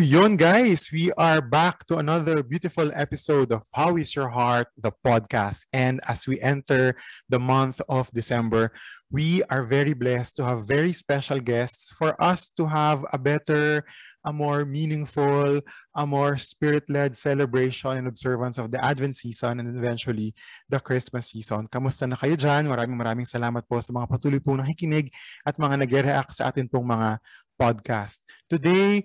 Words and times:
So, 0.00 0.08
yon 0.08 0.40
guys, 0.40 0.88
we 0.88 1.12
are 1.20 1.44
back 1.44 1.84
to 1.92 2.00
another 2.00 2.40
beautiful 2.40 2.88
episode 2.96 3.52
of 3.52 3.68
How 3.76 4.00
is 4.00 4.16
Your 4.16 4.32
Heart, 4.32 4.72
the 4.80 4.96
podcast. 5.04 5.68
And 5.76 6.00
as 6.08 6.24
we 6.24 6.40
enter 6.40 6.96
the 7.28 7.36
month 7.36 7.84
of 7.84 8.08
December, 8.16 8.72
we 9.12 9.44
are 9.52 9.68
very 9.68 9.92
blessed 9.92 10.40
to 10.40 10.44
have 10.48 10.64
very 10.64 10.96
special 10.96 11.36
guests 11.36 11.92
for 11.92 12.16
us 12.16 12.48
to 12.56 12.64
have 12.64 13.04
a 13.12 13.20
better, 13.20 13.84
a 14.24 14.32
more 14.32 14.64
meaningful, 14.64 15.60
a 15.92 16.04
more 16.08 16.40
spirit-led 16.40 17.12
celebration 17.12 18.00
and 18.00 18.08
observance 18.08 18.56
of 18.56 18.72
the 18.72 18.80
Advent 18.80 19.20
season 19.20 19.60
and 19.60 19.68
eventually 19.76 20.32
the 20.72 20.80
Christmas 20.80 21.28
season. 21.28 21.68
Kamusta 21.68 22.08
na 22.08 22.16
kayo 22.16 22.40
dyan? 22.40 22.72
Maraming 22.72 22.96
maraming 22.96 23.28
salamat 23.28 23.68
po 23.68 23.76
sa 23.84 23.92
mga 23.92 24.08
patuloy 24.08 24.40
pong 24.40 24.64
nakikinig 24.64 25.12
at 25.44 25.60
mga 25.60 25.84
nag-react 25.84 26.32
sa 26.32 26.48
atin 26.48 26.64
pong 26.72 26.88
mga 26.88 27.20
podcast. 27.60 28.24
Today, 28.48 29.04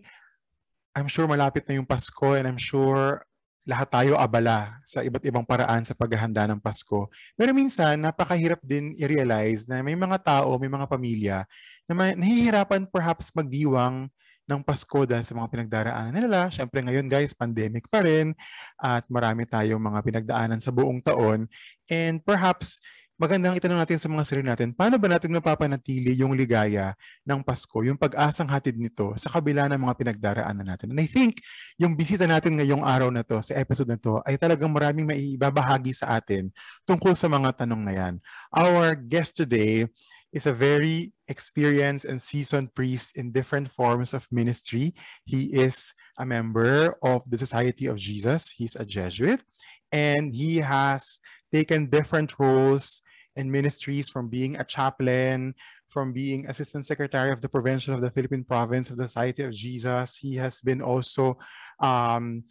I'm 0.96 1.12
sure 1.12 1.28
malapit 1.28 1.68
na 1.68 1.76
yung 1.76 1.86
Pasko 1.86 2.40
and 2.40 2.48
I'm 2.48 2.58
sure 2.58 3.20
lahat 3.66 3.90
tayo 3.90 4.14
abala 4.16 4.80
sa 4.86 5.02
iba't 5.02 5.26
ibang 5.26 5.44
paraan 5.44 5.82
sa 5.82 5.98
paghahanda 5.98 6.46
ng 6.48 6.62
Pasko. 6.62 7.10
Pero 7.34 7.52
minsan, 7.52 7.98
napakahirap 7.98 8.62
din 8.62 8.94
i-realize 8.96 9.66
na 9.66 9.82
may 9.82 9.98
mga 9.98 10.22
tao, 10.22 10.56
may 10.62 10.70
mga 10.70 10.86
pamilya 10.86 11.38
na 11.90 11.94
may, 11.98 12.14
nahihirapan 12.14 12.86
perhaps 12.88 13.34
magdiwang 13.34 14.08
ng 14.46 14.62
Pasko 14.62 15.10
dahil 15.10 15.26
sa 15.26 15.34
mga 15.34 15.50
pinagdaraanan 15.50 16.14
nila. 16.14 16.54
Siyempre 16.54 16.86
ngayon 16.86 17.10
guys, 17.10 17.34
pandemic 17.34 17.90
pa 17.90 18.06
rin 18.06 18.38
at 18.78 19.02
marami 19.10 19.50
tayong 19.50 19.82
mga 19.82 20.00
pinagdaanan 20.06 20.62
sa 20.62 20.70
buong 20.70 21.02
taon. 21.02 21.50
And 21.90 22.22
perhaps 22.22 22.80
magandang 23.16 23.56
itanong 23.56 23.80
natin 23.80 23.96
sa 23.96 24.12
mga 24.12 24.24
sarili 24.28 24.48
natin, 24.52 24.76
paano 24.76 25.00
ba 25.00 25.08
natin 25.08 25.32
mapapanatili 25.32 26.12
yung 26.20 26.36
ligaya 26.36 26.92
ng 27.24 27.48
Pasko, 27.48 27.80
yung 27.80 27.96
pag-asang 27.96 28.52
hatid 28.52 28.76
nito 28.76 29.16
sa 29.16 29.32
kabila 29.32 29.72
ng 29.72 29.80
mga 29.80 29.96
pinagdaraanan 29.96 30.68
natin? 30.68 30.92
And 30.92 31.00
I 31.00 31.08
think 31.08 31.40
yung 31.80 31.96
bisita 31.96 32.28
natin 32.28 32.60
ngayong 32.60 32.84
araw 32.84 33.08
na 33.16 33.24
to, 33.24 33.40
sa 33.40 33.56
episode 33.56 33.88
na 33.88 33.96
to, 33.96 34.20
ay 34.28 34.36
talagang 34.36 34.68
maraming 34.68 35.08
maibabahagi 35.08 35.96
sa 35.96 36.20
atin 36.20 36.52
tungkol 36.84 37.16
sa 37.16 37.32
mga 37.32 37.64
tanong 37.64 37.82
na 37.88 37.94
yan. 37.96 38.14
Our 38.52 39.00
guest 39.00 39.40
today 39.40 39.88
is 40.36 40.44
a 40.44 40.52
very 40.52 41.16
experienced 41.32 42.04
and 42.04 42.20
seasoned 42.20 42.76
priest 42.76 43.16
in 43.16 43.32
different 43.32 43.72
forms 43.72 44.12
of 44.12 44.28
ministry. 44.28 44.92
He 45.24 45.56
is 45.56 45.96
a 46.20 46.28
member 46.28 47.00
of 47.00 47.24
the 47.32 47.40
Society 47.40 47.88
of 47.88 47.96
Jesus. 47.96 48.52
He's 48.52 48.76
a 48.76 48.84
Jesuit 48.84 49.40
and 49.92 50.34
he 50.34 50.58
has 50.58 51.20
taken 51.54 51.90
different 51.90 52.38
roles 52.40 53.02
and 53.36 53.52
ministries 53.52 54.10
from 54.10 54.30
being 54.30 54.56
a 54.58 54.64
chaplain, 54.64 55.54
from 55.90 56.14
being 56.14 56.48
assistant 56.48 56.86
secretary 56.86 57.32
of 57.32 57.42
the 57.42 57.50
provincial 57.50 57.94
of 57.94 58.02
the 58.02 58.12
Philippine 58.12 58.44
province 58.44 58.90
of 58.90 58.98
the 58.98 59.08
Society 59.08 59.44
of 59.44 59.54
Jesus. 59.54 60.18
He 60.18 60.36
has 60.36 60.62
been 60.62 60.82
also 60.82 61.38
um, 61.80 62.44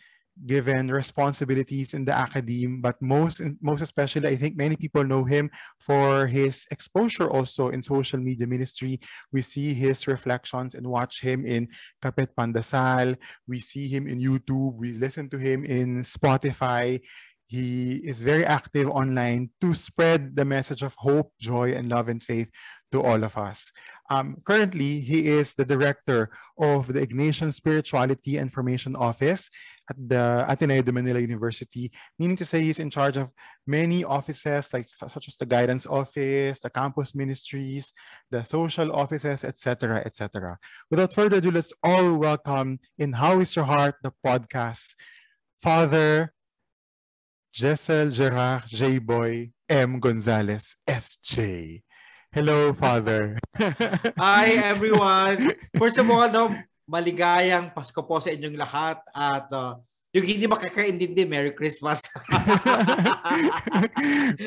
given 0.46 0.88
responsibilities 0.88 1.94
in 1.94 2.04
the 2.04 2.12
academe, 2.12 2.80
but 2.80 3.00
most 3.00 3.40
most 3.62 3.82
especially, 3.82 4.28
I 4.28 4.36
think 4.36 4.56
many 4.56 4.76
people 4.76 5.04
know 5.04 5.24
him 5.24 5.50
for 5.78 6.26
his 6.26 6.66
exposure 6.70 7.30
also 7.30 7.70
in 7.70 7.82
social 7.82 8.18
media 8.20 8.46
ministry. 8.46 9.00
We 9.32 9.42
see 9.42 9.74
his 9.74 10.06
reflections 10.06 10.74
and 10.74 10.86
watch 10.86 11.20
him 11.22 11.46
in 11.46 11.68
Kapet 12.02 12.34
Pandasal. 12.36 13.16
We 13.46 13.60
see 13.60 13.88
him 13.88 14.06
in 14.06 14.18
YouTube. 14.18 14.74
We 14.74 14.92
listen 14.98 15.30
to 15.30 15.38
him 15.38 15.64
in 15.64 16.02
Spotify. 16.02 17.00
He 17.46 17.96
is 17.96 18.22
very 18.22 18.44
active 18.44 18.88
online 18.88 19.50
to 19.60 19.74
spread 19.74 20.34
the 20.34 20.44
message 20.44 20.82
of 20.82 20.94
hope, 20.96 21.32
joy, 21.38 21.74
and 21.74 21.88
love 21.88 22.08
and 22.08 22.22
faith 22.22 22.48
to 22.92 23.02
all 23.02 23.22
of 23.22 23.36
us. 23.36 23.70
Um, 24.08 24.36
currently, 24.44 25.00
he 25.00 25.28
is 25.28 25.54
the 25.54 25.64
director 25.64 26.30
of 26.58 26.86
the 26.86 27.06
Ignatian 27.06 27.52
Spirituality 27.52 28.38
and 28.38 28.52
Formation 28.52 28.96
Office 28.96 29.50
at 29.90 29.96
the 29.96 30.46
Ateneo 30.48 30.82
de 30.82 30.92
Manila 30.92 31.20
University, 31.20 31.92
meaning 32.18 32.36
to 32.36 32.44
say 32.44 32.62
he's 32.62 32.78
in 32.78 32.90
charge 32.90 33.16
of 33.16 33.30
many 33.66 34.04
offices 34.04 34.72
like 34.72 34.88
such 34.88 35.28
as 35.28 35.36
the 35.36 35.46
guidance 35.46 35.86
office, 35.86 36.60
the 36.60 36.70
campus 36.70 37.14
ministries, 37.14 37.92
the 38.30 38.42
social 38.42 38.92
offices, 38.92 39.44
etc., 39.44 40.02
etc. 40.06 40.58
Without 40.90 41.12
further 41.12 41.36
ado, 41.36 41.50
let's 41.50 41.72
all 41.82 42.14
welcome 42.14 42.80
in 42.98 43.12
How 43.12 43.40
Is 43.40 43.54
Your 43.54 43.66
Heart, 43.66 43.96
the 44.02 44.12
podcast, 44.24 44.94
Father 45.62 46.33
Jessel 47.54 48.10
Gerard 48.10 48.66
J. 48.66 48.98
Boy 48.98 49.46
M. 49.70 50.02
Gonzalez 50.02 50.74
S.J. 50.90 51.78
Hello, 52.34 52.74
Father. 52.74 53.38
Hi, 54.18 54.58
everyone. 54.58 55.54
First 55.78 56.02
of 56.02 56.10
all, 56.10 56.26
no, 56.34 56.50
maligayang 56.90 57.70
Pasko 57.70 58.02
po 58.02 58.18
sa 58.18 58.34
inyong 58.34 58.58
lahat 58.58 58.98
at 59.14 59.46
uh, 59.54 59.78
yung 60.10 60.26
hindi 60.26 60.50
makakaintindi, 60.50 61.22
Merry 61.30 61.54
Christmas. 61.54 62.02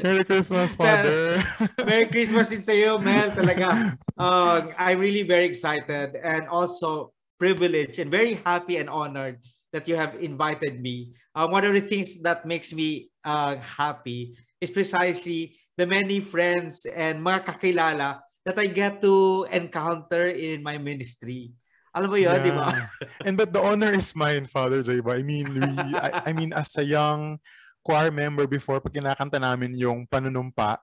Merry 0.04 0.28
Christmas, 0.28 0.76
Father. 0.76 1.40
Merry 1.88 2.12
Christmas 2.12 2.52
din 2.52 2.60
sa 2.60 2.76
iyo, 2.76 3.00
Mel. 3.00 3.32
Talaga, 3.32 3.96
uh, 4.20 4.68
I'm 4.76 5.00
really 5.00 5.24
very 5.24 5.48
excited 5.48 6.20
and 6.20 6.44
also 6.52 7.16
privileged 7.40 8.04
and 8.04 8.12
very 8.12 8.36
happy 8.44 8.84
and 8.84 8.92
honored 8.92 9.40
that 9.78 9.86
you 9.86 9.94
have 9.94 10.18
invited 10.18 10.82
me. 10.82 11.14
Uh, 11.38 11.46
one 11.46 11.62
of 11.62 11.78
the 11.78 11.86
things 11.86 12.18
that 12.26 12.50
makes 12.50 12.74
me 12.74 13.14
uh, 13.22 13.62
happy 13.62 14.34
is 14.58 14.74
precisely 14.74 15.54
the 15.78 15.86
many 15.86 16.18
friends 16.18 16.90
and 16.90 17.22
mga 17.22 17.46
kakilala 17.46 18.26
that 18.42 18.58
I 18.58 18.66
get 18.66 19.06
to 19.06 19.46
encounter 19.54 20.34
in 20.34 20.66
my 20.66 20.82
ministry. 20.82 21.54
Alam 21.94 22.10
mo 22.10 22.18
yun, 22.18 22.34
yeah. 22.34 22.42
di 22.42 22.52
ba? 22.54 22.68
and 23.30 23.38
but 23.38 23.54
the 23.54 23.62
honor 23.62 23.94
is 23.94 24.18
mine, 24.18 24.50
Father 24.50 24.82
Jay. 24.82 24.98
I 24.98 25.22
mean, 25.22 25.46
we, 25.54 25.94
I, 25.94 26.30
I 26.30 26.32
mean, 26.34 26.58
as 26.58 26.74
a 26.82 26.86
young 26.86 27.38
choir 27.86 28.10
member 28.10 28.50
before, 28.50 28.82
pag 28.82 28.98
kinakanta 28.98 29.38
namin 29.38 29.78
yung 29.78 30.10
panunumpa, 30.10 30.82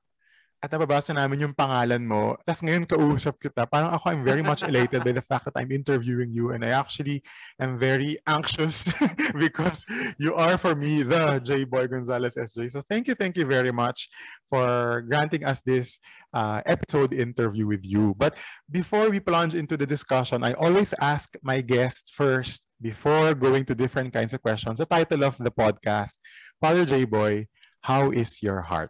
at 0.64 0.72
nababasa 0.72 1.12
namin 1.12 1.44
yung 1.44 1.52
pangalan 1.52 2.00
mo. 2.00 2.41
Tapos 2.41 2.64
ngayon 2.64 2.88
kausap 2.88 3.36
kita. 3.36 3.69
Parang 3.69 3.92
ako, 3.92 4.08
I'm 4.08 4.25
very 4.25 4.41
much 4.41 4.64
elated 4.64 5.04
by 5.04 5.12
the 5.12 5.20
fact 5.20 5.44
that 5.44 5.52
I'm 5.60 5.69
interviewing 5.69 6.32
you 6.32 6.56
and 6.56 6.64
I 6.64 6.72
actually 6.72 7.20
am 7.60 7.76
very 7.76 8.16
anxious 8.25 8.88
because 9.36 9.84
you 10.16 10.32
are 10.32 10.56
for 10.56 10.72
me 10.72 11.04
the 11.04 11.36
J. 11.44 11.69
Boy 11.69 11.84
Gonzalez 11.84 12.41
SJ. 12.41 12.72
So 12.72 12.80
thank 12.88 13.12
you, 13.12 13.14
thank 13.14 13.36
you 13.36 13.44
very 13.44 13.76
much 13.76 14.08
for 14.48 15.04
granting 15.04 15.44
us 15.44 15.60
this 15.60 16.00
uh, 16.32 16.64
episode 16.64 17.12
interview 17.12 17.69
with 17.69 17.84
you. 17.84 18.16
But 18.16 18.41
before 18.72 19.12
we 19.12 19.20
plunge 19.20 19.52
into 19.52 19.76
the 19.76 19.84
discussion, 19.84 20.41
I 20.41 20.56
always 20.56 20.96
ask 20.96 21.36
my 21.44 21.60
guest 21.60 22.16
first 22.16 22.72
before 22.81 23.36
going 23.36 23.69
to 23.69 23.76
different 23.76 24.16
kinds 24.16 24.32
of 24.32 24.41
questions. 24.41 24.81
The 24.81 24.88
title 24.88 25.28
of 25.28 25.36
the 25.36 25.52
podcast, 25.52 26.25
Father 26.56 26.88
J. 26.88 27.04
Boy, 27.04 27.52
how 27.84 28.16
is 28.16 28.41
your 28.41 28.64
heart? 28.64 28.88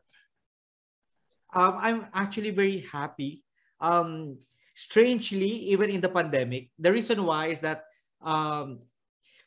Um, 1.54 1.74
I'm 1.80 2.00
actually 2.12 2.50
very 2.50 2.84
happy. 2.90 3.42
Um, 3.80 4.38
strangely, 4.74 5.70
even 5.70 5.90
in 5.90 6.00
the 6.02 6.10
pandemic, 6.10 6.70
the 6.78 6.92
reason 6.92 7.22
why 7.24 7.54
is 7.54 7.60
that 7.60 7.86
um, 8.20 8.82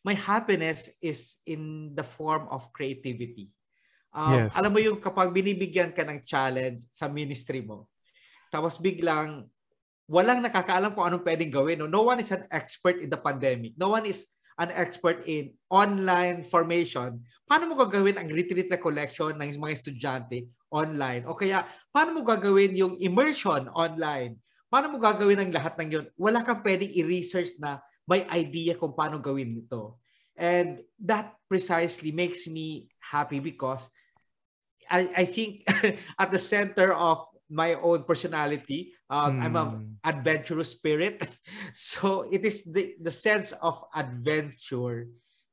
my 0.04 0.16
happiness 0.16 0.90
is 1.02 1.44
in 1.46 1.92
the 1.94 2.04
form 2.04 2.48
of 2.50 2.72
creativity. 2.72 3.52
Um, 4.16 4.48
yes. 4.48 4.56
Alam 4.58 4.72
mo 4.74 4.80
yung 4.80 4.98
kapag 5.04 5.36
binibigyan 5.36 5.92
ka 5.94 6.08
ng 6.08 6.24
challenge 6.24 6.88
sa 6.90 7.12
ministry 7.12 7.62
mo, 7.62 7.92
tapos 8.50 8.80
biglang 8.80 9.46
walang 10.08 10.40
nakakaalam 10.40 10.96
kung 10.96 11.04
anong 11.04 11.28
pwedeng 11.28 11.52
gawin. 11.52 11.78
No? 11.84 11.92
no 11.92 12.08
one 12.08 12.24
is 12.24 12.32
an 12.32 12.48
expert 12.50 13.04
in 13.04 13.12
the 13.12 13.20
pandemic. 13.20 13.76
No 13.76 13.92
one 13.92 14.08
is 14.08 14.32
an 14.58 14.74
expert 14.74 15.22
in 15.30 15.54
online 15.70 16.42
formation, 16.42 17.22
paano 17.46 17.70
mo 17.70 17.78
gagawin 17.78 18.18
ang 18.18 18.26
retreat 18.26 18.66
recollection 18.74 19.38
ng 19.38 19.54
mga 19.54 19.74
estudyante 19.78 20.50
online? 20.70 21.28
O 21.28 21.38
kaya, 21.38 21.66
paano 21.92 22.18
mo 22.18 22.22
gagawin 22.24 22.76
yung 22.76 22.96
immersion 23.00 23.68
online? 23.72 24.40
Paano 24.68 24.92
mo 24.92 24.98
gagawin 25.00 25.40
ang 25.40 25.52
lahat 25.52 25.80
ng 25.80 25.90
yun? 25.90 26.06
Wala 26.20 26.44
kang 26.44 26.60
pwedeng 26.64 26.92
i-research 26.92 27.56
na 27.60 27.80
may 28.08 28.28
idea 28.32 28.76
kung 28.76 28.96
paano 28.96 29.20
gawin 29.20 29.64
ito. 29.64 30.00
And 30.38 30.84
that 31.02 31.34
precisely 31.50 32.14
makes 32.14 32.46
me 32.46 32.92
happy 33.02 33.40
because 33.40 33.90
I, 34.88 35.24
I 35.24 35.26
think 35.26 35.68
at 36.22 36.30
the 36.32 36.40
center 36.40 36.94
of 36.94 37.28
my 37.50 37.76
own 37.80 38.04
personality. 38.04 38.94
Um, 39.10 39.40
mm. 39.40 39.44
I'm 39.44 39.56
an 39.56 39.68
hmm. 39.68 39.84
adventurous 40.04 40.72
spirit. 40.72 41.28
So 41.78 42.26
it 42.26 42.44
is 42.44 42.66
the, 42.66 42.98
the 43.00 43.14
sense 43.14 43.54
of 43.62 43.80
adventure 43.94 45.08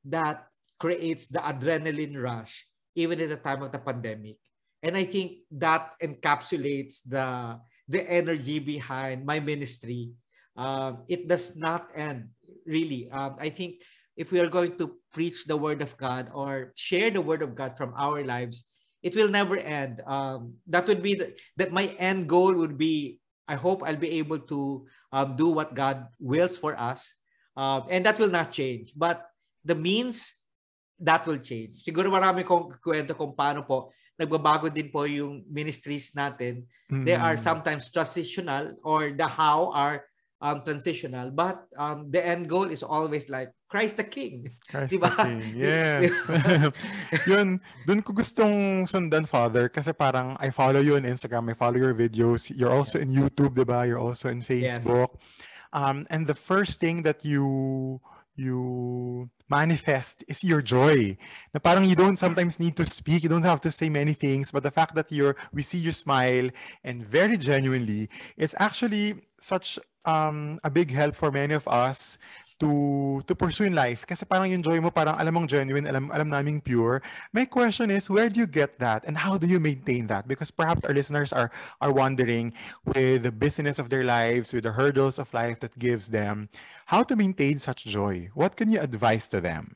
that 0.09 0.47
creates 0.79 1.27
the 1.27 1.39
adrenaline 1.39 2.17
rush 2.17 2.65
even 2.95 3.21
in 3.21 3.29
the 3.29 3.37
time 3.37 3.61
of 3.61 3.71
the 3.71 3.79
pandemic. 3.79 4.41
And 4.85 4.93
I 4.93 5.01
think 5.01 5.41
that 5.57 5.97
encapsulates 5.97 7.01
the 7.01 7.57
the 7.89 8.05
energy 8.05 8.61
behind 8.61 9.25
my 9.25 9.41
ministry. 9.41 10.13
Um, 10.53 11.09
it 11.09 11.25
does 11.25 11.57
not 11.57 11.89
end 11.97 12.29
really. 12.69 13.09
Um, 13.09 13.41
I 13.41 13.49
think 13.49 13.81
if 14.13 14.29
we 14.31 14.39
are 14.39 14.49
going 14.49 14.77
to 14.77 14.93
preach 15.09 15.49
the 15.49 15.57
word 15.57 15.81
of 15.81 15.97
God 15.97 16.29
or 16.33 16.71
share 16.77 17.09
the 17.09 17.21
word 17.21 17.41
of 17.41 17.57
God 17.57 17.73
from 17.73 17.97
our 17.97 18.21
lives, 18.21 18.63
it 19.01 19.17
will 19.17 19.29
never 19.29 19.57
end. 19.57 20.05
Um, 20.05 20.61
that 20.69 20.87
would 20.87 21.01
be 21.01 21.17
the, 21.17 21.33
that 21.57 21.73
my 21.73 21.89
end 21.97 22.29
goal 22.29 22.53
would 22.53 22.77
be. 22.77 23.19
I 23.49 23.53
hope 23.57 23.81
I'll 23.81 23.97
be 23.97 24.17
able 24.21 24.39
to 24.49 24.85
um, 25.13 25.35
do 25.35 25.49
what 25.49 25.73
God 25.73 26.09
wills 26.17 26.57
for 26.57 26.73
us, 26.73 27.13
um, 27.57 27.85
and 27.89 28.05
that 28.05 28.17
will 28.17 28.33
not 28.33 28.49
change. 28.53 28.93
But 28.97 29.21
the 29.65 29.75
means 29.75 30.33
that 30.97 31.27
will 31.27 31.37
change. 31.37 31.85
Siguro 31.85 32.09
marami 32.09 32.41
kong 32.41 32.73
kwento 32.81 33.13
kung 33.13 33.37
paano 33.37 33.61
po 33.61 33.93
nagbabago 34.15 34.71
din 34.71 34.89
po 34.91 35.03
yung 35.03 35.43
ministries 35.47 36.15
natin. 36.15 36.63
Mm-hmm. 36.91 37.05
They 37.05 37.17
are 37.17 37.35
mm. 37.35 37.43
sometimes 37.43 37.91
transitional 37.91 38.75
or 38.83 39.11
the 39.11 39.27
how 39.27 39.71
are 39.75 40.07
um, 40.41 40.61
transitional. 40.61 41.31
But 41.31 41.67
um, 41.77 42.11
the 42.11 42.23
end 42.23 42.47
goal 42.47 42.71
is 42.71 42.83
always 42.83 43.29
like 43.29 43.51
Christ 43.67 43.97
the 43.97 44.07
King. 44.07 44.51
Christ 44.69 44.93
diba? 44.93 45.11
the 45.11 45.23
King. 45.23 45.41
Yes. 45.55 46.13
yun, 47.29 47.59
dun 47.87 48.01
ko 48.01 48.13
gustong 48.13 48.87
sundan, 48.87 49.27
Father, 49.27 49.67
kasi 49.67 49.91
parang 49.91 50.37
I 50.39 50.49
follow 50.49 50.79
you 50.79 50.95
on 50.95 51.03
Instagram, 51.03 51.51
I 51.51 51.55
follow 51.57 51.77
your 51.77 51.95
videos. 51.95 52.51
You're 52.53 52.71
also 52.71 52.99
in 52.99 53.09
YouTube, 53.09 53.57
diba? 53.57 53.87
You're 53.87 54.01
also 54.01 54.29
in 54.29 54.41
Facebook. 54.45 55.17
Yes. 55.17 55.43
Um, 55.75 56.07
and 56.09 56.23
the 56.23 56.37
first 56.37 56.79
thing 56.79 57.03
that 57.03 57.25
you 57.27 57.99
you 58.35 59.27
manifest 59.49 60.23
is 60.27 60.43
your 60.43 60.61
joy. 60.61 61.17
Na 61.53 61.59
parang 61.59 61.85
you 61.85 61.95
don't 61.95 62.17
sometimes 62.17 62.59
need 62.59 62.75
to 62.77 62.85
speak, 62.85 63.23
you 63.23 63.29
don't 63.29 63.45
have 63.45 63.61
to 63.61 63.71
say 63.71 63.89
many 63.89 64.13
things, 64.13 64.51
but 64.51 64.63
the 64.63 64.71
fact 64.71 64.95
that 64.95 65.11
you're 65.11 65.35
we 65.53 65.61
see 65.61 65.77
you 65.77 65.91
smile 65.91 66.49
and 66.83 67.05
very 67.05 67.37
genuinely, 67.37 68.09
it's 68.37 68.55
actually 68.59 69.21
such 69.39 69.79
um, 70.05 70.59
a 70.63 70.69
big 70.69 70.91
help 70.91 71.15
for 71.15 71.31
many 71.31 71.53
of 71.53 71.67
us 71.67 72.17
to 72.59 73.19
to 73.27 73.35
pursue 73.35 73.67
in 73.67 73.75
life 73.75 74.07
kasi 74.07 74.23
parang 74.23 74.47
yung 74.47 74.63
joy 74.63 74.79
mo 74.79 74.87
parang 74.87 75.19
alam 75.19 75.35
mong 75.35 75.47
genuine 75.47 75.83
alam 75.83 76.07
alam 76.11 76.31
naming 76.31 76.63
pure 76.63 77.03
my 77.35 77.43
question 77.43 77.91
is 77.91 78.07
where 78.07 78.31
do 78.31 78.39
you 78.39 78.47
get 78.47 78.79
that 78.79 79.03
and 79.03 79.19
how 79.19 79.35
do 79.35 79.43
you 79.43 79.59
maintain 79.59 80.07
that 80.07 80.23
because 80.23 80.47
perhaps 80.51 80.79
our 80.87 80.95
listeners 80.95 81.35
are 81.35 81.51
are 81.83 81.91
wondering 81.91 82.55
with 82.95 83.27
the 83.27 83.31
business 83.31 83.75
of 83.75 83.91
their 83.91 84.07
lives 84.07 84.55
with 84.55 84.63
the 84.63 84.71
hurdles 84.71 85.19
of 85.19 85.27
life 85.35 85.59
that 85.59 85.75
gives 85.75 86.07
them 86.07 86.47
how 86.87 87.03
to 87.03 87.15
maintain 87.15 87.59
such 87.59 87.83
joy 87.83 88.31
what 88.33 88.55
can 88.55 88.71
you 88.71 88.79
advise 88.79 89.27
to 89.27 89.43
them 89.43 89.75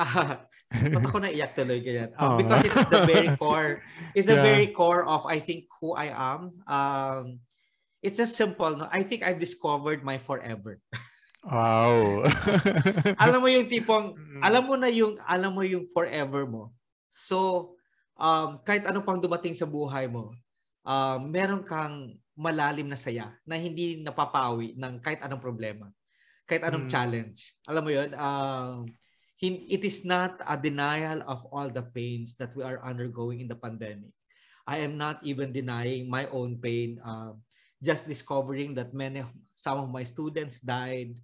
Ah, 0.00 0.48
ba't 0.72 1.04
ako 1.04 1.20
naiyak 1.20 1.52
tuloy 1.52 1.82
ganyan? 1.84 2.08
Um, 2.16 2.40
because 2.40 2.64
it's 2.64 2.88
the 2.88 3.04
very 3.04 3.28
core, 3.42 3.84
it's 4.16 4.24
the 4.24 4.38
yeah. 4.38 4.48
very 4.48 4.72
core 4.72 5.04
of 5.04 5.28
I 5.28 5.36
think 5.36 5.68
who 5.76 5.92
I 5.92 6.08
am. 6.08 6.56
Um, 6.64 7.44
it's 8.00 8.16
just 8.16 8.32
simple. 8.32 8.80
No? 8.80 8.88
I 8.88 9.02
think 9.02 9.20
I've 9.20 9.36
discovered 9.36 10.00
my 10.00 10.16
forever. 10.16 10.80
Wow. 11.40 12.28
alam 13.24 13.40
mo 13.40 13.48
yung 13.48 13.68
tipong, 13.68 14.12
alam 14.44 14.62
mo 14.68 14.74
na 14.76 14.92
yung, 14.92 15.16
alam 15.24 15.52
mo 15.56 15.64
yung 15.64 15.88
forever 15.88 16.44
mo. 16.44 16.72
So, 17.10 17.72
um, 18.20 18.60
kahit 18.62 18.84
ano 18.84 19.00
pang 19.00 19.18
dumating 19.18 19.56
sa 19.56 19.64
buhay 19.64 20.04
mo, 20.06 20.36
um, 20.84 21.20
meron 21.32 21.64
kang 21.64 22.12
malalim 22.36 22.88
na 22.88 22.96
saya 22.96 23.32
na 23.44 23.56
hindi 23.56 24.00
napapawi 24.00 24.76
ng 24.76 25.00
kahit 25.00 25.20
anong 25.24 25.42
problema. 25.44 25.88
Kahit 26.44 26.64
anong 26.64 26.88
mm. 26.88 26.92
challenge. 26.92 27.38
Alam 27.68 27.82
mo 27.84 27.90
yun? 27.92 28.10
Um, 28.16 28.88
it 29.40 29.82
is 29.84 30.04
not 30.04 30.36
a 30.44 30.56
denial 30.56 31.24
of 31.24 31.40
all 31.48 31.72
the 31.72 31.84
pains 31.96 32.36
that 32.36 32.52
we 32.52 32.60
are 32.60 32.84
undergoing 32.84 33.40
in 33.40 33.48
the 33.48 33.56
pandemic. 33.56 34.12
I 34.68 34.84
am 34.84 35.00
not 35.00 35.24
even 35.24 35.56
denying 35.56 36.12
my 36.12 36.28
own 36.28 36.60
pain. 36.60 37.00
Um, 37.00 37.40
just 37.82 38.06
discovering 38.06 38.74
that 38.76 38.92
many 38.92 39.20
of 39.20 39.32
some 39.54 39.78
of 39.80 39.88
my 39.88 40.04
students 40.04 40.60
died. 40.60 41.16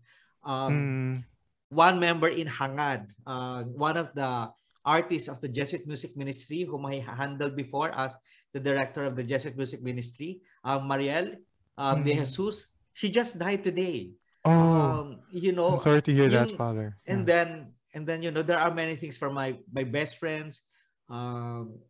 Um, 0.45 0.73
mm. 0.73 1.25
One 1.69 1.99
member 1.99 2.29
in 2.29 2.47
Hangad, 2.47 3.11
uh, 3.27 3.65
one 3.75 3.97
of 3.97 4.15
the 4.15 4.49
artists 4.87 5.29
of 5.29 5.41
the 5.41 5.49
Jesuit 5.49 5.87
Music 5.87 6.17
Ministry, 6.17 6.63
whom 6.63 6.87
I 6.87 7.03
handled 7.03 7.57
before 7.57 7.91
as 7.91 8.15
the 8.55 8.61
director 8.61 9.03
of 9.05 9.17
the 9.17 9.25
Jesuit 9.27 9.57
Music 9.57 9.83
Ministry, 9.83 10.41
uh, 10.63 10.79
Mariel 10.79 11.35
um, 11.77 12.01
mm. 12.01 12.05
De 12.05 12.15
Jesus, 12.15 12.71
she 12.95 13.11
just 13.11 13.39
died 13.39 13.65
today. 13.65 14.15
Oh, 14.47 14.53
um, 14.53 15.07
you 15.31 15.53
know. 15.53 15.75
I'm 15.75 15.83
sorry 15.83 16.03
to 16.03 16.15
hear 16.15 16.29
that, 16.31 16.55
Father. 16.55 16.97
And 17.07 17.27
yeah. 17.27 17.35
then, 17.35 17.49
and 17.95 18.07
then 18.07 18.23
you 18.23 18.31
know, 18.31 18.43
there 18.43 18.59
are 18.59 18.73
many 18.73 18.95
things 18.95 19.19
for 19.19 19.29
my 19.29 19.59
my 19.75 19.83
best 19.83 20.17
friends. 20.23 20.63
Um, 21.11 21.83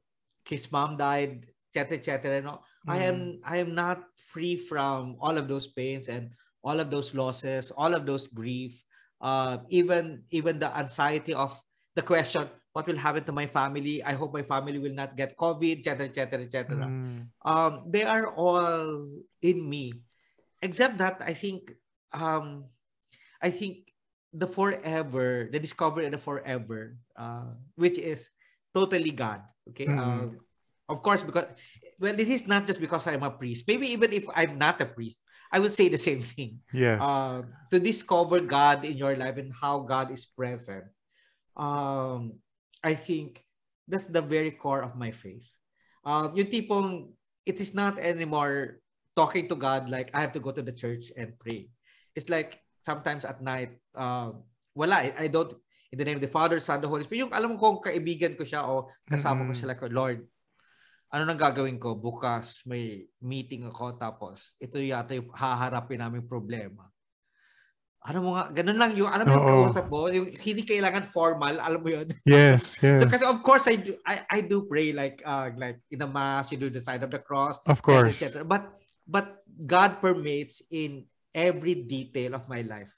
his 0.49 0.73
mom 0.73 0.97
died, 0.97 1.47
etc., 1.77 1.99
etc. 1.99 2.37
You 2.37 2.43
know, 2.43 2.61
mm. 2.89 2.93
I 2.93 2.99
am 3.05 3.17
mm. 3.17 3.41
I 3.45 3.57
am 3.59 3.75
not 3.75 4.03
free 4.17 4.57
from 4.57 5.17
all 5.21 5.37
of 5.37 5.49
those 5.49 5.67
pains 5.67 6.09
and 6.09 6.31
all 6.65 6.81
of 6.81 6.91
those 6.91 7.15
losses, 7.15 7.71
all 7.71 7.95
of 7.95 8.07
those 8.07 8.27
grief, 8.27 8.83
uh, 9.21 9.59
even 9.69 10.25
even 10.31 10.59
the 10.59 10.73
anxiety 10.73 11.35
of 11.35 11.55
the 11.97 12.03
question, 12.03 12.49
what 12.77 12.85
will 12.85 13.01
happen 13.01 13.25
to 13.25 13.33
my 13.33 13.49
family? 13.49 14.05
I 14.05 14.13
hope 14.13 14.37
my 14.37 14.45
family 14.45 14.77
will 14.77 14.93
not 14.93 15.17
get 15.17 15.33
COVID, 15.41 15.81
etc., 15.81 16.13
etc., 16.13 16.45
etc. 16.45 16.85
Um, 17.41 17.73
they 17.89 18.05
are 18.05 18.29
all 18.37 19.09
in 19.41 19.59
me, 19.65 19.97
except 20.61 21.01
that 21.01 21.25
I 21.25 21.33
think, 21.33 21.73
um, 22.13 22.69
I 23.41 23.49
think 23.49 23.89
the 24.37 24.47
forever, 24.47 25.49
the 25.49 25.57
discovery 25.57 26.05
of 26.05 26.13
the 26.13 26.21
forever, 26.21 27.01
uh, 27.17 27.57
which 27.81 27.97
is 27.97 28.29
totally 28.77 29.17
God. 29.17 29.41
Okay, 29.73 29.89
mm. 29.89 29.97
uh, 29.97 30.37
of 30.89 31.03
course, 31.03 31.23
because 31.23 31.47
well, 31.99 32.19
it 32.19 32.29
is 32.29 32.47
not 32.47 32.67
just 32.67 32.81
because 32.81 33.07
I'm 33.07 33.23
a 33.23 33.31
priest. 33.31 33.65
Maybe 33.67 33.89
even 33.93 34.13
if 34.13 34.27
I'm 34.35 34.59
not 34.59 34.81
a 34.81 34.87
priest, 34.87 35.21
I 35.51 35.59
would 35.59 35.73
say 35.73 35.89
the 35.89 36.01
same 36.01 36.21
thing. 36.21 36.61
Yes. 36.73 37.01
Uh, 37.03 37.43
to 37.71 37.79
discover 37.81 38.41
God 38.41 38.85
in 38.85 38.97
your 38.97 39.17
life 39.17 39.37
and 39.37 39.53
how 39.53 39.81
God 39.81 40.11
is 40.11 40.27
present. 40.27 40.85
Um, 41.57 42.39
I 42.85 42.95
think 42.95 43.43
that's 43.89 44.07
the 44.07 44.21
very 44.21 44.51
core 44.51 44.83
of 44.83 44.97
my 44.97 45.11
faith. 45.11 45.47
Uh, 46.05 46.31
yung 46.35 46.47
tipong, 46.53 47.11
it 47.47 47.59
is 47.61 47.75
not 47.75 47.99
anymore 47.99 48.83
talking 49.17 49.49
to 49.49 49.57
God 49.57 49.89
like 49.89 50.11
I 50.13 50.21
have 50.21 50.33
to 50.37 50.41
go 50.41 50.53
to 50.53 50.63
the 50.63 50.73
church 50.73 51.11
and 51.17 51.33
pray. 51.39 51.73
It's 52.15 52.29
like 52.29 52.61
sometimes 52.85 53.25
at 53.25 53.41
night, 53.41 53.81
uh, 53.97 54.37
wala, 54.75 54.95
I, 54.95 55.15
I 55.19 55.27
don't, 55.27 55.53
in 55.91 55.99
the 55.99 56.05
name 56.05 56.21
of 56.21 56.25
the 56.25 56.29
Father, 56.29 56.61
Son, 56.61 56.81
the 56.81 56.89
Holy 56.89 57.05
Spirit, 57.05 57.27
yung 57.27 57.33
alam 57.33 57.57
kong 57.57 57.81
kaibigan 57.81 58.37
ko 58.37 58.45
siya 58.45 58.69
o 58.69 58.93
kasama 59.09 59.43
mm-hmm. 59.43 59.53
ko 59.55 59.59
siya 59.59 59.69
like, 59.73 59.83
Lord, 59.89 60.29
ano 61.11 61.23
nang 61.23 61.39
gagawin 61.39 61.79
ko? 61.79 61.95
Bukas 61.95 62.67
may 62.67 63.07
meeting 63.23 63.67
ako 63.67 63.95
tapos 63.95 64.59
ito 64.59 64.83
yata 64.83 65.15
yung 65.15 65.31
haharapin 65.31 66.03
namin 66.03 66.27
problema. 66.27 66.91
Ano 68.07 68.23
mo 68.23 68.31
nga, 68.39 68.55
ganun 68.55 68.79
lang 68.79 68.95
yung, 68.95 69.11
alam 69.11 69.27
mo 69.27 69.35
yung 69.35 69.51
kausap 69.51 69.87
mo, 69.91 70.07
yung 70.07 70.31
hindi 70.31 70.63
kailangan 70.63 71.03
formal, 71.03 71.59
alam 71.59 71.83
mo 71.83 71.91
yun? 71.91 72.07
Yes, 72.23 72.79
yes. 72.79 73.03
so 73.03 73.11
kasi 73.11 73.27
of 73.27 73.43
course, 73.43 73.67
I 73.67 73.83
do, 73.83 73.99
I, 74.07 74.23
I 74.31 74.39
do 74.47 74.63
pray 74.71 74.95
like, 74.95 75.19
uh, 75.27 75.51
like 75.59 75.83
in 75.91 75.99
the 75.99 76.07
mass, 76.07 76.55
you 76.55 76.59
do 76.59 76.71
the 76.71 76.79
sign 76.79 77.03
of 77.03 77.11
the 77.11 77.19
cross. 77.19 77.59
Of 77.67 77.83
course. 77.83 78.23
But, 78.47 78.79
but 79.03 79.43
God 79.59 79.99
permits 79.99 80.63
in 80.71 81.11
every 81.35 81.83
detail 81.83 82.39
of 82.39 82.47
my 82.47 82.63
life 82.63 82.95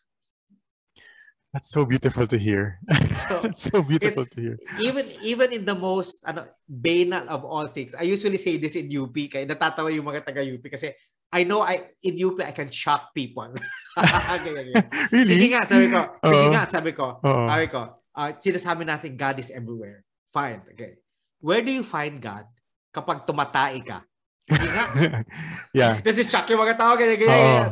That's 1.52 1.72
so 1.72 1.88
beautiful 1.88 2.26
to 2.28 2.36
hear. 2.36 2.80
So, 3.18 3.42
That's 3.42 3.66
so 3.66 3.82
beautiful 3.82 4.24
to 4.24 4.38
hear. 4.38 4.56
Even 4.78 5.04
even 5.26 5.50
in 5.50 5.66
the 5.66 5.74
most 5.74 6.22
ano, 6.22 6.46
banal 6.70 7.26
of 7.26 7.42
all 7.42 7.66
things, 7.66 7.98
I 7.98 8.06
usually 8.06 8.38
say 8.38 8.60
this 8.60 8.78
in 8.78 8.86
UP 8.92 9.16
kaya 9.26 9.42
natatawa 9.42 9.90
yung 9.90 10.06
mga 10.06 10.22
taga 10.22 10.44
UP 10.44 10.62
kasi 10.70 10.94
I 11.34 11.42
know 11.44 11.66
I 11.66 11.92
in 12.04 12.14
UP 12.14 12.38
I 12.40 12.54
can 12.54 12.70
shock 12.70 13.10
people. 13.10 13.50
really? 15.12 15.28
Sige 15.28 15.46
nga, 15.50 15.66
sabi 15.66 15.90
ko. 15.90 16.00
Sige 16.24 16.46
uh, 16.46 16.52
nga, 16.54 16.62
sabi 16.64 16.90
ko. 16.94 17.06
Uh, 17.20 17.48
sabi 17.50 17.66
ko, 17.68 17.80
uh, 18.16 18.30
sinasabi 18.38 18.82
natin 18.86 19.18
God 19.18 19.36
is 19.42 19.50
everywhere. 19.50 20.06
Fine. 20.30 20.62
Okay. 20.76 21.02
Where 21.42 21.64
do 21.64 21.74
you 21.74 21.82
find 21.82 22.22
God 22.22 22.46
kapag 22.94 23.26
tumatay 23.26 23.82
ka? 23.82 24.06
Sige 24.46 24.68
nga. 24.68 24.84
yeah. 25.76 25.94
Kasi 26.00 26.22
shock 26.24 26.48
yung 26.54 26.62
mga 26.62 26.78
tao. 26.78 26.94
Ganyan, 26.94 27.18
ganyan. 27.18 27.42
Uh, 27.42 27.68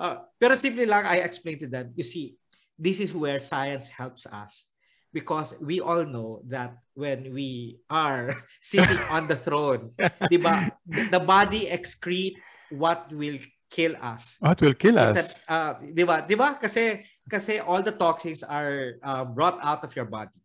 uh, 0.00 0.16
pero 0.40 0.56
simple 0.58 0.88
lang, 0.88 1.04
I 1.04 1.22
explained 1.22 1.62
to 1.62 1.70
them. 1.70 1.92
You 1.94 2.06
see, 2.06 2.34
this 2.78 3.00
is 3.00 3.14
where 3.14 3.38
science 3.38 3.88
helps 3.88 4.26
us 4.26 4.68
because 5.12 5.56
we 5.60 5.80
all 5.80 6.04
know 6.04 6.44
that 6.44 6.76
when 6.92 7.32
we 7.32 7.80
are 7.88 8.36
sitting 8.60 9.00
on 9.08 9.26
the 9.26 9.36
throne, 9.36 9.96
diba, 10.32 10.68
the 11.10 11.20
body 11.20 11.66
excrete 11.72 12.36
what 12.70 13.08
will 13.12 13.38
kill 13.70 13.96
us. 13.96 14.36
What 14.40 14.60
will 14.60 14.76
kill 14.76 14.98
us? 14.98 15.16
That, 15.16 15.30
uh, 15.48 15.72
diba, 15.80 16.28
diba? 16.28 16.60
Kasi, 16.60 17.04
kasi 17.30 17.58
all 17.58 17.82
the 17.82 17.96
toxins 17.96 18.44
are 18.44 19.00
uh, 19.02 19.24
brought 19.24 19.56
out 19.64 19.84
of 19.84 19.96
your 19.96 20.04
body. 20.04 20.36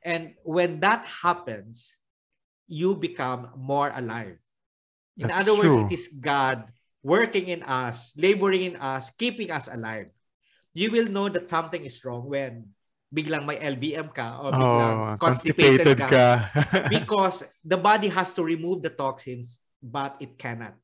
And 0.00 0.32
when 0.40 0.80
that 0.80 1.04
happens, 1.04 1.96
you 2.66 2.96
become 2.96 3.52
more 3.56 3.92
alive. 3.92 4.40
In 5.18 5.28
That's 5.28 5.44
other 5.44 5.60
true. 5.60 5.84
words, 5.84 5.92
it 5.92 5.94
is 5.94 6.08
God 6.16 6.70
working 7.02 7.48
in 7.48 7.62
us, 7.62 8.14
laboring 8.16 8.62
in 8.62 8.76
us, 8.76 9.10
keeping 9.10 9.50
us 9.50 9.68
alive 9.68 10.08
you 10.78 10.94
will 10.94 11.10
know 11.10 11.26
that 11.26 11.50
something 11.50 11.82
is 11.82 11.98
wrong 12.06 12.30
when 12.30 12.70
biglang 13.10 13.42
may 13.42 13.58
LBM 13.58 14.14
ka 14.14 14.38
o 14.38 14.48
oh, 14.48 14.52
biglang 14.54 14.94
Oh, 14.94 15.16
constipated, 15.18 15.98
constipated 15.98 15.98
ka. 15.98 16.06
ka. 16.06 16.88
because 16.94 17.42
the 17.66 17.76
body 17.76 18.06
has 18.06 18.30
to 18.38 18.46
remove 18.46 18.86
the 18.86 18.94
toxins, 18.94 19.58
but 19.82 20.14
it 20.22 20.38
cannot. 20.38 20.78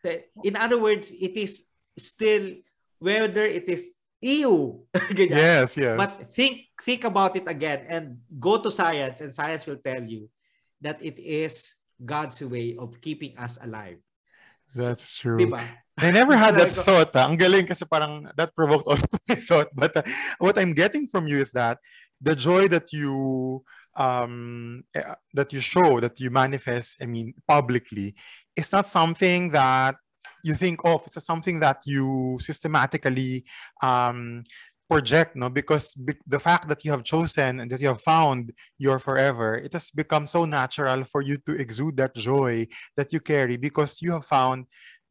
So, 0.00 0.16
In 0.44 0.56
other 0.56 0.80
words, 0.80 1.12
it 1.12 1.36
is 1.36 1.68
still 2.00 2.56
whether 3.00 3.44
it 3.44 3.68
is 3.68 3.92
EU. 4.24 4.80
yes, 5.16 5.76
yes. 5.76 5.96
But 5.96 6.32
think 6.32 6.72
think 6.80 7.04
about 7.04 7.36
it 7.36 7.44
again 7.44 7.84
and 7.88 8.24
go 8.40 8.56
to 8.56 8.72
science 8.72 9.20
and 9.20 9.32
science 9.32 9.68
will 9.68 9.80
tell 9.80 10.00
you 10.00 10.32
that 10.80 11.00
it 11.04 11.20
is 11.20 11.76
God's 12.00 12.40
way 12.40 12.76
of 12.76 13.00
keeping 13.00 13.36
us 13.36 13.60
alive. 13.60 14.00
That's 14.74 15.16
true. 15.16 15.38
Diba? 15.38 15.62
I 15.94 16.10
never 16.10 16.34
had 16.34 16.58
that 16.58 16.74
thought. 16.74 17.14
ah. 17.14 17.30
Ang 17.30 17.38
galing 17.38 17.70
kasi 17.70 17.86
parang 17.86 18.26
that 18.34 18.50
provoked 18.50 18.90
also 18.90 19.06
my 19.30 19.38
thought. 19.38 19.70
But 19.70 19.94
uh, 19.94 20.02
what 20.42 20.58
I'm 20.58 20.74
getting 20.74 21.06
from 21.06 21.30
you 21.30 21.38
is 21.38 21.54
that 21.54 21.78
the 22.20 22.34
joy 22.34 22.66
that 22.68 22.90
you 22.92 23.62
um 23.96 24.82
eh, 24.94 25.14
that 25.34 25.52
you 25.52 25.60
show 25.60 26.00
that 26.00 26.18
you 26.18 26.30
manifest 26.30 26.98
i 27.00 27.06
mean 27.06 27.32
publicly 27.46 28.14
is 28.56 28.72
not 28.72 28.86
something 28.86 29.50
that 29.50 29.94
you 30.42 30.54
think 30.54 30.80
of 30.84 31.02
it's 31.06 31.22
something 31.24 31.60
that 31.60 31.78
you 31.86 32.36
systematically 32.40 33.44
um 33.82 34.42
project 34.88 35.34
no 35.34 35.48
because 35.48 35.94
be- 35.94 36.18
the 36.26 36.38
fact 36.38 36.68
that 36.68 36.84
you 36.84 36.90
have 36.90 37.02
chosen 37.04 37.60
and 37.60 37.70
that 37.70 37.80
you 37.80 37.88
have 37.88 38.00
found 38.00 38.52
your 38.78 38.98
forever 38.98 39.56
it 39.56 39.72
has 39.72 39.90
become 39.90 40.26
so 40.26 40.44
natural 40.44 41.04
for 41.04 41.22
you 41.22 41.38
to 41.38 41.52
exude 41.56 41.96
that 41.96 42.14
joy 42.14 42.66
that 42.96 43.12
you 43.12 43.20
carry 43.20 43.56
because 43.56 44.02
you 44.02 44.12
have 44.12 44.24
found 44.24 44.66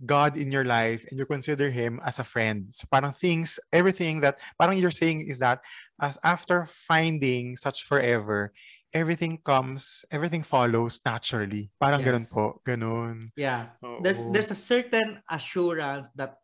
God 0.05 0.35
in 0.37 0.51
your 0.51 0.65
life 0.65 1.05
and 1.09 1.17
you 1.17 1.25
consider 1.25 1.69
him 1.69 2.01
as 2.03 2.19
a 2.19 2.23
friend. 2.23 2.67
So 2.71 2.87
parang 2.91 3.13
things, 3.13 3.59
everything 3.71 4.19
that 4.21 4.39
parang 4.59 4.77
you're 4.77 4.91
saying 4.91 5.27
is 5.29 5.39
that 5.39 5.61
as 6.01 6.17
after 6.23 6.65
finding 6.65 7.55
such 7.55 7.83
forever, 7.83 8.51
everything 8.91 9.39
comes, 9.43 10.03
everything 10.11 10.43
follows 10.43 11.01
naturally. 11.05 11.71
Parang 11.79 12.01
Yes. 12.01 12.09
ganun 12.09 12.25
po, 12.29 12.61
ganun. 12.67 13.31
Yeah. 13.35 13.73
There's 14.03 14.19
there's 14.31 14.51
a 14.51 14.59
certain 14.59 15.23
assurance 15.29 16.07
that 16.15 16.37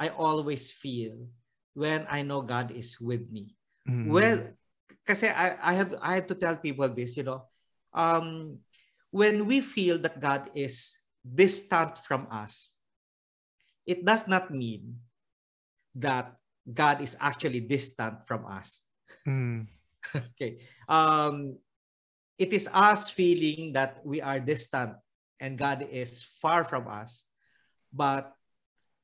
I 0.00 0.08
always 0.10 0.72
feel 0.72 1.28
when 1.76 2.08
I 2.08 2.24
know 2.24 2.40
God 2.40 2.72
is 2.72 2.96
with 2.96 3.28
me. 3.28 3.52
Mm. 3.84 4.08
Well, 4.08 4.38
kasi 5.04 5.28
I, 5.28 5.60
I 5.60 5.72
have 5.76 5.92
I 6.00 6.16
have 6.16 6.26
to 6.32 6.38
tell 6.40 6.56
people 6.56 6.88
this, 6.88 7.20
you 7.20 7.28
know. 7.28 7.44
Um 7.92 8.58
when 9.12 9.44
we 9.44 9.60
feel 9.60 10.00
that 10.00 10.18
God 10.18 10.48
is 10.56 11.04
distant 11.20 12.00
from 12.00 12.26
us, 12.32 12.74
it 13.84 14.02
does 14.02 14.24
not 14.24 14.48
mean 14.48 15.04
that 16.00 16.32
God 16.64 17.00
is 17.00 17.16
actually 17.20 17.60
distant 17.60 18.26
from 18.26 18.48
us. 18.48 18.82
Mm. 19.28 19.68
Okay. 20.14 20.62
Um, 20.86 21.58
it 22.38 22.54
is 22.54 22.70
us 22.70 23.10
feeling 23.10 23.74
that 23.74 23.98
we 24.06 24.22
are 24.22 24.38
distant 24.38 24.94
and 25.42 25.58
God 25.58 25.82
is 25.90 26.22
far 26.22 26.62
from 26.62 26.86
us, 26.86 27.26
but 27.90 28.30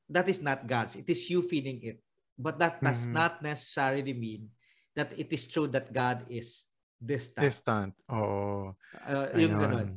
that 0.07 0.29
is 0.31 0.39
not 0.39 0.63
God's. 0.63 0.95
It 0.95 1.09
is 1.11 1.27
you 1.27 1.43
feeling 1.43 1.83
it. 1.83 1.99
But 2.37 2.57
that 2.59 2.81
does 2.81 3.05
Mhm. 3.07 3.13
not 3.13 3.33
necessarily 3.41 4.13
mean 4.13 4.49
that 4.95 5.13
it 5.17 5.29
is 5.33 5.45
true 5.45 5.67
that 5.69 5.93
God 5.93 6.25
is 6.29 6.65
distant. 6.97 7.43
Distant. 7.45 7.93
Oo. 8.09 8.73
Uh, 9.05 9.29
yung 9.37 9.57
ganun. 9.57 9.87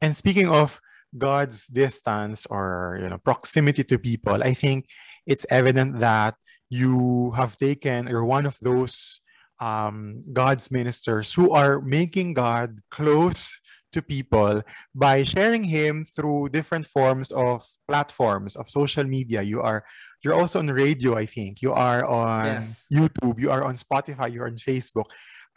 And 0.00 0.16
speaking 0.16 0.48
of 0.48 0.80
God's 1.12 1.66
distance 1.66 2.46
or 2.46 2.98
you 3.02 3.08
know 3.10 3.18
proximity 3.18 3.84
to 3.84 3.98
people, 3.98 4.42
I 4.42 4.54
think 4.54 4.86
it's 5.26 5.46
evident 5.50 5.98
that 6.00 6.38
you 6.70 7.30
have 7.34 7.58
taken 7.58 8.08
or 8.08 8.24
one 8.24 8.46
of 8.46 8.56
those 8.62 9.20
um, 9.60 10.24
God's 10.32 10.70
ministers 10.70 11.34
who 11.34 11.50
are 11.52 11.82
making 11.82 12.32
God 12.32 12.80
close 12.90 13.60
to 13.92 14.00
people 14.00 14.62
by 14.94 15.22
sharing 15.22 15.64
Him 15.64 16.06
through 16.06 16.48
different 16.48 16.86
forms 16.86 17.30
of 17.30 17.66
platforms 17.86 18.56
of 18.56 18.70
social 18.70 19.04
media. 19.04 19.42
You 19.42 19.60
are 19.60 19.84
you're 20.22 20.34
also 20.34 20.58
on 20.58 20.68
radio, 20.68 21.16
I 21.16 21.26
think. 21.26 21.62
You 21.62 21.72
are 21.72 22.04
on 22.04 22.44
Yes. 22.60 22.86
YouTube. 22.92 23.40
You 23.40 23.50
are 23.50 23.64
on 23.64 23.74
Spotify. 23.74 24.32
You're 24.32 24.46
on 24.46 24.56
Facebook. 24.56 25.08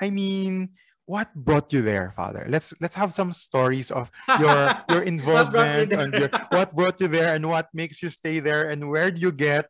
I 0.02 0.10
mean, 0.10 0.70
what 1.06 1.34
brought 1.36 1.74
you 1.74 1.82
there, 1.82 2.14
Father? 2.16 2.48
Let's 2.48 2.74
let's 2.80 2.96
have 2.96 3.14
some 3.14 3.32
stories 3.32 3.92
of 3.92 4.10
your 4.40 4.72
your 4.90 5.04
involvement 5.04 5.92
and 5.92 6.14
your, 6.14 6.30
what 6.50 6.76
brought 6.76 7.00
you 7.02 7.08
there 7.08 7.36
and 7.36 7.48
what 7.48 7.68
makes 7.74 8.02
you 8.02 8.10
stay 8.10 8.40
there 8.40 8.70
and 8.70 8.90
where 8.90 9.12
do 9.12 9.20
you 9.20 9.32
get 9.32 9.68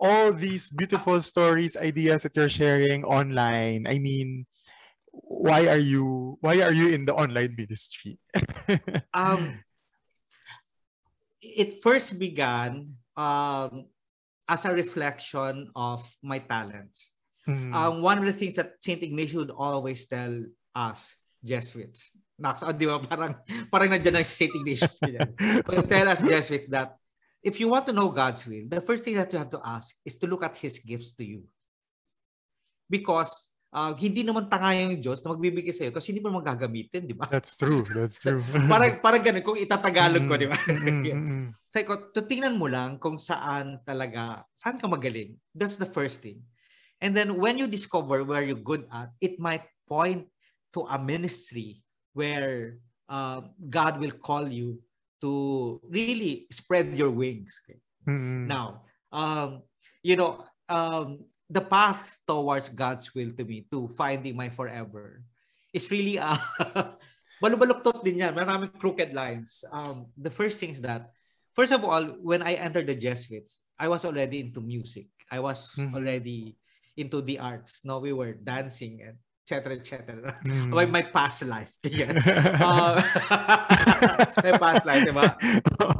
all 0.00 0.32
these 0.32 0.70
beautiful 0.70 1.20
stories 1.20 1.76
ideas 1.76 2.24
that 2.24 2.34
you're 2.34 2.50
sharing 2.50 3.04
online 3.04 3.86
i 3.86 3.98
mean 4.02 4.42
why 5.12 5.68
are 5.68 5.78
you 5.78 6.36
why 6.40 6.58
are 6.58 6.72
you 6.72 6.88
in 6.88 7.04
the 7.06 7.14
online 7.14 7.54
ministry 7.54 8.18
um, 9.14 9.62
it 11.40 11.82
first 11.82 12.18
began 12.18 12.96
um, 13.16 13.86
as 14.52 14.68
a 14.68 14.72
reflection 14.76 15.72
of 15.72 16.04
my 16.20 16.36
talents. 16.44 17.08
Mm, 17.48 17.72
Um, 17.72 17.92
one 18.04 18.20
of 18.20 18.28
the 18.28 18.36
things 18.36 18.54
that 18.60 18.76
St. 18.78 19.00
Ignatius 19.02 19.34
would 19.34 19.54
always 19.56 20.04
tell 20.06 20.44
us 20.76 21.16
Jesuits, 21.40 22.12
Nax, 22.38 22.60
oh, 22.62 22.70
di 22.76 22.86
ba? 22.86 23.00
Parang, 23.00 23.34
parang 23.72 23.88
nandiyan 23.90 24.20
ang 24.20 24.28
St. 24.28 24.52
Ignatius. 24.52 25.00
But 25.66 25.88
tell 25.88 26.06
us 26.06 26.20
Jesuits 26.20 26.68
that 26.70 27.00
if 27.42 27.58
you 27.58 27.66
want 27.72 27.88
to 27.88 27.96
know 27.96 28.12
God's 28.12 28.46
will, 28.46 28.68
the 28.68 28.84
first 28.84 29.02
thing 29.02 29.16
that 29.16 29.32
you 29.32 29.40
have 29.40 29.50
to 29.56 29.62
ask 29.64 29.96
is 30.04 30.20
to 30.22 30.28
look 30.28 30.44
at 30.44 30.54
His 30.60 30.78
gifts 30.78 31.16
to 31.18 31.24
you. 31.24 31.48
Because 32.86 33.51
uh, 33.72 33.92
hindi 33.96 34.22
naman 34.22 34.46
tanga 34.46 34.76
yung 34.76 35.00
Diyos 35.00 35.24
na 35.24 35.32
magbibigay 35.32 35.72
sa'yo 35.72 35.90
kasi 35.90 36.12
hindi 36.12 36.20
mo 36.20 36.30
naman 36.30 36.44
gagamitin, 36.44 37.08
di 37.08 37.16
ba? 37.16 37.26
that's 37.32 37.56
true 37.56 37.82
that's 37.96 38.20
true 38.20 38.44
parang, 38.72 39.00
parang 39.00 39.22
ganun, 39.24 39.42
kung 39.42 39.58
itatagalog 39.58 40.24
ko, 40.28 40.34
di 40.36 40.46
ba? 40.46 40.58
Mm, 40.68 40.80
mm, 40.84 41.02
mm. 41.08 41.46
Sabi 41.72 41.84
ko, 41.88 42.12
tutingnan 42.12 42.60
mo 42.60 42.68
lang 42.68 43.00
kung 43.00 43.16
saan 43.16 43.80
talaga, 43.88 44.44
saan 44.52 44.76
ka 44.76 44.84
magaling. 44.84 45.40
That's 45.56 45.80
the 45.80 45.88
first 45.88 46.20
thing. 46.20 46.44
And 47.00 47.16
then 47.16 47.40
when 47.40 47.56
you 47.56 47.64
discover 47.64 48.22
where 48.22 48.44
you're 48.44 48.60
good 48.60 48.84
at, 48.92 49.08
it 49.24 49.40
might 49.40 49.64
point 49.88 50.28
to 50.76 50.84
a 50.84 51.00
ministry 51.00 51.80
where 52.12 52.76
uh, 53.08 53.48
God 53.72 53.98
will 53.98 54.12
call 54.12 54.46
you 54.46 54.84
to 55.24 55.80
really 55.88 56.44
spread 56.52 56.92
your 56.92 57.10
wings. 57.10 57.56
Okay? 57.64 57.80
Mm, 58.04 58.20
mm. 58.20 58.44
Now, 58.46 58.84
um, 59.10 59.64
you 60.04 60.20
know, 60.20 60.44
um, 60.68 61.24
the 61.52 61.60
path 61.60 62.16
towards 62.24 62.72
God's 62.72 63.12
will 63.12 63.28
to 63.36 63.44
me, 63.44 63.68
to 63.68 63.84
finding 63.92 64.32
my 64.32 64.48
forever, 64.48 65.20
is 65.76 65.84
really, 65.92 66.16
uh, 66.16 66.40
balubaluktot 67.44 68.00
din 68.00 68.24
yan. 68.24 68.32
Maraming 68.32 68.72
crooked 68.80 69.12
lines. 69.12 69.60
Um, 69.68 70.08
the 70.16 70.32
first 70.32 70.56
thing 70.56 70.72
is 70.72 70.80
that, 70.80 71.12
first 71.52 71.76
of 71.76 71.84
all, 71.84 72.16
when 72.24 72.40
I 72.40 72.56
entered 72.56 72.88
the 72.88 72.96
Jesuits, 72.96 73.60
I 73.76 73.92
was 73.92 74.08
already 74.08 74.40
into 74.40 74.64
music. 74.64 75.12
I 75.28 75.44
was 75.44 75.76
Mhm. 75.76 75.92
already 75.92 76.56
into 76.96 77.20
the 77.20 77.36
arts. 77.36 77.84
No, 77.84 78.00
we 78.00 78.16
were 78.16 78.32
dancing 78.32 79.04
and 79.04 79.20
etc. 79.52 79.76
etc. 79.76 80.32
Mm. 80.48 80.72
My, 80.72 80.86
my 80.88 81.02
past 81.04 81.44
life. 81.44 81.68
Yan. 81.84 82.16
Uh, 82.62 82.96
my 84.44 84.52
past 84.56 84.84
life, 84.88 85.04
diba? 85.04 85.36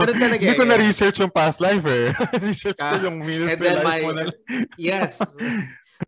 Ganun 0.01 0.17
talaga 0.17 0.41
Hindi 0.41 0.57
ko 0.57 0.65
eh. 0.65 0.71
na-research 0.73 1.17
yung 1.21 1.33
past 1.33 1.61
life 1.61 1.85
eh. 1.85 2.09
Research 2.41 2.81
ko 2.81 2.87
Ah, 2.89 3.01
yung 3.03 3.21
ministry 3.21 3.69
life 3.69 3.85
my 3.85 4.01
mo 4.01 4.11
na. 4.17 4.25
yes 4.81 5.21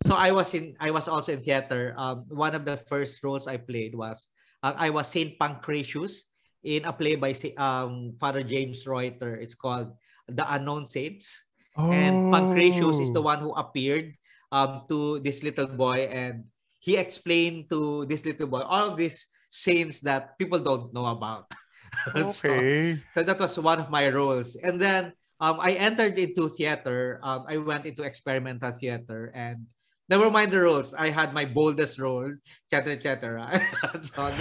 so 0.03 0.11
i 0.17 0.27
was 0.33 0.51
in 0.51 0.75
i 0.83 0.91
was 0.91 1.07
also 1.07 1.31
in 1.31 1.39
theater 1.39 1.95
um 1.95 2.27
one 2.27 2.51
of 2.51 2.67
the 2.67 2.75
first 2.91 3.23
roles 3.23 3.47
i 3.47 3.55
played 3.55 3.95
was 3.95 4.27
uh, 4.59 4.75
i 4.75 4.91
was 4.91 5.07
saint 5.07 5.39
pancratius 5.39 6.27
in 6.67 6.83
a 6.83 6.91
play 6.91 7.15
by 7.15 7.31
um 7.55 8.11
father 8.19 8.43
james 8.43 8.83
reuter 8.83 9.39
it's 9.39 9.55
called 9.55 9.95
the 10.27 10.43
unknown 10.51 10.83
saints 10.83 11.45
Oh. 11.79 11.91
and 11.91 12.31
pancratius 12.31 12.99
is 12.99 13.11
the 13.11 13.19
Oh. 13.23 13.27
one 13.31 13.39
who 13.43 13.51
appeared 13.55 14.15
um 14.51 14.83
to 14.87 15.19
this 15.23 15.43
little 15.43 15.67
boy 15.67 16.07
and 16.07 16.43
he 16.85 17.01
explained 17.01 17.65
to 17.73 18.05
this 18.05 18.21
little 18.21 18.45
boy 18.45 18.61
all 18.61 18.93
of 18.93 18.95
these 18.95 19.25
saints 19.49 20.05
that 20.05 20.37
people 20.37 20.61
don't 20.61 20.93
know 20.93 21.09
about 21.09 21.49
Okay. 22.13 23.01
so 23.13 23.23
that 23.23 23.39
was 23.39 23.57
one 23.57 23.79
of 23.79 23.89
my 23.89 24.09
roles. 24.09 24.55
And 24.55 24.79
then 24.79 25.13
um, 25.39 25.59
I 25.59 25.73
entered 25.73 26.17
into 26.17 26.49
theater. 26.49 27.19
Um, 27.23 27.45
I 27.47 27.57
went 27.57 27.85
into 27.85 28.03
experimental 28.03 28.71
theater 28.71 29.31
and 29.33 29.65
never 30.09 30.29
mind 30.29 30.51
the 30.51 30.61
roles. 30.61 30.93
I 30.93 31.09
had 31.09 31.33
my 31.33 31.45
boldest 31.45 31.99
role, 31.99 32.31
etc. 32.71 32.93
etc. 32.95 33.61
so, 34.01 34.31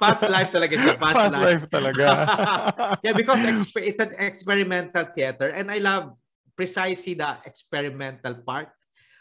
past 0.00 0.22
life 0.28 0.50
talaga 0.52 0.74
siya. 0.76 0.94
Past, 0.98 1.16
Past 1.16 1.38
life 1.38 1.64
talaga. 1.70 2.08
yeah, 3.04 3.12
because 3.12 3.40
it's 3.76 4.00
an 4.00 4.12
experimental 4.18 5.04
theater 5.14 5.48
and 5.52 5.70
I 5.70 5.78
love 5.78 6.16
precisely 6.56 7.14
the 7.14 7.36
experimental 7.44 8.34
part. 8.44 8.72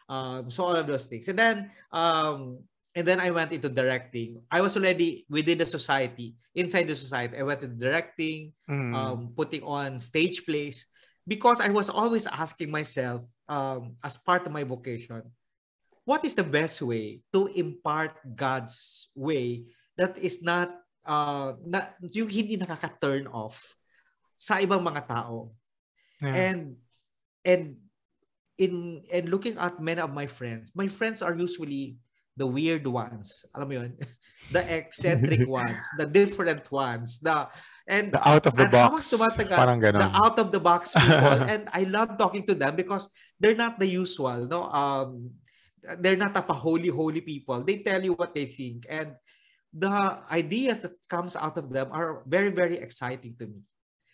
Um, 0.10 0.52
so 0.52 0.64
all 0.64 0.76
of 0.76 0.88
those 0.88 1.06
things. 1.06 1.28
And 1.28 1.38
then 1.38 1.72
um, 1.92 2.62
and 2.96 3.04
then 3.04 3.20
I 3.20 3.30
went 3.30 3.52
into 3.52 3.68
directing. 3.68 4.42
I 4.50 4.62
was 4.62 4.78
already 4.78 5.26
within 5.30 5.60
the 5.60 5.66
society, 5.68 6.36
inside 6.56 6.88
the 6.88 6.96
society. 6.96 7.38
I 7.38 7.44
went 7.44 7.60
to 7.62 7.68
directing, 7.68 8.54
Mm. 8.70 8.96
um, 8.96 9.20
putting 9.36 9.62
on 9.68 10.00
stage 10.00 10.46
plays 10.48 10.88
because 11.28 11.60
I 11.60 11.70
was 11.70 11.90
always 11.90 12.26
asking 12.26 12.72
myself, 12.72 13.28
um, 13.50 14.00
as 14.04 14.16
part 14.16 14.48
of 14.48 14.54
my 14.56 14.64
vocation, 14.64 15.22
what 16.06 16.24
is 16.24 16.34
the 16.38 16.46
best 16.46 16.82
way 16.82 17.20
to 17.34 17.50
impart 17.52 18.16
God's 18.24 19.10
way 19.14 19.66
that 19.98 20.18
is 20.18 20.42
not 20.42 20.72
uh, 21.06 21.54
na, 21.66 21.94
yung 22.02 22.30
hindi 22.30 22.58
nakaka-turn 22.58 23.28
off 23.30 23.76
sa 24.36 24.58
ibang 24.60 24.82
mga 24.82 25.08
tao. 25.08 25.54
Yeah. 26.22 26.36
And 26.36 26.62
and 27.46 27.78
in 28.58 29.04
and 29.12 29.30
looking 29.30 29.58
at 29.58 29.80
many 29.82 30.02
of 30.02 30.14
my 30.14 30.26
friends, 30.26 30.72
my 30.76 30.88
friends 30.88 31.22
are 31.22 31.36
usually 31.36 31.98
the 32.38 32.46
weird 32.46 32.86
ones. 32.88 33.48
Alam 33.56 33.68
mo 33.68 33.74
yun? 33.82 33.92
the 34.56 34.64
eccentric 34.68 35.48
ones, 35.50 35.80
the 35.98 36.06
different 36.06 36.68
ones, 36.72 37.20
the 37.20 37.48
and 37.88 38.12
the 38.12 38.22
out 38.28 38.46
of 38.46 38.56
the 38.56 38.68
box. 38.68 39.12
Tumatagal, 39.12 39.56
parang 39.56 39.80
ganun. 39.80 40.04
The 40.04 40.12
out 40.12 40.38
of 40.40 40.52
the 40.52 40.60
box 40.60 40.94
people. 40.94 41.40
and 41.52 41.70
I 41.72 41.88
love 41.88 42.18
talking 42.18 42.46
to 42.48 42.56
them 42.56 42.76
because 42.76 43.08
they're 43.40 43.58
not 43.58 43.80
the 43.80 43.88
usual, 43.88 44.48
no? 44.48 44.68
Um 44.68 45.32
they're 46.02 46.18
not 46.18 46.34
a 46.34 46.42
holy 46.54 46.90
holy 46.90 47.22
people. 47.22 47.62
They 47.62 47.86
tell 47.86 48.04
you 48.04 48.14
what 48.14 48.34
they 48.34 48.46
think 48.46 48.86
and 48.90 49.16
the 49.76 50.24
ideas 50.32 50.80
that 50.80 50.96
comes 51.12 51.36
out 51.36 51.60
of 51.60 51.68
them 51.68 51.92
are 51.92 52.24
very 52.28 52.50
very 52.50 52.80
exciting 52.80 53.36
to 53.40 53.48
me. 53.48 53.60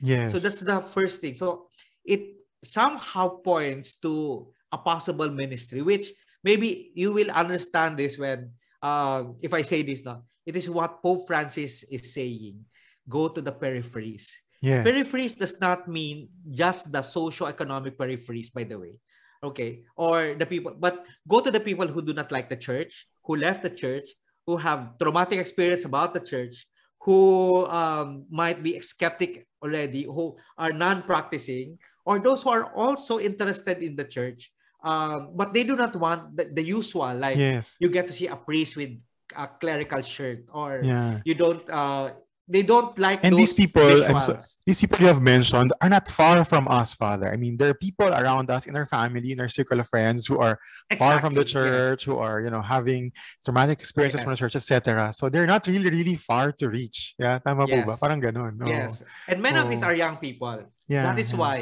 Yes. 0.01 0.33
So 0.33 0.41
that's 0.41 0.61
the 0.61 0.81
first 0.81 1.21
thing. 1.21 1.37
So 1.37 1.69
it 2.03 2.40
somehow 2.63 3.41
points 3.41 3.95
to 3.97 4.47
a 4.71 4.77
possible 4.77 5.29
ministry, 5.29 5.81
which 5.81 6.13
maybe 6.43 6.91
you 6.95 7.11
will 7.11 7.31
understand 7.31 7.97
this 7.97 8.17
when, 8.17 8.51
uh, 8.81 9.23
if 9.41 9.53
I 9.53 9.61
say 9.61 9.81
this 9.81 10.03
now, 10.05 10.23
it 10.45 10.55
is 10.55 10.69
what 10.69 11.01
Pope 11.01 11.27
Francis 11.27 11.83
is 11.83 12.13
saying. 12.13 12.65
Go 13.09 13.27
to 13.27 13.41
the 13.41 13.51
peripheries. 13.51 14.29
Yes. 14.61 14.85
Peripheries 14.85 15.37
does 15.37 15.59
not 15.59 15.87
mean 15.87 16.29
just 16.49 16.91
the 16.91 17.01
socio-economic 17.01 17.97
peripheries, 17.97 18.53
by 18.53 18.63
the 18.63 18.77
way. 18.77 18.99
Okay. 19.43 19.81
Or 19.95 20.35
the 20.37 20.45
people, 20.45 20.75
but 20.77 21.05
go 21.27 21.41
to 21.41 21.49
the 21.49 21.59
people 21.59 21.87
who 21.87 22.01
do 22.01 22.13
not 22.13 22.31
like 22.31 22.49
the 22.49 22.57
church, 22.57 23.07
who 23.25 23.35
left 23.35 23.63
the 23.63 23.69
church, 23.73 24.05
who 24.45 24.57
have 24.57 24.97
traumatic 24.97 25.39
experience 25.39 25.85
about 25.85 26.13
the 26.13 26.19
church, 26.19 26.65
who 27.01 27.65
um, 27.67 28.25
might 28.29 28.61
be 28.61 28.79
skeptic 28.81 29.47
already, 29.61 30.03
who 30.03 30.37
are 30.57 30.71
non-practicing, 30.71 31.77
or 32.05 32.19
those 32.19 32.43
who 32.43 32.49
are 32.49 32.73
also 32.73 33.19
interested 33.19 33.81
in 33.81 33.95
the 33.95 34.05
church, 34.05 34.51
um, 34.83 35.33
but 35.35 35.53
they 35.53 35.63
do 35.63 35.75
not 35.75 35.95
want 35.95 36.35
the, 36.37 36.45
the 36.45 36.61
usual, 36.61 37.13
like 37.13 37.37
yes. 37.37 37.77
you 37.79 37.89
get 37.89 38.07
to 38.07 38.13
see 38.13 38.27
a 38.27 38.35
priest 38.35 38.75
with 38.75 39.01
a 39.35 39.47
clerical 39.47 40.01
shirt, 40.01 40.45
or 40.53 40.81
yeah. 40.83 41.19
you 41.25 41.33
don't 41.33 41.67
uh, 41.69 42.11
they 42.51 42.61
don't 42.61 42.99
like 42.99 43.23
and 43.23 43.31
these 43.39 43.53
people 43.53 43.87
so, 44.19 44.35
these 44.67 44.79
people 44.79 44.99
you 44.99 45.07
have 45.07 45.21
mentioned 45.23 45.71
are 45.79 45.87
not 45.87 46.07
far 46.11 46.43
from 46.43 46.67
us 46.67 46.93
father 46.93 47.31
i 47.31 47.37
mean 47.39 47.55
there 47.55 47.69
are 47.71 47.79
people 47.79 48.11
around 48.11 48.51
us 48.51 48.67
in 48.67 48.75
our 48.75 48.85
family 48.85 49.31
in 49.31 49.39
our 49.39 49.47
circle 49.47 49.79
of 49.79 49.87
friends 49.87 50.27
who 50.27 50.37
are 50.37 50.59
exactly, 50.91 50.99
far 50.99 51.15
from 51.23 51.33
the 51.33 51.45
church 51.45 52.03
yes. 52.03 52.05
who 52.05 52.19
are 52.19 52.41
you 52.41 52.51
know 52.51 52.61
having 52.61 53.11
traumatic 53.45 53.79
experiences 53.79 54.19
yes. 54.19 54.23
from 54.25 54.33
the 54.35 54.37
church 54.37 54.55
etc 54.55 55.13
so 55.13 55.29
they're 55.29 55.47
not 55.47 55.65
really 55.65 55.89
really 55.89 56.15
far 56.19 56.51
to 56.51 56.67
reach 56.67 57.15
yeah 57.17 57.39
tama 57.39 57.63
yes. 57.67 57.87
po 57.87 57.95
ba 57.95 57.95
parang 57.95 58.19
ganun 58.19 58.59
no? 58.59 58.67
yes 58.67 59.07
and 59.31 59.39
many 59.39 59.55
oh. 59.55 59.63
of 59.63 59.67
these 59.71 59.81
oh. 59.83 59.87
are 59.87 59.95
young 59.95 60.19
people 60.19 60.59
yeah 60.91 61.07
that 61.07 61.15
is 61.15 61.31
yeah. 61.31 61.39
why 61.39 61.57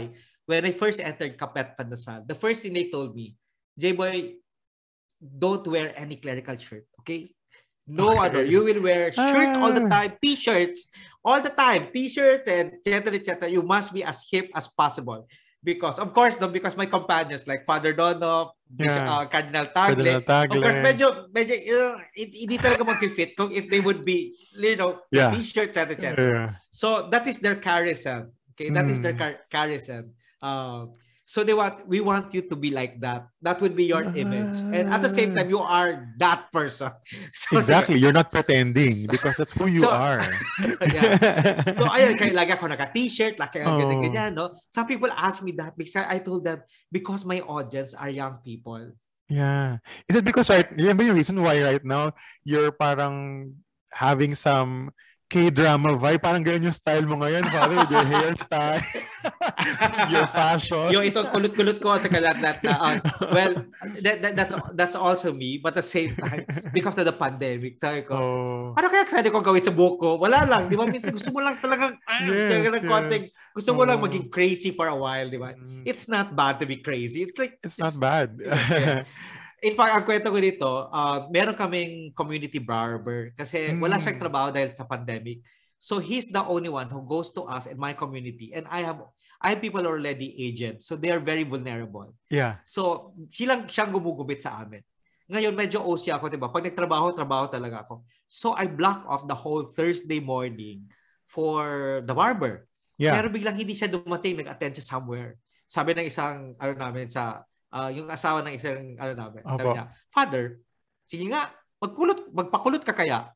when 0.49 0.65
i 0.65 0.73
first 0.73 0.97
entered 0.97 1.37
kapet 1.37 1.77
pandasal 1.77 2.25
the 2.25 2.35
first 2.35 2.65
thing 2.65 2.73
they 2.73 2.89
told 2.89 3.13
me 3.13 3.37
j-boy 3.77 4.33
don't 5.21 5.67
wear 5.69 5.93
any 5.93 6.17
clerical 6.17 6.57
shirt 6.57 6.89
okay 6.97 7.29
no 7.89 8.13
okay. 8.13 8.25
other. 8.25 8.43
You 8.45 8.63
will 8.63 8.81
wear 8.81 9.11
shirt 9.11 9.57
all 9.57 9.73
the 9.73 9.85
ah. 9.85 9.89
time, 9.89 10.13
t-shirts 10.21 10.87
all 11.23 11.41
the 11.41 11.51
time, 11.51 11.87
t-shirts 11.93 12.47
and 12.47 12.79
etc. 12.85 13.15
etc. 13.15 13.49
You 13.49 13.61
must 13.61 13.93
be 13.93 14.03
as 14.03 14.23
hip 14.29 14.49
as 14.55 14.67
possible. 14.67 15.27
Because, 15.59 15.99
of 15.99 16.13
course, 16.13 16.39
no, 16.39 16.47
because 16.47 16.77
my 16.77 16.85
companions 16.85 17.43
like 17.45 17.65
Father 17.65 17.91
Dono, 17.91 18.55
yeah. 18.79 19.11
uh, 19.11 19.25
Cardinal 19.27 19.67
Tagle, 19.75 19.99
Cardinal 19.99 20.21
Tagle, 20.21 20.55
of 20.55 20.63
course, 20.63 20.79
medyo, 20.79 21.07
medyo, 21.35 21.55
uh, 21.75 21.99
hindi 22.15 22.55
talaga 22.55 22.87
mag-fit 22.87 23.35
kung 23.35 23.51
if 23.51 23.67
they 23.67 23.83
would 23.83 24.07
be, 24.07 24.39
you 24.55 24.79
know, 24.79 25.03
yeah. 25.11 25.35
t-shirts, 25.35 25.75
etc. 25.75 25.91
etc. 25.91 26.15
Yeah. 26.15 26.49
So, 26.71 27.11
that 27.11 27.27
is 27.27 27.43
their 27.43 27.59
charism. 27.59 28.31
Okay, 28.55 28.71
that 28.71 28.87
mm. 28.87 28.91
is 28.95 29.03
their 29.03 29.11
mm. 29.11 29.19
car- 29.19 29.43
charism. 29.51 30.15
Uh, 30.39 30.87
So 31.29 31.45
they 31.45 31.53
want 31.53 31.85
we 31.85 32.01
want 32.01 32.33
you 32.33 32.41
to 32.49 32.57
be 32.57 32.73
like 32.73 32.97
that. 33.05 33.29
That 33.45 33.61
would 33.61 33.77
be 33.77 33.85
your 33.85 34.01
image. 34.01 34.65
And 34.73 34.89
at 34.89 35.05
the 35.05 35.13
same 35.13 35.37
time, 35.37 35.45
you 35.45 35.61
are 35.61 36.09
that 36.17 36.49
person. 36.49 36.89
So, 37.37 37.61
exactly. 37.61 38.01
You're 38.01 38.17
not 38.17 38.33
pretending 38.33 39.05
because 39.05 39.37
that's 39.37 39.53
who 39.53 39.69
you 39.69 39.85
so, 39.85 39.93
are. 39.93 40.25
yeah. 40.89 41.53
So 41.77 41.85
ayun, 41.85 42.17
kaya 42.17 42.33
lagi 42.33 42.57
ako 42.57 42.73
naka-t-shirt, 42.73 43.37
lagi 43.37 43.61
ako 43.61 43.69
oh. 43.69 43.77
ganyan, 43.77 43.99
ganyan, 44.09 44.31
no? 44.33 44.57
Some 44.73 44.89
people 44.89 45.13
ask 45.13 45.45
me 45.45 45.53
that 45.61 45.77
because 45.77 46.01
I 46.01 46.17
told 46.17 46.49
them, 46.49 46.65
because 46.89 47.21
my 47.21 47.45
audience 47.45 47.93
are 47.93 48.09
young 48.09 48.41
people. 48.41 48.97
Yeah. 49.29 49.77
Is 50.09 50.17
it 50.17 50.25
because 50.25 50.49
right, 50.49 50.65
ba 50.65 51.03
yung 51.05 51.13
reason 51.13 51.37
why 51.37 51.61
right 51.61 51.85
now 51.85 52.17
you're 52.41 52.73
parang 52.73 53.53
having 53.93 54.33
some 54.33 54.89
K-drama 55.29 55.93
vibe. 55.93 56.21
Parang 56.25 56.41
ganyan 56.41 56.65
yung 56.65 56.73
style 56.73 57.05
mo 57.05 57.21
ngayon, 57.21 57.45
father, 57.53 57.77
with 57.77 57.93
your 57.93 58.07
hairstyle, 58.09 58.81
your 60.13 60.25
fashion. 60.25 60.89
Yung 60.89 61.05
itong 61.05 61.29
kulot-kulot 61.29 61.77
ko 61.77 61.93
at 61.93 62.01
saka 62.01 62.17
lahat 62.17 62.57
na. 62.65 62.73
Uh, 62.73 62.97
well, 63.29 63.53
that, 64.01 64.25
that, 64.25 64.33
that's 64.33 64.57
that's 64.73 64.97
also 64.97 65.29
me. 65.29 65.61
But 65.61 65.77
at 65.77 65.85
the 65.85 65.87
same 65.87 66.17
time, 66.17 66.49
because 66.73 66.97
of 66.97 67.05
the 67.05 67.13
pandemic, 67.13 67.77
sabi 67.77 68.09
ko, 68.09 68.17
oh. 68.17 68.65
ano 68.73 68.89
kaya 68.89 69.05
pwede 69.05 69.29
ko 69.29 69.45
gawin 69.45 69.61
sa 69.61 69.69
buhok 69.69 69.95
ko? 70.01 70.09
Wala 70.17 70.49
lang. 70.49 70.65
Di 70.65 70.73
ba? 70.73 70.89
Minsan 70.89 71.13
gusto 71.13 71.29
mo 71.29 71.45
lang 71.45 71.61
talagang, 71.61 71.93
ah, 72.09 72.25
yes, 72.25 72.65
yes. 72.65 72.89
konting, 72.89 73.29
gusto 73.53 73.77
mo 73.77 73.85
oh. 73.85 73.87
lang 73.87 74.01
maging 74.01 74.33
crazy 74.33 74.73
for 74.73 74.89
a 74.89 74.97
while, 74.97 75.29
di 75.29 75.37
ba? 75.37 75.53
Mm. 75.53 75.85
It's 75.85 76.09
not 76.09 76.33
bad 76.33 76.57
to 76.57 76.65
be 76.65 76.81
crazy. 76.81 77.21
It's 77.21 77.37
like, 77.37 77.61
it's, 77.61 77.77
it's 77.77 77.85
not 77.85 78.01
bad. 78.01 78.33
yeah. 78.41 79.05
In 79.59 79.75
fact, 79.75 79.91
ang 79.91 80.03
kwento 80.07 80.31
ko 80.31 80.39
dito, 80.39 80.69
uh, 80.87 81.27
meron 81.27 81.55
kaming 81.55 82.15
community 82.15 82.59
barber 82.59 83.35
kasi 83.35 83.75
mm. 83.75 83.79
wala 83.83 83.99
siyang 83.99 84.15
hmm. 84.15 84.23
trabaho 84.23 84.47
dahil 84.55 84.71
sa 84.71 84.87
pandemic. 84.87 85.43
So 85.79 85.99
he's 86.03 86.27
the 86.27 86.43
only 86.43 86.67
one 86.67 86.91
who 86.91 87.03
goes 87.07 87.31
to 87.39 87.47
us 87.47 87.63
in 87.67 87.79
my 87.79 87.95
community 87.95 88.51
and 88.51 88.67
I 88.67 88.83
have 88.83 88.99
I 89.39 89.55
have 89.55 89.63
people 89.63 89.87
already 89.87 90.35
aged. 90.35 90.83
So 90.83 90.99
they 90.99 91.07
are 91.07 91.23
very 91.23 91.47
vulnerable. 91.47 92.11
Yeah. 92.27 92.59
So 92.67 93.15
silang 93.31 93.71
siyang 93.71 93.95
gumugubit 93.95 94.43
sa 94.43 94.59
amin. 94.59 94.83
Ngayon 95.31 95.55
medyo 95.55 95.79
OC 95.79 96.11
ako, 96.11 96.27
'di 96.27 96.35
ba? 96.35 96.51
Pag 96.51 96.67
nagtrabaho, 96.67 97.15
trabaho 97.15 97.47
talaga 97.47 97.87
ako. 97.87 98.03
So 98.27 98.51
I 98.59 98.67
block 98.67 99.07
off 99.07 99.23
the 99.23 99.39
whole 99.39 99.71
Thursday 99.71 100.19
morning 100.19 100.91
for 101.23 101.99
the 102.03 102.11
barber. 102.11 102.67
Yeah. 102.99 103.15
Pero 103.15 103.31
biglang 103.31 103.55
hindi 103.55 103.71
siya 103.71 103.87
dumating, 103.87 104.43
nag-attend 104.43 104.75
siya 104.75 104.99
somewhere. 104.99 105.39
Sabi 105.71 105.95
ng 105.95 106.11
isang 106.11 106.59
ano 106.59 106.73
namin 106.75 107.07
sa 107.07 107.47
uh, 107.73 107.89
yung 107.93 108.07
asawa 108.09 108.41
ng 108.45 108.53
isang 108.57 108.97
ano 108.97 109.13
namin. 109.13 109.41
Opo. 109.45 109.57
Sabi 109.57 109.67
niya, 109.75 109.85
Father, 110.09 110.43
sige 111.05 111.25
nga, 111.29 111.53
magkulot, 111.81 112.29
magpakulot 112.33 112.83
ka 112.83 112.93
kaya? 112.93 113.33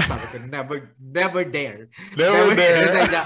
Sabi 0.00 0.24
ko, 0.32 0.36
never, 0.48 0.76
never 0.96 1.42
dare. 1.44 1.90
Never, 2.16 2.32
never 2.32 2.54
dare. 2.56 2.88
Sabi 2.88 3.08
niya, 3.12 3.24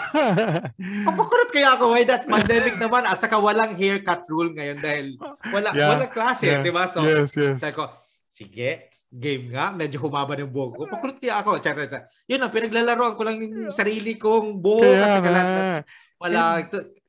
magpakulot 1.07 1.51
kaya 1.55 1.69
ako, 1.79 1.85
why 1.95 2.03
that's 2.03 2.27
pandemic 2.27 2.75
naman 2.81 3.07
at 3.07 3.19
saka 3.21 3.37
walang 3.39 3.75
haircut 3.77 4.27
rule 4.27 4.51
ngayon 4.55 4.79
dahil 4.81 5.07
wala, 5.55 5.71
yeah. 5.77 5.91
walang 5.95 6.11
klase, 6.11 6.51
yeah. 6.51 6.65
di 6.65 6.73
ba? 6.75 6.89
So, 6.91 7.05
yes, 7.05 7.37
yes. 7.39 7.63
sabi 7.63 7.75
ko, 7.77 7.91
sige, 8.27 8.91
game 9.15 9.55
nga, 9.55 9.71
medyo 9.71 10.03
humaba 10.03 10.35
ng 10.35 10.51
buhok 10.51 10.73
ko. 10.75 10.83
Pakulot 10.91 11.19
kaya 11.23 11.39
ako, 11.39 11.51
etc. 11.63 11.87
etc. 11.87 11.95
Yun 12.27 12.43
lang, 12.43 12.51
pinaglalaroan 12.51 13.15
ko 13.15 13.23
lang 13.23 13.39
yung 13.39 13.71
sarili 13.71 14.19
kong 14.19 14.59
buhok 14.59 14.83
kaya 14.83 14.99
at 14.99 15.15
saka 15.15 15.31
lahat. 15.31 15.83
Wala, 16.19 16.43
And, 16.59 17.04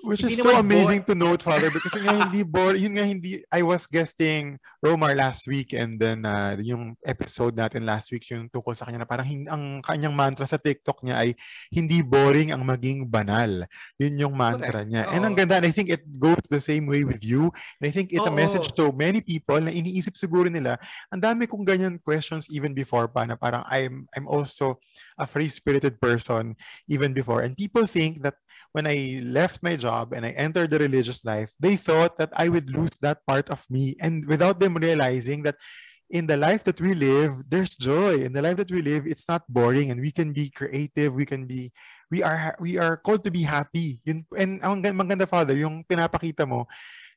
Which 0.00 0.24
is 0.24 0.40
so 0.40 0.56
amazing 0.56 1.04
to 1.04 1.14
note, 1.14 1.44
Father, 1.44 1.68
because 1.68 1.92
yun 1.92 2.08
nga 2.08 2.16
hindi 2.24 2.40
boring, 2.40 2.80
yun 2.80 2.94
nga 2.96 3.04
hindi, 3.04 3.44
I 3.52 3.60
was 3.60 3.84
guesting 3.84 4.56
Romar 4.80 5.12
last 5.12 5.44
week 5.44 5.76
and 5.76 6.00
then 6.00 6.24
uh, 6.24 6.56
yung 6.56 6.96
episode 7.04 7.52
natin 7.52 7.84
last 7.84 8.08
week 8.08 8.24
yung 8.32 8.48
tungkol 8.48 8.72
sa 8.72 8.88
kanya 8.88 9.04
na 9.04 9.08
parang 9.08 9.28
hin, 9.28 9.44
ang 9.44 9.84
kanyang 9.84 10.16
mantra 10.16 10.48
sa 10.48 10.56
TikTok 10.56 11.04
niya 11.04 11.20
ay 11.20 11.36
hindi 11.68 12.00
boring 12.00 12.48
ang 12.48 12.64
maging 12.64 13.12
banal. 13.12 13.68
Yun 14.00 14.16
yung 14.16 14.34
mantra 14.34 14.88
niya. 14.88 15.04
Oh. 15.04 15.12
And 15.12 15.22
ang 15.28 15.36
ganda, 15.36 15.60
and 15.60 15.68
I 15.68 15.74
think 15.74 15.92
it 15.92 16.00
goes 16.16 16.48
the 16.48 16.64
same 16.64 16.88
way 16.88 17.04
with 17.04 17.20
you. 17.20 17.52
And 17.76 17.84
I 17.84 17.92
think 17.92 18.16
it's 18.16 18.24
oh, 18.24 18.32
a 18.32 18.34
message 18.34 18.72
to 18.80 18.96
many 18.96 19.20
people 19.20 19.60
na 19.60 19.68
iniisip 19.68 20.16
siguro 20.16 20.48
nila, 20.48 20.80
ang 21.12 21.20
dami 21.20 21.44
kong 21.44 21.68
ganyan 21.68 22.00
questions 22.00 22.48
even 22.48 22.72
before 22.72 23.04
pa 23.12 23.28
na 23.28 23.36
parang 23.36 23.68
I'm, 23.68 24.08
I'm 24.16 24.24
also 24.24 24.80
a 25.20 25.28
free-spirited 25.28 26.00
person 26.00 26.56
even 26.88 27.12
before. 27.12 27.44
And 27.44 27.52
people 27.52 27.84
think 27.84 28.24
that 28.24 28.40
when 28.72 28.88
I 28.88 29.20
left 29.26 29.60
my 29.60 29.76
job 29.76 29.89
and 30.12 30.24
I 30.24 30.30
entered 30.38 30.70
the 30.70 30.78
religious 30.78 31.24
life, 31.24 31.50
they 31.58 31.74
thought 31.74 32.18
that 32.18 32.30
I 32.32 32.48
would 32.48 32.70
lose 32.70 32.96
that 33.02 33.26
part 33.26 33.50
of 33.50 33.66
me. 33.70 33.96
And 34.00 34.26
without 34.26 34.60
them 34.60 34.76
realizing 34.76 35.42
that 35.42 35.56
in 36.10 36.26
the 36.26 36.36
life 36.36 36.64
that 36.64 36.80
we 36.80 36.94
live, 36.94 37.42
there's 37.48 37.76
joy. 37.76 38.22
In 38.22 38.32
the 38.32 38.42
life 38.42 38.58
that 38.58 38.70
we 38.70 38.82
live, 38.82 39.06
it's 39.06 39.28
not 39.28 39.42
boring 39.48 39.90
and 39.90 40.00
we 40.00 40.10
can 40.10 40.32
be 40.32 40.50
creative. 40.50 41.14
We 41.14 41.26
can 41.26 41.46
be, 41.46 41.72
we 42.10 42.22
are, 42.22 42.54
we 42.58 42.78
are 42.78 42.96
called 42.96 43.24
to 43.24 43.30
be 43.30 43.42
happy. 43.42 44.00
Yun, 44.04 44.26
and 44.36 44.62
ang 44.62 44.82
maganda, 44.82 45.26
Father, 45.28 45.54
yung 45.56 45.84
pinapakita 45.84 46.46
mo, 46.46 46.66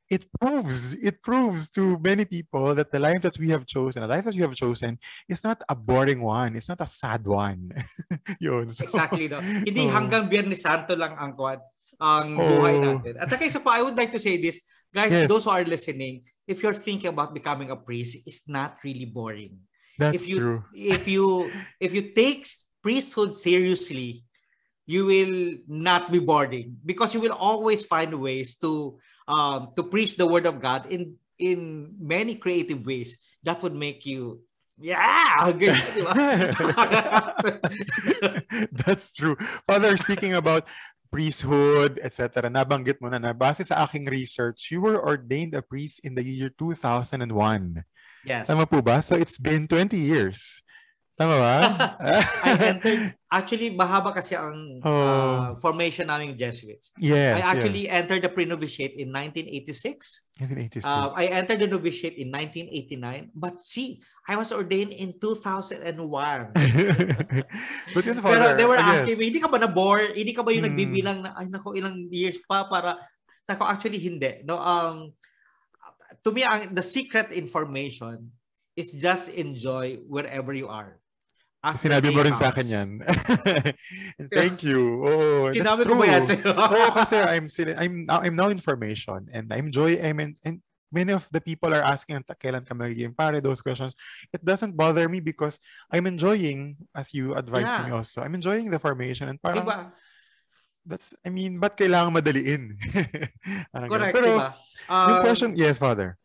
it 0.10 0.28
proves 0.38 0.94
it 1.00 1.24
proves 1.24 1.70
to 1.74 1.98
many 1.98 2.26
people 2.26 2.76
that 2.76 2.92
the 2.92 3.00
life 3.00 3.22
that 3.26 3.38
we 3.40 3.50
have 3.50 3.66
chosen, 3.66 4.04
the 4.04 4.08
life 4.08 4.26
that 4.26 4.36
we 4.36 4.46
have 4.46 4.54
chosen, 4.54 5.00
is 5.28 5.42
not 5.44 5.62
a 5.68 5.76
boring 5.76 6.22
one. 6.22 6.56
It's 6.56 6.70
not 6.70 6.82
a 6.82 6.88
sad 6.88 7.26
one. 7.26 7.72
Yun. 8.40 8.70
So, 8.70 8.84
exactly. 8.84 9.28
No? 9.28 9.42
Hindi 9.42 9.86
oh. 9.90 9.94
hanggang 9.96 10.30
Biyernes 10.30 10.62
Santo 10.62 10.94
lang 10.94 11.18
ang 11.18 11.34
kwad 11.34 11.64
ang 12.02 12.40
oh. 12.40 12.48
buhay 12.48 12.76
natin. 12.82 13.14
At 13.20 13.30
saka 13.30 13.46
isa 13.46 13.60
pa, 13.60 13.78
I 13.78 13.82
would 13.82 13.98
like 13.98 14.12
to 14.14 14.22
say 14.22 14.38
this, 14.38 14.62
guys, 14.94 15.12
yes. 15.12 15.30
those 15.30 15.46
who 15.46 15.52
are 15.52 15.66
listening, 15.66 16.24
if 16.48 16.64
you're 16.64 16.78
thinking 16.78 17.10
about 17.10 17.34
becoming 17.34 17.72
a 17.72 17.78
priest, 17.78 18.24
it's 18.26 18.48
not 18.50 18.78
really 18.84 19.06
boring. 19.06 19.60
That's 19.98 20.24
if 20.24 20.30
you 20.30 20.38
true. 20.38 20.60
if 20.74 21.08
you 21.08 21.52
if 21.80 21.94
you 21.94 22.14
take 22.18 22.50
priesthood 22.82 23.34
seriously, 23.34 24.26
you 24.86 25.06
will 25.06 25.62
not 25.68 26.12
be 26.12 26.20
boring 26.20 26.78
because 26.86 27.14
you 27.14 27.22
will 27.22 27.34
always 27.34 27.86
find 27.86 28.14
ways 28.18 28.58
to 28.60 28.98
um, 29.28 29.72
to 29.76 29.84
preach 29.84 30.18
the 30.18 30.28
word 30.28 30.46
of 30.46 30.60
God 30.60 30.90
in 30.90 31.16
in 31.40 31.94
many 32.00 32.36
creative 32.36 32.86
ways 32.86 33.20
that 33.44 33.62
would 33.64 33.76
make 33.76 34.06
you 34.06 34.42
yeah 34.82 35.54
That's 38.86 39.14
true. 39.14 39.38
Father, 39.70 39.96
speaking 39.98 40.34
about 40.34 40.68
priesthood, 41.14 42.02
etc., 42.02 42.50
nabanggit 42.50 42.98
mo 42.98 43.14
na 43.14 43.22
na, 43.22 43.38
base 43.38 43.62
sa 43.62 43.86
aking 43.86 44.10
research, 44.10 44.74
you 44.74 44.82
were 44.82 44.98
ordained 44.98 45.54
a 45.54 45.62
priest 45.62 46.02
in 46.02 46.18
the 46.18 46.26
year 46.26 46.50
2001. 46.58 47.22
yes 48.26 48.50
Tama 48.50 48.66
po 48.66 48.82
ba? 48.82 48.98
So 49.06 49.14
it's 49.14 49.38
been 49.38 49.70
20 49.70 49.94
years. 49.94 50.66
Tama 51.14 51.38
ba? 51.38 51.56
I 52.48 52.52
entered 52.74 53.14
actually 53.30 53.70
mahaba 53.70 54.14
kasi 54.14 54.34
ang 54.34 54.82
Oh. 54.82 54.90
uh, 54.90 55.48
formation 55.62 56.10
naming 56.10 56.34
Jesuits 56.34 56.90
yes, 56.98 57.38
I 57.38 57.42
actually 57.46 57.86
entered 57.86 58.26
the 58.26 58.30
pre-novitiate 58.34 58.98
in 58.98 59.14
1986 59.14 60.26
yes. 60.42 60.82
1986. 60.82 60.86
Uh, 60.86 61.14
I 61.14 61.30
entered 61.30 61.62
the 61.62 61.70
novitiate 61.70 62.18
in 62.18 62.34
1989, 62.34 63.30
but 63.38 63.62
see, 63.62 64.02
I 64.26 64.34
was 64.34 64.50
ordained 64.50 64.94
in 64.98 65.14
2001. 65.22 65.86
But 67.94 68.02
yun, 68.02 68.18
Pero 68.18 68.26
Father, 68.26 68.58
they 68.58 68.66
were 68.66 68.82
asking 68.82 69.14
yes. 69.14 69.22
me, 69.22 69.30
hindi 69.30 69.42
ka 69.42 69.50
ba 69.54 69.62
na-bore? 69.62 70.18
Hindi 70.18 70.34
ka 70.34 70.42
ba 70.42 70.50
yung 70.50 70.66
Hmm. 70.66 70.74
nagbibilang 70.74 71.18
na, 71.22 71.38
ay 71.38 71.54
nako, 71.54 71.78
ilang 71.78 72.10
years 72.10 72.42
pa 72.50 72.66
para... 72.66 72.98
Nako, 73.46 73.62
actually 73.70 74.02
hindi. 74.02 74.42
No, 74.42 74.58
um, 74.58 75.14
to 76.26 76.34
me, 76.34 76.42
ang, 76.42 76.74
the 76.74 76.82
secret 76.82 77.30
information 77.30 78.34
is 78.74 78.90
just 78.98 79.30
enjoy 79.30 80.02
wherever 80.10 80.50
you 80.50 80.66
are. 80.66 80.98
As 81.64 81.80
Sinabi 81.80 82.12
mo 82.12 82.20
rin 82.20 82.36
sa 82.36 82.52
akin 82.52 82.68
yan. 82.68 82.90
Thank 84.36 84.68
you. 84.68 85.00
Oh, 85.00 85.48
that's 85.48 85.64
Sinabi 85.64 85.82
true. 85.88 85.96
ko 85.96 86.02
ba 86.04 86.06
yan 86.12 86.24
sa'yo? 86.28 86.52
Oo, 86.76 86.92
kasi 86.92 87.16
I'm 87.24 87.48
I'm 87.80 87.94
I'm 88.12 88.36
now 88.36 88.52
in 88.52 88.60
formation 88.60 89.32
and 89.32 89.48
I'm 89.48 89.72
enjoy 89.72 89.96
I'm 89.96 90.20
in, 90.20 90.36
and 90.44 90.60
many 90.92 91.16
of 91.16 91.24
the 91.32 91.40
people 91.40 91.72
are 91.72 91.82
asking 91.82 92.20
kailan 92.36 92.68
ka 92.68 92.76
magiging 92.76 93.16
pare 93.16 93.40
those 93.40 93.64
questions. 93.64 93.96
It 94.36 94.44
doesn't 94.44 94.76
bother 94.76 95.08
me 95.08 95.24
because 95.24 95.56
I'm 95.88 96.04
enjoying 96.04 96.76
as 96.92 97.16
you 97.16 97.32
advised 97.34 97.72
Yeah. 97.72 97.88
me 97.88 97.96
also. 97.96 98.20
I'm 98.22 98.36
enjoying 98.36 98.68
the 98.68 98.78
formation 98.78 99.32
and 99.32 99.40
parang 99.40 99.64
Diba? 99.64 99.96
that's 100.84 101.16
I 101.24 101.32
mean, 101.32 101.64
ba't 101.64 101.80
kailangan 101.80 102.12
madaliin? 102.12 102.76
Correct, 103.88 104.12
Pero 104.20 104.28
diba? 104.28 104.52
yung 104.92 105.16
Um, 105.16 105.24
question, 105.24 105.56
yes, 105.56 105.80
father. 105.80 106.20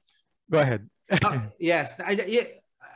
Go 0.50 0.58
ahead. 0.58 0.82
ah, 1.22 1.46
yes. 1.62 1.94
I, 2.02 2.18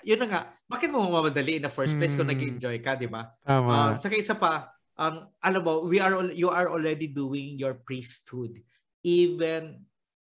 yun 0.03 0.19
na 0.23 0.27
nga. 0.29 0.41
Bakit 0.69 0.89
mo 0.91 1.07
mamadali 1.07 1.59
in 1.59 1.65
the 1.65 1.73
first 1.73 1.95
place 1.97 2.15
kung 2.15 2.27
Hmm. 2.27 2.35
nag-enjoy 2.35 2.77
ka, 2.83 2.95
di 2.95 3.07
ba? 3.07 3.33
Tama. 3.43 3.69
Um, 3.69 3.91
saka 3.99 4.15
isa 4.15 4.35
pa, 4.35 4.71
um, 4.99 5.27
alam 5.41 5.63
mo, 5.63 5.87
we 5.87 5.99
are 5.99 6.15
you 6.33 6.51
are 6.51 6.69
already 6.71 7.07
doing 7.09 7.59
your 7.59 7.75
priesthood 7.75 8.59
even 9.03 9.83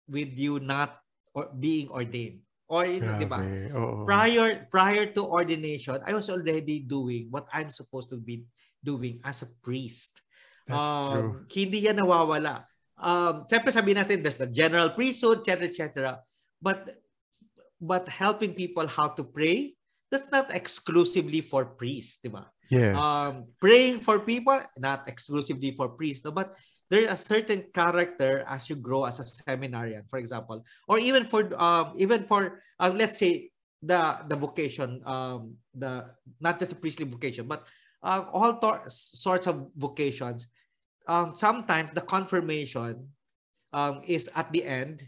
with 0.06 0.32
you 0.36 0.60
not 0.60 1.00
or 1.32 1.48
being 1.56 1.88
ordained. 1.88 2.44
Or 2.66 2.82
you 2.82 2.98
know, 2.98 3.14
di 3.14 3.30
ba? 3.30 3.38
Prior 4.04 4.66
prior 4.68 5.06
to 5.14 5.22
ordination, 5.22 6.02
I 6.02 6.12
was 6.18 6.26
already 6.26 6.82
doing 6.82 7.30
what 7.30 7.46
I'm 7.54 7.70
supposed 7.70 8.10
to 8.10 8.18
be 8.18 8.42
doing 8.82 9.22
as 9.22 9.46
a 9.46 9.48
priest. 9.62 10.18
That's 10.66 11.06
true. 11.06 11.46
Um, 11.46 11.46
Hindi 11.46 11.86
yan 11.86 12.02
nawawala. 12.02 12.66
Um, 12.98 13.46
Siyempre 13.46 13.70
sabihin 13.70 14.02
natin, 14.02 14.18
there's 14.18 14.40
the 14.40 14.50
general 14.50 14.90
priesthood, 14.98 15.46
etc., 15.46 15.70
etc. 15.70 15.86
But, 16.58 17.05
but 17.80 18.08
helping 18.08 18.54
people 18.54 18.86
how 18.86 19.08
to 19.08 19.24
pray, 19.24 19.74
that's 20.10 20.30
not 20.30 20.54
exclusively 20.54 21.40
for 21.40 21.64
priests, 21.64 22.18
di 22.22 22.30
ba? 22.30 22.46
Yes. 22.70 22.96
Um, 22.96 23.50
praying 23.60 24.00
for 24.00 24.18
people, 24.18 24.62
not 24.78 25.06
exclusively 25.08 25.74
for 25.74 25.88
priests, 25.88 26.24
no? 26.24 26.30
but 26.30 26.54
there's 26.90 27.10
a 27.10 27.16
certain 27.16 27.66
character 27.74 28.44
as 28.46 28.70
you 28.70 28.76
grow 28.76 29.04
as 29.04 29.18
a 29.18 29.26
seminarian, 29.26 30.04
for 30.06 30.18
example, 30.18 30.64
or 30.86 30.98
even 30.98 31.24
for 31.24 31.50
um, 31.60 31.94
even 31.98 32.24
for 32.24 32.62
uh, 32.78 32.90
let's 32.94 33.18
say 33.18 33.50
the 33.82 34.18
the 34.28 34.36
vocation, 34.36 35.02
um, 35.04 35.54
the 35.74 36.06
not 36.40 36.58
just 36.58 36.70
the 36.70 36.78
priestly 36.78 37.06
vocation, 37.06 37.46
but 37.46 37.66
uh, 38.02 38.24
all 38.32 38.54
sorts 38.88 39.46
of 39.46 39.66
vocations. 39.76 40.46
Um, 41.06 41.34
sometimes 41.34 41.92
the 41.92 42.02
confirmation 42.02 43.10
um, 43.72 44.02
is 44.06 44.30
at 44.34 44.50
the 44.52 44.64
end, 44.64 45.06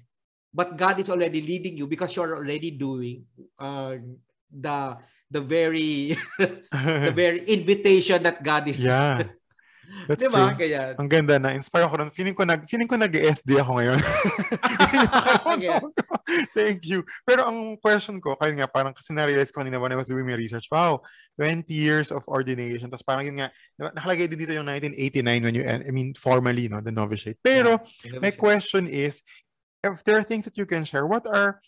but 0.53 0.77
God 0.77 1.01
is 1.01 1.09
already 1.11 1.41
leading 1.41 1.77
you 1.77 1.87
because 1.87 2.15
you're 2.17 2.37
already 2.37 2.71
doing 2.71 3.25
uh, 3.59 3.97
the 4.49 4.99
the 5.31 5.41
very 5.41 6.17
the 7.05 7.13
very 7.15 7.45
invitation 7.45 8.23
that 8.25 8.43
God 8.43 8.69
is. 8.69 8.85
yeah. 8.85 9.25
That's 10.05 10.21
Di 10.21 10.29
ba? 10.29 10.53
true. 10.53 10.61
Ganyan. 10.61 10.93
Ang 11.01 11.09
ganda 11.09 11.41
na. 11.41 11.57
Inspire 11.57 11.89
ako 11.89 11.97
rin. 11.97 12.13
Feeling 12.13 12.37
ko 12.37 12.45
nag 12.45 12.69
feeling 12.69 12.85
ko 12.85 13.01
nag-SD 13.01 13.57
ako 13.57 13.81
ngayon. 13.81 14.01
Yeah. 15.59 15.81
Thank 16.55 16.87
you. 16.87 17.03
Pero 17.25 17.49
ang 17.49 17.81
question 17.81 18.21
ko, 18.21 18.37
kaya 18.37 18.53
nga 18.55 18.69
parang 18.69 18.93
kasi 18.93 19.11
na-realize 19.17 19.51
ko 19.51 19.65
kanina 19.65 19.81
when 19.81 19.91
I 19.91 19.99
was 19.99 20.07
doing 20.07 20.29
my 20.29 20.37
research, 20.37 20.69
wow, 20.71 21.01
20 21.41 21.67
years 21.73 22.13
of 22.13 22.23
ordination. 22.29 22.93
Tapos 22.93 23.03
parang 23.03 23.27
yun 23.27 23.43
nga, 23.43 23.49
nakalagay 23.81 24.29
din 24.31 24.45
dito 24.45 24.55
yung 24.55 24.69
1989 24.69 25.25
when 25.43 25.57
you, 25.57 25.65
I 25.67 25.91
mean, 25.91 26.13
formally, 26.15 26.69
no, 26.69 26.79
the 26.85 26.95
novitiate. 26.95 27.41
Pero, 27.43 27.81
my 28.23 28.31
question 28.31 28.87
is, 28.87 29.25
if 29.85 30.05
there 30.05 30.19
are 30.19 30.23
things 30.23 30.45
that 30.45 30.59
you 30.59 30.67
can 30.67 30.85
share, 30.85 31.07
what 31.07 31.27
are 31.27 31.61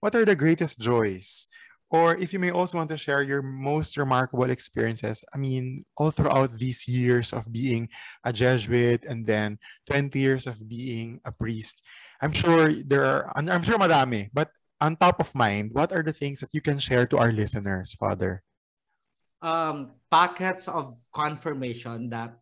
what 0.00 0.14
are 0.14 0.24
the 0.24 0.36
greatest 0.36 0.78
joys? 0.78 1.48
Or 1.88 2.16
if 2.16 2.32
you 2.32 2.40
may 2.40 2.50
also 2.50 2.78
want 2.78 2.90
to 2.90 2.98
share 2.98 3.22
your 3.22 3.42
most 3.42 3.96
remarkable 3.96 4.50
experiences, 4.50 5.24
I 5.32 5.38
mean, 5.38 5.86
all 5.96 6.10
throughout 6.10 6.58
these 6.58 6.88
years 6.88 7.32
of 7.32 7.46
being 7.52 7.88
a 8.24 8.32
Jesuit 8.32 9.04
and 9.06 9.24
then 9.24 9.58
20 9.86 10.18
years 10.18 10.46
of 10.48 10.58
being 10.68 11.20
a 11.24 11.30
priest, 11.30 11.82
I'm 12.20 12.32
sure 12.32 12.72
there 12.72 13.04
are, 13.04 13.32
I'm 13.36 13.62
sure 13.62 13.78
madami, 13.78 14.30
but 14.34 14.50
on 14.80 14.96
top 14.96 15.20
of 15.20 15.32
mind, 15.34 15.70
what 15.72 15.92
are 15.92 16.02
the 16.02 16.12
things 16.12 16.40
that 16.40 16.52
you 16.52 16.60
can 16.60 16.78
share 16.78 17.06
to 17.06 17.18
our 17.18 17.30
listeners, 17.30 17.94
Father? 17.94 18.42
um, 19.42 19.92
packets 20.10 20.68
of 20.68 20.96
confirmation 21.12 22.10
that 22.10 22.38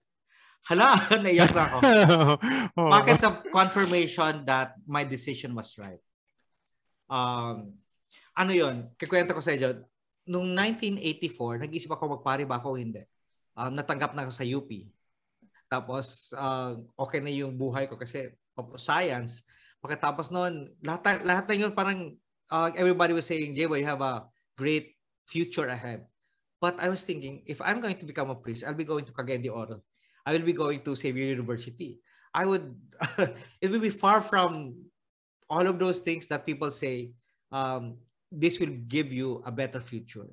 hala, 0.65 0.97
naiyak 1.25 1.53
na 1.53 1.63
ako. 1.69 1.79
Oh. 2.75 2.91
Packets 2.91 3.25
of 3.25 3.45
confirmation 3.53 4.45
that 4.49 4.75
my 4.89 5.05
decision 5.05 5.53
was 5.53 5.77
right. 5.77 6.01
Um, 7.07 7.77
ano 8.35 8.53
yon? 8.53 8.91
Kikwento 8.97 9.37
ko 9.37 9.45
sa 9.45 9.53
inyo. 9.53 9.85
Nung 10.27 10.57
1984, 10.57 11.63
nag-isip 11.69 11.93
ako 11.93 12.19
magpari 12.19 12.49
ba 12.49 12.59
ako 12.59 12.75
o 12.75 12.81
hindi. 12.81 13.05
Um, 13.55 13.77
natanggap 13.77 14.17
na 14.17 14.25
ako 14.27 14.33
sa 14.33 14.47
UP. 14.49 14.71
Tapos, 15.69 16.33
uh, 16.35 16.81
okay 16.97 17.21
na 17.21 17.31
yung 17.31 17.55
buhay 17.55 17.87
ko 17.87 18.01
kasi 18.01 18.33
science. 18.81 19.45
Pagkatapos 19.85 20.33
noon, 20.33 20.73
lahat, 20.81 21.21
lahat 21.23 21.45
na 21.45 21.55
yun 21.55 21.73
parang 21.77 22.17
uh, 22.49 22.69
everybody 22.75 23.13
was 23.13 23.29
saying, 23.29 23.53
Jebo, 23.53 23.77
you 23.77 23.87
have 23.87 24.01
a 24.01 24.25
great 24.57 24.97
future 25.29 25.69
ahead. 25.69 26.09
But 26.59 26.81
I 26.81 26.89
was 26.89 27.05
thinking, 27.05 27.45
if 27.45 27.61
I'm 27.61 27.85
going 27.85 28.01
to 28.01 28.09
become 28.09 28.33
a 28.33 28.39
priest, 28.39 28.65
I'll 28.65 28.73
be 28.73 28.89
going 28.89 29.05
to 29.05 29.13
Cagayan 29.13 29.45
de 29.45 29.53
Oro. 29.53 29.85
I 30.27 30.33
will 30.33 30.47
be 30.47 30.53
going 30.53 30.81
to 30.85 30.97
Xavier 30.97 31.27
University. 31.27 32.01
I 32.35 32.45
would, 32.45 32.75
it 33.61 33.71
will 33.71 33.81
be 33.81 33.91
far 33.91 34.21
from 34.21 34.75
all 35.49 35.67
of 35.67 35.79
those 35.79 36.01
things 36.01 36.27
that 36.29 36.47
people 36.47 36.71
say, 36.71 37.13
um, 37.53 37.99
this 38.33 38.59
will 38.59 38.75
give 38.89 39.13
you 39.13 39.43
a 39.47 39.53
better 39.53 39.79
future. 39.79 40.27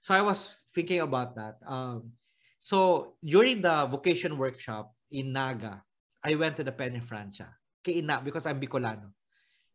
So 0.00 0.14
I 0.14 0.22
was 0.22 0.62
thinking 0.74 1.00
about 1.00 1.34
that. 1.36 1.58
Um, 1.66 2.12
so 2.58 3.14
during 3.24 3.62
the 3.62 3.86
vocation 3.86 4.38
workshop 4.38 4.92
in 5.10 5.32
Naga, 5.32 5.82
I 6.22 6.34
went 6.36 6.56
to 6.56 6.64
the 6.64 6.72
Peña 6.72 7.02
Francia, 7.02 7.48
kay 7.82 7.98
Ina, 7.98 8.20
because 8.22 8.46
I'm 8.46 8.60
Bicolano. 8.60 9.10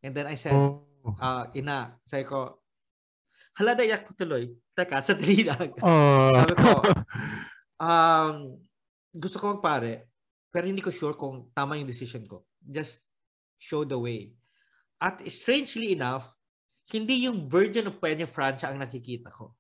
And 0.01 0.13
then 0.13 0.27
I 0.27 0.35
said, 0.35 0.53
Oh. 0.53 0.85
uh, 1.19 1.49
Ina, 1.55 1.97
sabi 2.05 2.23
ko, 2.23 2.61
hala, 3.57 3.73
ko 3.75 4.13
tuloy. 4.13 4.53
Teka, 4.77 5.01
sa 5.05 5.13
lang. 5.17 5.73
Oh. 5.81 6.29
Sabi 6.33 6.53
ko, 6.53 6.73
um, 7.85 8.35
gusto 9.15 9.39
ko 9.39 9.55
magpare, 9.55 10.11
pero 10.51 10.67
hindi 10.67 10.83
ko 10.83 10.91
sure 10.91 11.15
kung 11.15 11.47
tama 11.55 11.79
yung 11.79 11.87
decision 11.87 12.27
ko. 12.27 12.43
Just 12.59 12.99
show 13.55 13.87
the 13.87 13.95
way. 13.95 14.35
At 14.99 15.23
strangely 15.31 15.95
enough, 15.95 16.35
hindi 16.91 17.25
yung 17.25 17.47
Virgin 17.47 17.87
of 17.87 17.97
Peña 17.97 18.27
Francia 18.27 18.69
ang 18.69 18.79
nakikita 18.79 19.31
ko. 19.31 19.55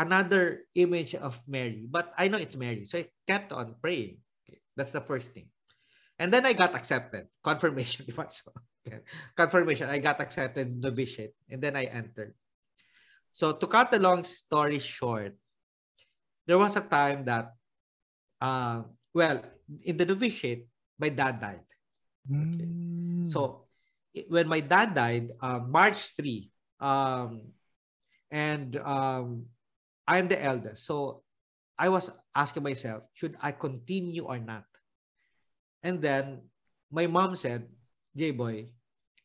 Another 0.00 0.64
image 0.74 1.14
of 1.14 1.36
Mary. 1.44 1.84
But 1.84 2.10
I 2.16 2.32
know 2.32 2.40
it's 2.40 2.56
Mary. 2.56 2.88
So 2.88 3.04
I 3.04 3.12
kept 3.28 3.52
on 3.52 3.76
praying. 3.78 4.18
Okay, 4.42 4.64
That's 4.74 4.96
the 4.96 5.04
first 5.04 5.36
thing. 5.36 5.52
And 6.16 6.32
then 6.32 6.44
I 6.44 6.52
got 6.56 6.74
accepted. 6.74 7.28
Confirmation. 7.44 8.08
If 8.08 8.18
I 8.18 8.26
so. 8.26 8.52
Okay. 8.80 9.04
Confirmation. 9.36 9.92
I 9.92 10.00
got 10.00 10.20
accepted 10.20 10.68
in 10.68 10.80
novitiate. 10.80 11.36
And 11.48 11.60
then 11.60 11.76
I 11.76 11.84
entered. 11.84 12.32
So 13.32 13.52
to 13.52 13.66
cut 13.68 13.92
the 13.92 14.00
long 14.00 14.24
story 14.24 14.80
short, 14.80 15.36
there 16.46 16.58
was 16.58 16.74
a 16.76 16.84
time 16.84 17.24
that, 17.24 17.54
uh, 18.40 18.82
well, 19.14 19.42
in 19.84 19.96
the 19.96 20.04
novitiate, 20.04 20.66
my 20.98 21.08
dad 21.08 21.40
died. 21.40 21.66
Mm. 22.30 23.30
So 23.30 23.66
when 24.28 24.48
my 24.48 24.60
dad 24.60 24.94
died, 24.94 25.30
uh, 25.40 25.60
March 25.60 26.16
3, 26.16 26.50
um, 26.80 27.52
and 28.30 28.76
um, 28.76 29.46
I'm 30.06 30.28
the 30.28 30.42
eldest. 30.42 30.86
So 30.86 31.22
I 31.78 31.88
was 31.88 32.10
asking 32.34 32.62
myself, 32.62 33.02
should 33.14 33.36
I 33.40 33.52
continue 33.52 34.24
or 34.24 34.38
not? 34.38 34.64
And 35.82 36.00
then 36.00 36.42
my 36.90 37.06
mom 37.06 37.34
said, 37.34 37.66
J 38.16 38.32
boy, 38.32 38.70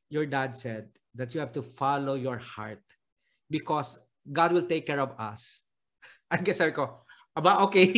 your 0.09 0.25
dad 0.25 0.55
said 0.55 0.89
that 1.15 1.33
you 1.33 1.39
have 1.39 1.51
to 1.53 1.61
follow 1.61 2.15
your 2.15 2.37
heart 2.37 2.83
because 3.49 3.97
God 4.31 4.53
will 4.53 4.65
take 4.65 4.85
care 4.85 4.99
of 4.99 5.13
us. 5.19 5.61
I 6.31 6.37
guess 6.37 6.61
I 6.61 6.71
ko, 6.71 7.04
aba 7.35 7.61
okay, 7.67 7.91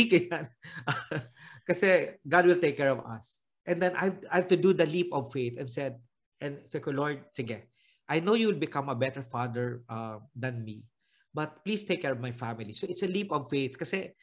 Kasi 1.68 2.18
God 2.26 2.50
will 2.50 2.62
take 2.62 2.76
care 2.76 2.90
of 2.90 3.06
us. 3.06 3.38
And 3.68 3.78
then 3.84 3.94
I, 3.94 4.16
I 4.32 4.42
have 4.42 4.50
to 4.50 4.60
do 4.60 4.72
the 4.72 4.88
leap 4.88 5.12
of 5.12 5.30
faith 5.30 5.60
and 5.60 5.68
said, 5.68 6.00
and 6.40 6.64
said 6.72 6.82
Lord, 6.88 7.22
sige, 7.36 7.68
I 8.08 8.24
know 8.24 8.40
you 8.40 8.48
will 8.48 8.60
become 8.60 8.88
a 8.88 8.96
better 8.96 9.22
father 9.22 9.84
uh, 9.92 10.24
than 10.32 10.64
me, 10.64 10.88
but 11.36 11.60
please 11.68 11.84
take 11.84 12.02
care 12.02 12.16
of 12.16 12.24
my 12.24 12.32
family. 12.32 12.72
So 12.72 12.88
it's 12.88 13.04
a 13.04 13.12
leap 13.12 13.36
of 13.36 13.52
faith 13.52 13.76
kasi 13.76 14.16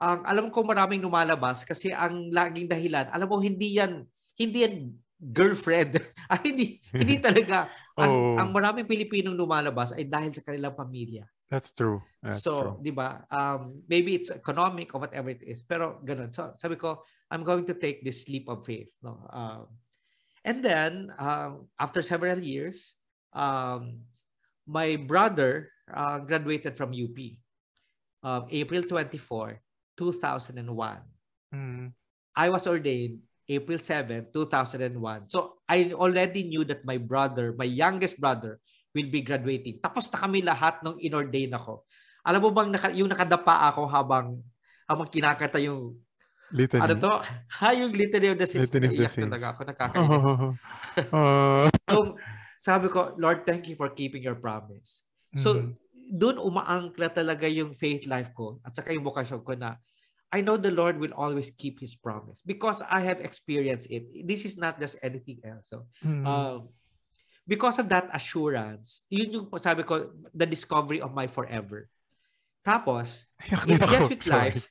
ang 0.00 0.24
um, 0.24 0.28
alam 0.28 0.46
ko 0.52 0.64
maraming 0.64 1.00
lumalabas 1.00 1.64
kasi 1.64 1.92
ang 1.92 2.28
laging 2.32 2.68
dahilan, 2.68 3.08
alam 3.12 3.28
mo 3.28 3.40
hindi 3.40 3.80
yan 3.80 4.04
hindi 4.36 4.64
yan 4.64 4.76
girlfriend. 5.20 6.00
Ay, 6.32 6.40
hindi 6.52 6.66
hindi 6.92 7.16
talaga 7.28 7.68
ang, 7.96 8.12
oh. 8.12 8.36
ang 8.40 8.48
maraming 8.52 8.88
Pilipinong 8.88 9.36
lumalabas 9.36 9.92
ay 9.92 10.08
dahil 10.08 10.32
sa 10.32 10.44
kanilang 10.44 10.76
pamilya. 10.76 11.28
That's 11.50 11.74
true. 11.74 12.00
That's 12.22 12.46
so. 12.46 12.78
'di 12.78 12.94
ba? 12.94 13.26
Um 13.26 13.82
maybe 13.90 14.14
it's 14.14 14.30
economic 14.30 14.94
or 14.94 15.02
whatever 15.02 15.34
it 15.34 15.42
is, 15.42 15.66
pero 15.66 15.98
ganun. 16.06 16.30
So, 16.30 16.54
sabi 16.54 16.78
ko, 16.78 17.02
I'm 17.26 17.42
going 17.42 17.66
to 17.66 17.74
take 17.74 18.06
this 18.06 18.30
leap 18.30 18.46
of 18.46 18.62
faith, 18.62 18.94
no? 19.02 19.18
Um 19.34 19.66
and 20.46 20.62
then 20.62 21.10
um 21.18 21.66
after 21.82 22.06
several 22.06 22.38
years, 22.38 22.94
um 23.34 24.06
my 24.70 24.94
brother 24.94 25.74
uh, 25.90 26.22
graduated 26.22 26.78
from 26.78 26.94
UP. 26.94 27.18
Um, 28.22 28.46
April 28.50 28.82
24, 28.84 29.58
2001. 29.96 30.98
Mm. 31.54 31.92
I 32.36 32.48
was 32.48 32.66
ordained 32.66 33.18
April 33.48 33.78
7, 33.78 34.26
2001. 34.32 35.30
So 35.30 35.58
I 35.68 35.92
already 35.92 36.44
knew 36.44 36.64
that 36.64 36.84
my 36.84 36.98
brother, 36.98 37.54
my 37.56 37.64
youngest 37.64 38.20
brother, 38.20 38.60
will 38.94 39.10
be 39.10 39.22
graduating. 39.22 39.78
Tapos 39.78 40.10
na 40.10 40.18
kami 40.18 40.42
lahat 40.42 40.82
nung 40.82 40.98
inordain 40.98 41.54
ako. 41.54 41.86
Alam 42.26 42.40
mo 42.44 42.50
bang 42.52 42.68
naka, 42.74 42.88
yung 42.92 43.08
nakadapa 43.08 43.70
ako 43.72 43.88
habang 43.88 44.42
habang 44.90 45.08
kinakanta 45.08 45.62
yung 45.62 45.94
Litany. 46.50 46.82
Ano 46.82 46.94
to? 46.98 47.14
Ha, 47.62 47.70
yung 47.80 47.94
Litany 47.94 48.34
of 48.34 48.38
the 48.42 48.46
Saints. 48.46 48.66
Litany 48.66 48.90
of 48.90 48.98
the 48.98 49.06
Saints. 49.06 49.30
talaga 49.30 49.46
ako, 49.54 49.60
nakakainis. 49.70 50.10
Oh, 50.18 50.50
oh. 51.14 51.70
so, 51.90 51.96
sabi 52.58 52.90
ko, 52.90 53.14
Lord, 53.22 53.46
thank 53.46 53.70
you 53.70 53.78
for 53.78 53.94
keeping 53.94 54.26
your 54.26 54.34
promise. 54.34 55.06
So, 55.38 55.54
mm-hmm. 55.54 55.78
doon 56.10 56.42
umaangkla 56.42 57.14
talaga 57.14 57.46
yung 57.46 57.70
faith 57.70 58.02
life 58.10 58.34
ko 58.34 58.58
at 58.66 58.74
saka 58.74 58.90
yung 58.90 59.06
vocation 59.06 59.38
ko 59.46 59.54
na 59.54 59.78
I 60.34 60.42
know 60.42 60.58
the 60.58 60.74
Lord 60.74 60.98
will 60.98 61.14
always 61.14 61.54
keep 61.54 61.78
His 61.78 61.94
promise 61.94 62.42
because 62.42 62.82
I 62.86 63.02
have 63.06 63.22
experienced 63.22 63.86
it. 63.90 64.10
This 64.26 64.42
is 64.42 64.58
not 64.58 64.78
just 64.82 64.98
anything 65.06 65.38
else. 65.46 65.70
So, 65.70 65.86
mm-hmm. 66.02 66.26
um, 66.26 66.74
because 67.46 67.78
of 67.78 67.88
that 67.88 68.08
assurance, 68.12 69.02
yun 69.10 69.32
yung 69.32 69.46
sabi 69.60 69.82
ko, 69.82 70.10
the 70.34 70.46
discovery 70.46 71.00
of 71.00 71.14
my 71.14 71.26
forever. 71.26 71.88
Tapos, 72.60 73.24
in 73.66 73.80
Jesuit 73.80 74.22
life, 74.28 74.68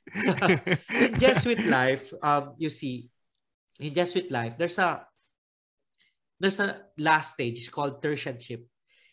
in 1.04 1.12
Jesuit 1.18 1.62
life, 1.66 2.14
um, 2.22 2.54
you 2.54 2.70
see, 2.70 3.10
in 3.82 3.90
Jesuit 3.94 4.30
life, 4.30 4.54
there's 4.54 4.78
a 4.78 5.02
there's 6.38 6.62
a 6.62 6.86
last 6.96 7.34
stage 7.34 7.66
called 7.70 8.00
tertianship. 8.00 8.62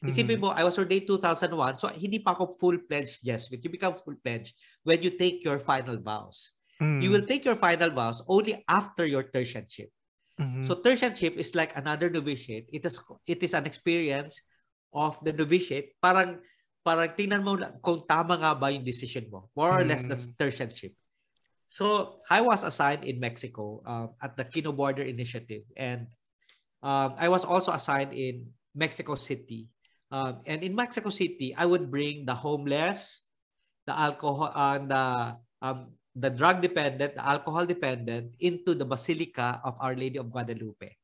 Isipin 0.06 0.38
mm-hmm. 0.38 0.54
mo, 0.54 0.54
I 0.54 0.62
was 0.62 0.78
ordained 0.78 1.10
2001, 1.10 1.82
so 1.82 1.90
hindi 1.90 2.22
pa 2.22 2.38
ako 2.38 2.54
full-fledged 2.62 3.26
Jesuit. 3.26 3.66
You 3.66 3.74
become 3.74 3.98
full-fledged 3.98 4.54
when 4.86 5.02
you 5.02 5.18
take 5.18 5.42
your 5.42 5.58
final 5.58 5.98
vows. 5.98 6.54
Mm-hmm. 6.78 7.02
You 7.02 7.10
will 7.10 7.26
take 7.26 7.44
your 7.50 7.58
final 7.58 7.90
vows 7.90 8.22
only 8.30 8.62
after 8.70 9.10
your 9.10 9.26
tertianship. 9.26 9.90
Mm-hmm. 10.38 10.64
So 10.70 10.78
tertianship 10.80 11.36
is 11.36 11.56
like 11.58 11.74
another 11.76 12.10
novitiate. 12.10 12.70
It 12.70 12.86
is 12.86 13.02
it 13.26 13.42
is 13.42 13.54
an 13.58 13.66
experience 13.66 14.42
of 14.94 15.18
the 15.26 15.34
novitiate. 15.34 15.98
Parang 16.02 16.40
parang 16.86 17.10
tingnan 17.18 17.44
mo 17.44 17.58
kung 17.82 18.06
tama 18.06 18.38
nga 18.38 18.54
ba 18.54 18.70
yung 18.70 18.86
decision 18.86 19.28
mo. 19.28 19.50
More 19.58 19.82
or 19.82 19.84
less, 19.84 20.06
that's 20.06 20.32
tertianship. 20.38 20.94
So 21.68 22.20
I 22.30 22.40
was 22.40 22.64
assigned 22.64 23.04
in 23.04 23.20
Mexico 23.20 23.82
uh, 23.84 24.08
at 24.22 24.38
the 24.38 24.46
Kino 24.46 24.72
Border 24.72 25.04
Initiative, 25.04 25.68
and 25.76 26.08
um, 26.80 27.18
I 27.20 27.28
was 27.28 27.44
also 27.44 27.76
assigned 27.76 28.14
in 28.16 28.54
Mexico 28.78 29.18
City 29.18 29.68
Um, 30.08 30.40
and 30.48 30.64
in 30.64 30.76
Mexico 30.76 31.10
City, 31.12 31.52
I 31.56 31.68
would 31.68 31.92
bring 31.92 32.24
the 32.24 32.36
homeless, 32.36 33.22
the 33.86 33.96
alcohol, 33.96 34.52
uh, 34.56 34.80
the 34.80 35.06
um, 35.62 35.92
the 36.18 36.34
drug 36.34 36.62
dependent, 36.66 37.14
the 37.14 37.26
alcohol 37.26 37.66
dependent 37.66 38.34
into 38.42 38.74
the 38.74 38.86
Basilica 38.86 39.62
of 39.64 39.78
Our 39.80 39.94
Lady 39.94 40.18
of 40.18 40.34
Guadalupe. 40.34 40.98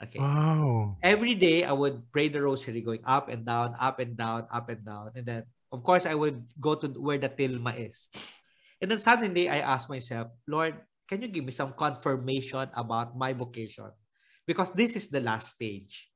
Okay. 0.00 0.20
Wow. 0.20 0.96
Every 1.02 1.34
day 1.34 1.64
I 1.64 1.72
would 1.72 2.04
pray 2.12 2.28
the 2.28 2.40
rosary 2.40 2.80
going 2.80 3.04
up 3.04 3.28
and 3.28 3.44
down, 3.44 3.76
up 3.80 3.98
and 3.98 4.16
down, 4.16 4.48
up 4.52 4.68
and 4.68 4.84
down. 4.84 5.12
And 5.16 5.24
then 5.24 5.44
of 5.72 5.82
course 5.82 6.04
I 6.04 6.14
would 6.14 6.44
go 6.60 6.74
to 6.74 6.88
where 7.00 7.18
the 7.18 7.28
tilma 7.28 7.76
is. 7.76 8.08
And 8.80 8.90
then 8.90 8.98
suddenly 8.98 9.48
I 9.48 9.60
asked 9.60 9.88
myself, 9.88 10.28
Lord, 10.48 10.76
can 11.08 11.20
you 11.20 11.28
give 11.28 11.44
me 11.44 11.52
some 11.52 11.72
confirmation 11.76 12.68
about 12.76 13.16
my 13.16 13.32
vocation? 13.32 13.92
Because 14.46 14.72
this 14.72 14.96
is 14.96 15.08
the 15.08 15.20
last 15.20 15.56
stage. 15.56 16.08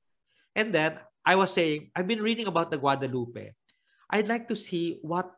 And 0.56 0.72
then 0.72 0.96
I 1.24 1.36
was 1.36 1.52
saying, 1.52 1.90
I've 1.96 2.08
been 2.08 2.22
reading 2.22 2.48
about 2.48 2.70
the 2.70 2.78
Guadalupe. 2.78 3.52
I'd 4.08 4.28
like 4.28 4.48
to 4.48 4.56
see 4.56 5.00
what 5.02 5.28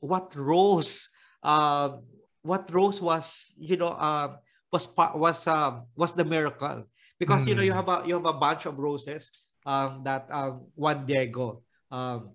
what 0.00 0.34
rose 0.34 1.08
uh, 1.42 1.98
what 2.42 2.70
rose 2.72 3.00
was 3.00 3.52
you 3.58 3.76
know 3.76 3.94
uh, 3.94 4.34
was 4.72 4.88
was 4.96 5.46
uh, 5.46 5.82
was 5.94 6.12
the 6.12 6.24
miracle 6.24 6.86
because 7.18 7.44
mm. 7.44 7.48
you 7.48 7.54
know 7.54 7.62
you 7.62 7.74
hmm. 7.74 7.82
have 7.82 7.90
a 7.90 7.96
you 8.06 8.14
have 8.14 8.26
a 8.26 8.34
bunch 8.34 8.66
of 8.66 8.78
roses 8.78 9.30
um, 9.66 10.02
that 10.02 10.26
um, 10.30 10.66
Juan 10.74 11.06
Diego 11.06 11.62
um, 11.90 12.34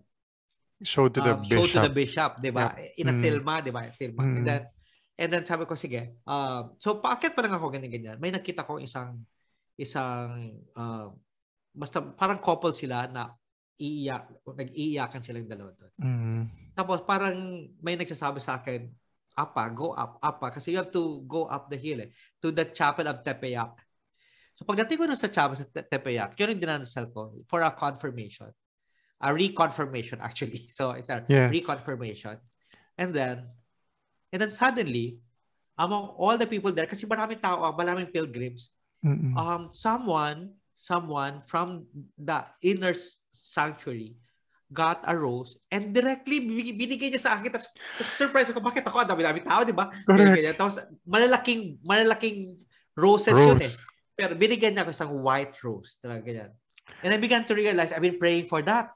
showed 0.83 1.13
to 1.15 1.21
the 1.21 1.33
um, 1.35 1.41
bishop. 1.41 1.57
Showed 1.57 1.71
to 1.73 1.87
the 1.87 1.93
bishop, 1.93 2.31
di 2.39 2.51
ba? 2.51 2.71
Yeah. 2.77 3.01
In 3.01 3.07
a 3.09 3.15
mm. 3.15 3.23
tilma, 3.23 3.63
di 3.63 3.71
ba? 3.71 3.89
Tilma. 3.89 4.21
Mm. 4.23 4.27
And 4.27 4.37
hmm. 4.37 4.45
then 4.45 4.61
and 5.17 5.29
then 5.33 5.43
sabi 5.45 5.65
ko 5.65 5.73
sige. 5.73 6.21
Uh, 6.23 6.71
so 6.77 7.01
paakit 7.01 7.33
pa 7.33 7.41
lang 7.41 7.57
ako 7.57 7.73
ganyan 7.73 7.91
ganyan. 7.91 8.17
May 8.21 8.29
nakita 8.29 8.63
ko 8.63 8.77
isang 8.77 9.25
isang 9.77 10.57
uh, 10.77 11.09
basta 11.73 12.01
parang 12.01 12.41
couple 12.41 12.73
sila 12.73 13.09
na 13.09 13.33
iiyak, 13.77 14.41
nag-iiyakan 14.43 15.21
silang 15.21 15.45
dalawa 15.45 15.71
doon. 15.77 15.93
Mm. 16.01 16.41
Tapos 16.73 17.05
parang 17.05 17.37
may 17.81 17.93
nagsasabi 17.93 18.41
sa 18.41 18.57
akin, 18.57 18.89
apa, 19.37 19.69
go 19.69 19.93
up, 19.93 20.17
apa. 20.17 20.49
Kasi 20.49 20.73
you 20.73 20.81
have 20.81 20.89
to 20.89 21.21
go 21.29 21.45
up 21.45 21.69
the 21.69 21.77
hill 21.77 22.01
eh, 22.01 22.09
to 22.41 22.49
the 22.49 22.65
chapel 22.73 23.05
of 23.05 23.21
Tepeyac. 23.21 23.77
So 24.57 24.65
pagdating 24.65 24.97
ko 24.97 25.05
doon 25.05 25.21
sa 25.21 25.29
chapel 25.29 25.61
of 25.61 25.69
Tepeyac, 25.69 26.33
yun 26.41 26.57
yung 26.57 26.61
dinanasal 26.65 27.13
ko 27.13 27.37
for 27.45 27.61
a 27.61 27.69
confirmation. 27.69 28.49
A 29.21 29.29
reconfirmation 29.29 30.17
actually. 30.21 30.65
So 30.73 30.97
it's 30.97 31.13
a 31.13 31.21
yes. 31.29 31.53
reconfirmation. 31.53 32.41
And 32.97 33.13
then, 33.13 33.45
and 34.33 34.41
then 34.41 34.53
suddenly, 34.57 35.21
among 35.77 36.17
all 36.17 36.33
the 36.33 36.49
people 36.49 36.73
there, 36.73 36.89
kasi 36.89 37.05
maraming 37.05 37.37
tao, 37.37 37.69
maraming 37.77 38.09
pilgrims, 38.09 38.73
Mm-mm. 39.05 39.37
um, 39.37 39.69
someone 39.69 40.56
someone 40.77 41.41
from 41.45 41.85
the 42.17 42.45
inner 42.61 42.93
sanctuary 43.33 44.15
got 44.67 44.99
a 45.07 45.15
rose 45.15 45.55
and 45.71 45.95
directly 45.95 46.43
binigay 46.75 47.07
niya 47.07 47.23
sa 47.23 47.39
akin. 47.39 47.55
Tapos, 47.55 47.71
tapos 47.71 48.13
surprise 48.13 48.49
ako 48.51 48.59
bakit 48.59 48.83
ako? 48.83 48.99
Ang 49.03 49.11
dami-dami 49.15 49.41
tao 49.43 49.63
di 49.63 49.71
ba? 49.71 49.87
Tapos 50.59 50.83
malalaking 51.07 51.79
malalaking 51.83 52.59
roses 52.95 53.35
rose. 53.35 53.47
yun 53.47 53.59
eh. 53.63 53.73
Pero 54.17 54.31
binigyan 54.35 54.75
niya 54.75 54.83
ako 54.83 54.91
isang 54.91 55.13
white 55.23 55.55
rose 55.63 56.01
talaga 56.03 56.21
ganyan. 56.27 56.51
And 57.03 57.11
I 57.13 57.19
began 57.19 57.43
to 57.47 57.55
realize 57.55 57.95
I've 57.95 58.03
been 58.03 58.19
praying 58.19 58.51
for 58.51 58.59
that. 58.67 58.91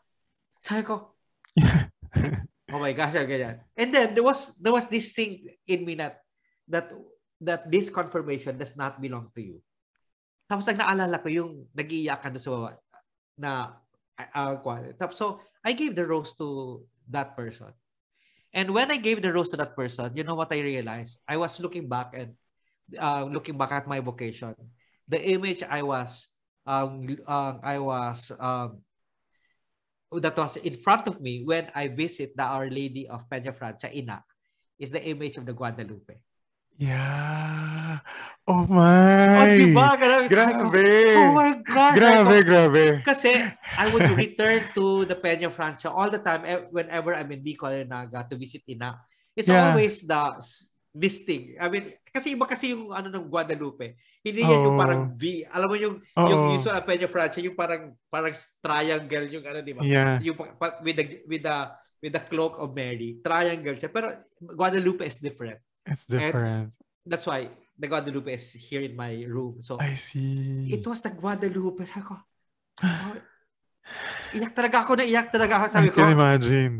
Sabi 0.59 0.83
ko 0.83 1.15
oh 2.73 2.79
my 2.79 2.91
gosh 2.91 3.15
ganyan. 3.15 3.63
And 3.79 3.95
then 3.95 4.11
there 4.11 4.27
was 4.27 4.59
there 4.59 4.75
was 4.75 4.91
this 4.91 5.15
thing 5.15 5.55
in 5.63 5.87
me 5.87 5.95
that 6.03 6.19
that 6.67 6.91
that 7.39 7.71
this 7.71 7.87
confirmation 7.87 8.59
does 8.59 8.75
not 8.75 8.99
belong 8.99 9.31
to 9.39 9.41
you 9.41 9.57
tapos 10.51 10.67
ang 10.67 10.83
naalala 10.83 11.23
ko 11.23 11.31
yung 11.31 11.71
nag-iiyakan 11.71 12.35
doon 12.35 12.43
sa 12.43 12.51
baba 12.51 12.71
na 13.39 13.51
uh, 14.19 14.59
Tapos 14.99 15.15
so 15.15 15.39
I 15.63 15.71
gave 15.71 15.95
the 15.95 16.03
rose 16.03 16.35
to 16.35 16.83
that 17.07 17.39
person. 17.39 17.71
And 18.51 18.75
when 18.75 18.91
I 18.91 18.99
gave 18.99 19.23
the 19.23 19.31
rose 19.31 19.47
to 19.55 19.57
that 19.63 19.79
person, 19.79 20.11
you 20.11 20.27
know 20.27 20.35
what 20.35 20.51
I 20.51 20.59
realized? 20.59 21.23
I 21.23 21.39
was 21.39 21.63
looking 21.63 21.87
back 21.87 22.11
and 22.11 22.35
uh, 22.99 23.23
looking 23.23 23.55
back 23.55 23.71
at 23.71 23.87
my 23.87 24.03
vocation. 24.03 24.51
The 25.07 25.23
image 25.23 25.63
I 25.63 25.87
was 25.87 26.27
um, 26.67 27.07
uh, 27.23 27.55
I 27.63 27.79
was 27.79 28.35
um, 28.35 28.83
that 30.11 30.35
was 30.35 30.59
in 30.59 30.75
front 30.75 31.07
of 31.07 31.23
me 31.23 31.47
when 31.47 31.71
I 31.71 31.87
visit 31.87 32.35
the 32.35 32.43
Our 32.43 32.67
Lady 32.67 33.07
of 33.07 33.23
Peña 33.31 33.55
Francia, 33.55 33.87
Ina, 33.87 34.19
is 34.75 34.91
the 34.91 34.99
image 34.99 35.39
of 35.39 35.47
the 35.47 35.55
Guadalupe. 35.55 36.19
Yeah. 36.81 38.01
Oh 38.49 38.65
my. 38.65 39.37
Oh, 39.37 39.47
diba? 39.53 39.87
Grabe. 40.01 40.25
Grabe. 40.33 40.85
Oh 41.13 41.37
my 41.37 41.53
God. 41.61 41.93
Grabe, 41.93 42.35
ko, 42.41 42.47
grabe. 42.49 42.85
Kasi 43.05 43.37
I 43.77 43.85
would 43.93 44.09
return 44.17 44.65
to 44.73 45.05
the 45.05 45.13
Peña 45.13 45.53
Francia 45.53 45.93
all 45.93 46.09
the 46.09 46.17
time 46.17 46.41
eh, 46.49 46.65
whenever 46.73 47.13
I'm 47.13 47.29
in 47.29 47.45
Bicol 47.45 47.69
and 47.69 47.93
Naga 47.93 48.25
to 48.25 48.33
visit 48.33 48.65
Ina. 48.65 48.97
It's 49.37 49.45
Yeah. 49.45 49.69
always 49.69 50.01
the 50.01 50.41
this 50.91 51.21
thing. 51.21 51.53
I 51.61 51.69
mean, 51.69 51.93
kasi 52.09 52.33
iba 52.33 52.49
kasi 52.49 52.73
yung 52.73 52.89
ano 52.89 53.13
ng 53.13 53.29
Guadalupe. 53.29 53.95
Hindi 54.25 54.41
yan 54.41 54.65
yung 54.65 54.75
Oo. 54.75 54.81
parang 54.81 55.13
V. 55.13 55.45
Alam 55.53 55.67
mo 55.69 55.77
yung 55.77 55.95
yung 56.17 56.41
Oo. 56.49 56.57
usual 56.57 56.81
Peña 56.81 57.05
Francia, 57.05 57.45
yung 57.45 57.55
parang 57.55 57.93
parang 58.09 58.33
triangle 58.57 59.29
yung 59.29 59.45
ano, 59.45 59.61
di 59.61 59.73
ba? 59.77 59.85
Yeah. 59.85 60.17
Yung 60.25 60.35
with 60.81 60.97
the 60.97 61.05
with 61.29 61.45
the 61.45 61.57
with 62.01 62.13
the 62.17 62.23
cloak 62.25 62.57
of 62.57 62.73
Mary, 62.73 63.21
triangle 63.21 63.77
siya. 63.77 63.93
Pero 63.93 64.17
Guadalupe 64.41 65.05
is 65.05 65.21
different. 65.21 65.61
It's 65.85 66.05
different. 66.05 66.73
That's 67.05 67.25
why 67.25 67.49
the 67.77 67.87
Guadalupe 67.87 68.29
is 68.33 68.53
here 68.53 68.81
in 68.81 68.95
my 68.95 69.25
room. 69.25 69.61
So 69.61 69.81
I 69.81 69.97
see. 69.97 70.69
it 70.71 70.85
was 70.85 71.01
the 71.01 71.09
Guadalupe. 71.09 71.85
Sabi 71.89 72.05
ko, 72.05 72.15
oh, 72.85 73.15
iyak 74.31 74.53
talaga 74.53 74.85
ako 74.85 75.01
na 75.01 75.03
iyak 75.03 75.27
talaga 75.33 75.53
ako. 75.57 75.65
I 75.65 75.73
Sabi 75.73 75.89
ko, 75.89 75.97
can 76.05 76.13
imagine. 76.13 76.73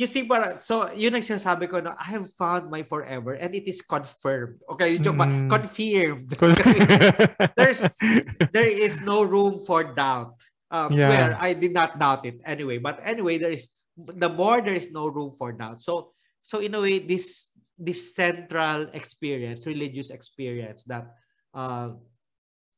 you 0.00 0.08
see, 0.08 0.24
para, 0.24 0.56
so 0.56 0.88
yun 0.96 1.12
ang 1.12 1.20
sinasabi 1.20 1.68
ko 1.68 1.84
na 1.84 1.92
I 2.00 2.16
have 2.16 2.24
found 2.40 2.72
my 2.72 2.80
forever 2.82 3.36
and 3.36 3.52
it 3.52 3.68
is 3.68 3.84
confirmed. 3.84 4.56
Okay, 4.72 4.96
yung 4.96 5.04
joke 5.04 5.20
ba? 5.20 5.28
Mm. 5.28 5.48
Confirmed. 5.52 6.24
There's, 7.52 7.84
there 8.48 8.66
is 8.66 9.04
no 9.04 9.22
room 9.22 9.60
for 9.60 9.92
doubt. 9.92 10.40
Um, 10.72 10.94
Yeah. 10.94 11.10
Where 11.10 11.32
I 11.36 11.52
did 11.52 11.74
not 11.76 11.98
doubt 12.00 12.24
it 12.24 12.40
anyway. 12.46 12.78
But 12.78 13.04
anyway, 13.04 13.36
there 13.36 13.52
is, 13.52 13.68
the 13.98 14.30
more 14.30 14.62
there 14.62 14.78
is 14.78 14.88
no 14.88 15.06
room 15.12 15.34
for 15.36 15.52
doubt. 15.52 15.82
So, 15.82 16.16
so 16.40 16.64
in 16.64 16.72
a 16.74 16.80
way, 16.80 17.04
this, 17.04 17.49
this 17.80 18.12
central 18.12 18.92
experience, 18.92 19.64
religious 19.64 20.12
experience 20.12 20.84
that, 20.84 21.16
uh, 21.56 21.96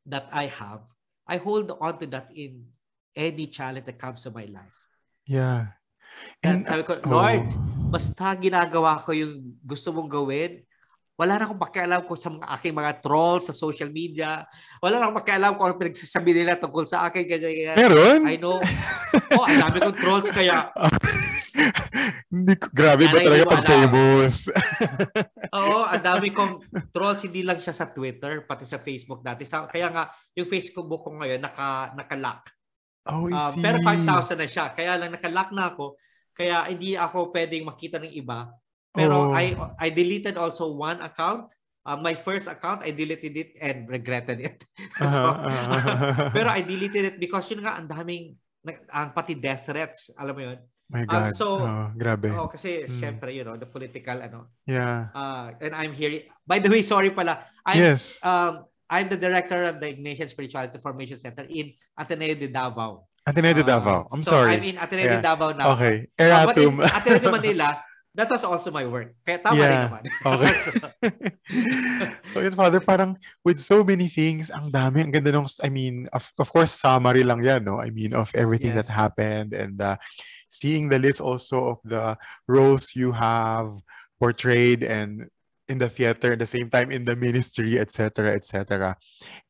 that 0.07 0.31
I 0.31 0.47
have, 0.47 0.87
I 1.27 1.43
hold 1.43 1.75
on 1.75 1.99
to 1.99 2.07
that 2.15 2.31
in 2.31 2.71
any 3.19 3.51
challenge 3.51 3.91
that 3.91 3.99
comes 3.99 4.23
to 4.23 4.31
my 4.31 4.47
life. 4.47 4.79
yeah. 5.27 5.75
And 6.45 6.62
And, 6.62 6.69
sabi 6.69 6.83
ko, 6.85 7.01
oh. 7.01 7.09
Lord, 7.09 7.49
basta 7.88 8.37
ginagawa 8.37 9.01
ko 9.01 9.17
yung 9.17 9.57
gusto 9.65 9.91
mong 9.97 10.12
gawin, 10.12 10.61
wala 11.17 11.38
na 11.38 11.45
akong 11.47 11.61
pakialam 11.61 12.03
ko 12.09 12.19
sa 12.19 12.33
mga 12.33 12.47
aking 12.57 12.75
mga 12.75 12.93
trolls 13.05 13.47
sa 13.47 13.55
social 13.55 13.87
media. 13.93 14.43
Wala 14.83 14.99
na 14.99 15.07
akong 15.07 15.21
pakialam 15.23 15.55
kung 15.55 15.71
ano 15.71 15.77
pinagsasabi 15.79 16.33
nila 16.35 16.59
tungkol 16.59 16.88
sa 16.88 17.07
akin. 17.07 17.23
Ganyan. 17.29 17.77
Meron? 17.79 18.21
I 18.27 18.37
know. 18.41 18.59
Oh, 19.38 19.45
ang 19.47 19.61
dami 19.61 19.79
kong 19.81 19.99
trolls 20.03 20.29
kaya. 20.35 20.69
Hindi 22.33 22.53
grabe 22.73 23.05
ba 23.07 23.19
talaga 23.21 23.45
pag 23.47 23.65
famous? 23.65 24.49
Oo, 25.59 25.85
ang 25.85 26.01
dami 26.01 26.33
kong 26.33 26.65
trolls. 26.88 27.23
Hindi 27.23 27.45
lang 27.45 27.61
siya 27.61 27.77
sa 27.77 27.93
Twitter, 27.93 28.43
pati 28.43 28.65
sa 28.65 28.81
Facebook 28.81 29.21
dati. 29.21 29.45
Sa, 29.45 29.69
kaya 29.69 29.93
nga, 29.93 30.09
yung 30.33 30.49
Facebook 30.49 30.88
ko 30.88 31.12
ngayon, 31.12 31.41
naka, 31.41 31.93
naka-lock. 31.93 32.43
oh, 33.05 33.29
I 33.29 33.35
Um, 33.35 33.53
see. 33.53 33.61
pero 33.61 33.77
5,000 33.83 34.38
na 34.38 34.49
siya. 34.49 34.67
Kaya 34.73 34.97
lang 34.97 35.12
naka-lock 35.12 35.51
na 35.53 35.65
ako. 35.71 35.99
Kaya 36.33 36.65
hindi 36.67 36.97
ako 36.97 37.29
pwedeng 37.31 37.69
makita 37.69 38.01
ng 38.01 38.12
iba. 38.12 38.49
Pero 38.88 39.29
Oh. 39.29 39.37
I 39.37 39.53
I 39.79 39.88
deleted 39.88 40.37
also 40.37 40.73
one 40.73 41.01
account. 41.01 41.53
Uh, 41.83 41.99
my 41.99 42.15
first 42.15 42.47
account, 42.47 42.81
I 42.81 42.95
deleted 42.95 43.35
it 43.35 43.51
and 43.59 43.91
regretted 43.91 44.38
it. 44.38 44.62
so, 45.03 45.35
Aha, 45.35 45.51
aha. 45.75 46.31
pero 46.31 46.49
I 46.49 46.62
deleted 46.62 47.05
it 47.05 47.17
because 47.19 47.51
yun 47.51 47.67
nga, 47.67 47.75
ang 47.75 47.91
daming, 47.91 48.38
ang 48.88 49.11
pati 49.11 49.35
death 49.35 49.67
threats, 49.67 50.15
alam 50.15 50.31
mo 50.31 50.43
yun? 50.47 50.62
My 50.92 51.09
Ah, 51.09 51.24
God. 51.24 51.33
so- 51.33 51.64
oh, 51.64 51.88
grabe. 51.96 52.28
Oo, 52.37 52.52
kasi 52.52 52.85
Mm. 52.85 53.00
syempre, 53.00 53.33
you 53.33 53.40
know, 53.48 53.57
the 53.57 53.64
political, 53.64 54.20
ano, 54.20 54.52
Yeah. 54.68 55.09
uh, 55.16 55.48
and 55.57 55.72
I'm 55.72 55.96
here. 55.96 56.28
By 56.44 56.61
the 56.61 56.68
way, 56.68 56.85
sorry 56.85 57.09
pala. 57.16 57.48
I'm, 57.64 57.81
yes. 57.81 58.20
um, 58.20 58.68
I'm 58.92 59.09
the 59.09 59.16
director 59.16 59.72
of 59.72 59.81
the 59.81 59.88
Ignatian 59.88 60.28
Spirituality 60.28 60.76
Formation 60.76 61.16
Center 61.16 61.48
in 61.48 61.72
Ateneo 61.96 62.37
de 62.37 62.52
Davao. 62.52 63.09
Ateneo 63.24 63.57
de 63.57 63.64
Uh, 63.64 63.72
Davao. 63.72 64.00
I'm 64.12 64.20
so 64.20 64.37
sorry. 64.37 64.61
I'm 64.61 64.64
in 64.68 64.76
Ateneo 64.76 65.09
de 65.09 65.16
Yeah. 65.16 65.24
Davao 65.24 65.57
now. 65.57 65.72
okay. 65.72 66.12
Uh, 66.12 66.44
but 66.44 66.61
in 66.61 66.76
Eratum. 66.76 66.85
Ateneo 66.85 67.20
de 67.24 67.31
Manila, 67.33 67.68
that 68.14 68.29
was 68.31 68.44
also 68.44 68.70
my 68.70 68.85
work. 68.85 69.14
Kaya 69.25 69.38
tama 69.40 69.64
rin 69.68 69.81
Yeah. 69.81 69.87
naman. 69.88 70.03
Okay. 70.25 70.53
So, 72.33 72.40
yun, 72.40 72.53
Father, 72.57 72.81
parang 72.81 73.16
with 73.44 73.61
so 73.61 73.85
many 73.85 74.09
things, 74.09 74.48
ang 74.51 74.72
dami, 74.72 75.05
ang 75.05 75.12
ganda 75.12 75.33
nung, 75.33 75.46
I 75.62 75.68
mean, 75.68 76.09
of, 76.12 76.31
of 76.38 76.48
course, 76.53 76.72
summary 76.72 77.25
lang 77.25 77.42
yan, 77.44 77.64
no? 77.64 77.81
I 77.81 77.90
mean, 77.90 78.14
of 78.14 78.33
everything 78.35 78.72
that 78.75 78.88
Yes. 78.88 78.88
happened 78.88 79.53
and 79.53 79.81
uh, 79.81 79.96
seeing 80.48 80.88
the 80.88 80.98
list 80.98 81.20
also 81.20 81.77
of 81.77 81.79
the 81.85 82.16
roles 82.48 82.96
you 82.96 83.12
have 83.12 83.77
portrayed 84.20 84.83
and 84.85 85.29
in 85.68 85.79
the 85.79 85.88
theater, 85.88 86.33
at 86.35 86.38
the 86.40 86.46
same 86.46 86.68
time 86.68 86.90
in 86.90 87.05
the 87.05 87.16
ministry, 87.16 87.79
etc., 87.79 88.35
etc. 88.35 88.96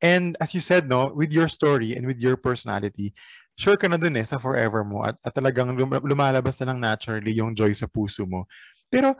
And 0.01 0.37
as 0.41 0.55
you 0.55 0.61
said, 0.61 0.89
no, 0.89 1.11
with 1.15 1.33
your 1.33 1.49
story 1.49 1.95
and 1.97 2.07
with 2.07 2.21
your 2.21 2.37
personality, 2.37 3.15
sure 3.57 3.77
ka 3.77 3.87
na 3.89 4.01
dun 4.01 4.17
eh, 4.17 4.27
sa 4.27 4.41
forever 4.41 4.83
mo 4.83 5.05
at, 5.05 5.17
at 5.23 5.33
talagang 5.33 5.73
lum- 5.77 6.05
lumalabas 6.05 6.57
na 6.63 6.73
lang 6.73 6.79
naturally 6.81 7.37
yung 7.37 7.53
joy 7.53 7.73
sa 7.77 7.89
puso 7.89 8.25
mo. 8.25 8.49
Pero 8.89 9.17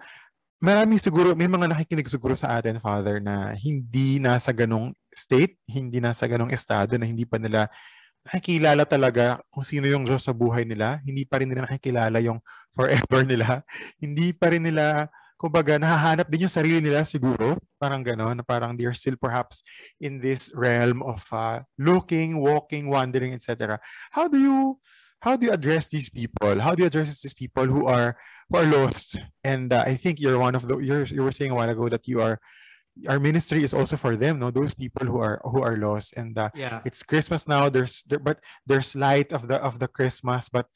marami 0.63 0.97
siguro, 1.03 1.35
may 1.35 1.51
mga 1.51 1.67
nakikinig 1.73 2.07
siguro 2.07 2.39
sa 2.39 2.55
atin, 2.57 2.79
Father, 2.79 3.19
na 3.19 3.53
hindi 3.59 4.23
nasa 4.23 4.55
ganong 4.55 4.95
state, 5.11 5.59
hindi 5.67 5.99
nasa 5.99 6.25
ganong 6.31 6.55
estado, 6.55 6.95
na 6.97 7.05
hindi 7.05 7.27
pa 7.27 7.37
nila 7.37 7.67
nakikilala 8.23 8.87
talaga 8.87 9.43
kung 9.51 9.67
sino 9.67 9.91
yung 9.91 10.07
Diyos 10.07 10.23
sa 10.23 10.31
buhay 10.31 10.63
nila. 10.63 11.03
Hindi 11.03 11.27
pa 11.27 11.43
rin 11.43 11.51
nila 11.51 11.67
nakikilala 11.67 12.23
yung 12.23 12.39
forever 12.71 13.27
nila. 13.27 13.67
Hindi 14.03 14.31
pa 14.31 14.55
rin 14.55 14.63
nila, 14.63 15.11
kumbaga, 15.43 15.75
nahahanap 15.75 16.31
din 16.31 16.47
yung 16.47 16.55
sarili 16.55 16.79
nila 16.79 17.03
siguro. 17.03 17.59
Parang 17.83 17.99
gano'n, 17.99 18.39
na 18.39 18.47
parang 18.47 18.79
they're 18.79 18.95
still 18.95 19.19
perhaps 19.19 19.67
in 19.99 20.23
this 20.23 20.55
realm 20.55 21.03
of 21.03 21.19
uh, 21.35 21.59
looking, 21.75 22.39
walking, 22.39 22.87
wandering, 22.87 23.35
etc. 23.35 23.83
How 24.15 24.31
do 24.31 24.39
you 24.39 24.79
how 25.19 25.35
do 25.35 25.51
you 25.51 25.53
address 25.55 25.91
these 25.91 26.11
people? 26.11 26.63
How 26.63 26.79
do 26.79 26.87
you 26.87 26.89
address 26.91 27.19
these 27.19 27.35
people 27.35 27.67
who 27.67 27.91
are 27.91 28.15
who 28.47 28.63
are 28.63 28.71
lost? 28.71 29.19
And 29.43 29.75
uh, 29.75 29.83
I 29.83 29.99
think 29.99 30.23
you're 30.23 30.39
one 30.39 30.55
of 30.55 30.71
the 30.71 30.79
you're, 30.79 31.11
you 31.11 31.27
were 31.27 31.35
saying 31.35 31.51
a 31.51 31.59
while 31.59 31.71
ago 31.71 31.91
that 31.91 32.07
you 32.07 32.23
are 32.23 32.39
our 33.09 33.19
ministry 33.19 33.65
is 33.65 33.73
also 33.73 33.97
for 33.97 34.17
them, 34.17 34.39
no? 34.39 34.51
Those 34.51 34.75
people 34.75 35.07
who 35.07 35.19
are 35.19 35.41
who 35.43 35.63
are 35.63 35.77
lost. 35.77 36.15
And 36.15 36.37
uh, 36.39 36.51
yeah. 36.55 36.81
it's 36.85 37.03
Christmas 37.03 37.49
now. 37.49 37.69
There's 37.69 38.05
there, 38.07 38.19
but 38.21 38.39
there's 38.67 38.95
light 38.95 39.33
of 39.33 39.49
the 39.49 39.57
of 39.59 39.79
the 39.79 39.89
Christmas, 39.89 40.49
but 40.49 40.67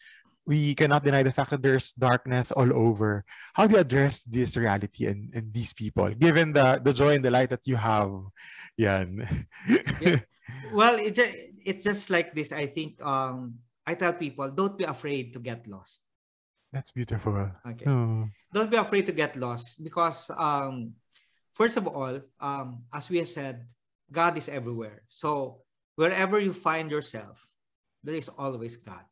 we 0.46 0.74
cannot 0.74 1.02
deny 1.04 1.22
the 1.22 1.32
fact 1.34 1.50
that 1.50 1.62
there's 1.62 1.92
darkness 1.92 2.52
all 2.52 2.72
over. 2.72 3.24
How 3.54 3.66
do 3.66 3.74
you 3.74 3.80
address 3.80 4.22
this 4.22 4.56
reality 4.56 5.06
and, 5.06 5.34
and 5.34 5.52
these 5.52 5.74
people, 5.74 6.08
given 6.14 6.52
the 6.52 6.80
the 6.82 6.94
joy 6.94 7.18
and 7.18 7.24
the 7.24 7.30
light 7.30 7.50
that 7.50 7.66
you 7.66 7.76
have? 7.76 8.10
Yan. 8.78 9.26
Well, 10.72 10.96
it's 10.98 11.16
just, 11.16 11.34
it's 11.64 11.84
just 11.84 12.10
like 12.10 12.34
this. 12.34 12.52
I 12.52 12.66
think 12.66 13.02
um, 13.02 13.58
I 13.86 13.94
tell 13.94 14.12
people, 14.12 14.50
don't 14.50 14.78
be 14.78 14.84
afraid 14.84 15.32
to 15.34 15.38
get 15.38 15.66
lost. 15.66 16.02
That's 16.72 16.90
beautiful. 16.90 17.50
Okay. 17.66 17.86
Oh, 17.86 18.28
Don't 18.52 18.70
be 18.70 18.76
afraid 18.76 19.06
to 19.06 19.12
get 19.12 19.36
lost 19.36 19.82
because 19.82 20.30
um, 20.36 20.92
first 21.54 21.76
of 21.76 21.86
all, 21.86 22.20
um, 22.40 22.84
as 22.92 23.08
we 23.08 23.18
have 23.18 23.28
said, 23.28 23.66
God 24.10 24.36
is 24.36 24.48
everywhere. 24.48 25.02
So 25.08 25.62
wherever 25.94 26.38
you 26.38 26.52
find 26.52 26.90
yourself, 26.90 27.40
there 28.02 28.14
is 28.14 28.28
always 28.28 28.76
God. 28.76 29.06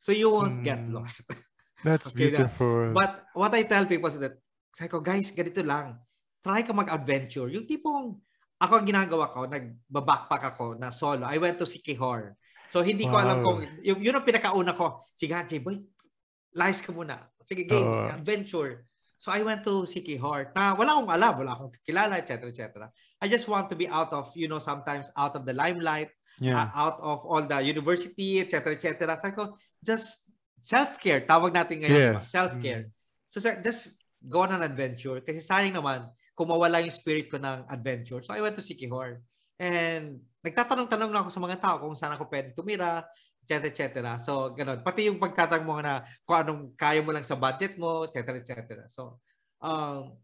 So 0.00 0.16
you 0.16 0.32
won't 0.32 0.64
get 0.64 0.80
Mm. 0.80 0.96
lost. 0.96 1.28
that's 1.84 2.08
Okay, 2.08 2.32
that- 2.32 2.48
beautiful. 2.48 2.96
But 2.96 3.28
what 3.36 3.52
I 3.52 3.68
tell 3.68 3.84
people 3.84 4.08
is 4.08 4.16
that, 4.18 4.40
sabi 4.72 4.88
ko, 4.88 5.04
guys, 5.04 5.28
ganito 5.28 5.60
lang. 5.60 6.00
Try 6.40 6.64
ka 6.64 6.72
mag-adventure. 6.72 7.52
Yung 7.52 7.68
tipong, 7.68 8.16
ako 8.56 8.72
ang 8.80 8.86
ginagawa 8.88 9.28
ko, 9.28 9.44
nag-backpack 9.44 10.56
ako 10.56 10.80
na 10.80 10.88
solo. 10.88 11.28
I 11.28 11.36
went 11.36 11.60
to 11.60 11.68
Sikihor. 11.68 12.32
So 12.72 12.80
hindi 12.80 13.04
ko 13.04 13.20
alam 13.20 13.44
Wow. 13.44 13.44
kung, 13.44 13.58
yun, 13.84 13.98
yun 14.00 14.16
ang 14.16 14.24
pinakauna 14.24 14.72
ko. 14.72 15.04
Sige, 15.12 15.36
Hanji, 15.36 15.60
boy, 15.60 15.76
lies 16.56 16.80
ka 16.80 16.96
muna. 16.96 17.28
Sige, 17.44 17.68
game, 17.68 17.84
Oo. 17.84 18.08
adventure. 18.08 18.88
So 19.20 19.28
I 19.28 19.44
went 19.44 19.60
to 19.68 19.84
Sikihor 19.84 20.56
na 20.56 20.72
wala 20.72 20.96
akong 20.96 21.12
alam, 21.12 21.34
wala 21.44 21.52
akong 21.52 21.76
kilala, 21.84 22.16
etc. 22.16 22.48
etc. 22.48 22.88
I 23.20 23.28
just 23.28 23.44
want 23.52 23.68
to 23.68 23.76
be 23.76 23.84
out 23.84 24.16
of, 24.16 24.32
you 24.32 24.48
know, 24.48 24.62
sometimes 24.62 25.12
out 25.12 25.36
of 25.36 25.44
the 25.44 25.52
limelight, 25.52 26.08
yeah. 26.40 26.72
uh, 26.72 26.88
out 26.88 26.96
of 26.98 27.22
all 27.28 27.44
the 27.44 27.60
university, 27.60 28.40
etc. 28.40 28.74
etc. 28.74 29.14
Sabi 29.20 29.34
ko, 29.36 29.54
just 29.84 30.24
self-care. 30.64 31.28
Tawag 31.28 31.52
natin 31.52 31.84
ngayon. 31.84 32.16
Yes. 32.16 32.32
Self-care. 32.32 32.88
So 33.28 33.38
sir, 33.38 33.60
just 33.60 33.94
go 34.24 34.42
on 34.48 34.56
an 34.56 34.64
adventure. 34.64 35.20
Kasi 35.20 35.38
sayang 35.44 35.76
naman, 35.76 36.08
kung 36.34 36.48
mawala 36.48 36.80
yung 36.80 36.92
spirit 36.92 37.28
ko 37.28 37.36
ng 37.36 37.68
adventure. 37.68 38.24
So 38.24 38.32
I 38.32 38.40
went 38.40 38.56
to 38.56 38.64
Sikihor. 38.64 39.20
And 39.60 40.24
nagtatanong-tanong 40.40 41.12
na 41.12 41.20
ako 41.20 41.30
sa 41.30 41.44
mga 41.44 41.56
tao 41.60 41.76
kung 41.84 41.92
saan 41.92 42.16
ako 42.16 42.32
pwede 42.32 42.56
tumira, 42.56 43.04
etc. 43.44 43.68
etc. 43.68 43.86
So, 44.24 44.56
ganun. 44.56 44.80
Pati 44.80 45.12
yung 45.12 45.20
pagtatanong 45.20 45.66
mo 45.68 45.76
na 45.84 46.00
kung 46.24 46.40
anong 46.40 46.62
kaya 46.80 47.04
mo 47.04 47.12
lang 47.12 47.26
sa 47.28 47.36
budget 47.36 47.76
mo, 47.76 48.08
etc. 48.08 48.40
etc. 48.40 48.88
So, 48.88 49.20
um, 49.60 50.16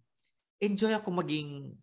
enjoy 0.56 0.96
ako 0.96 1.20
maging 1.20 1.76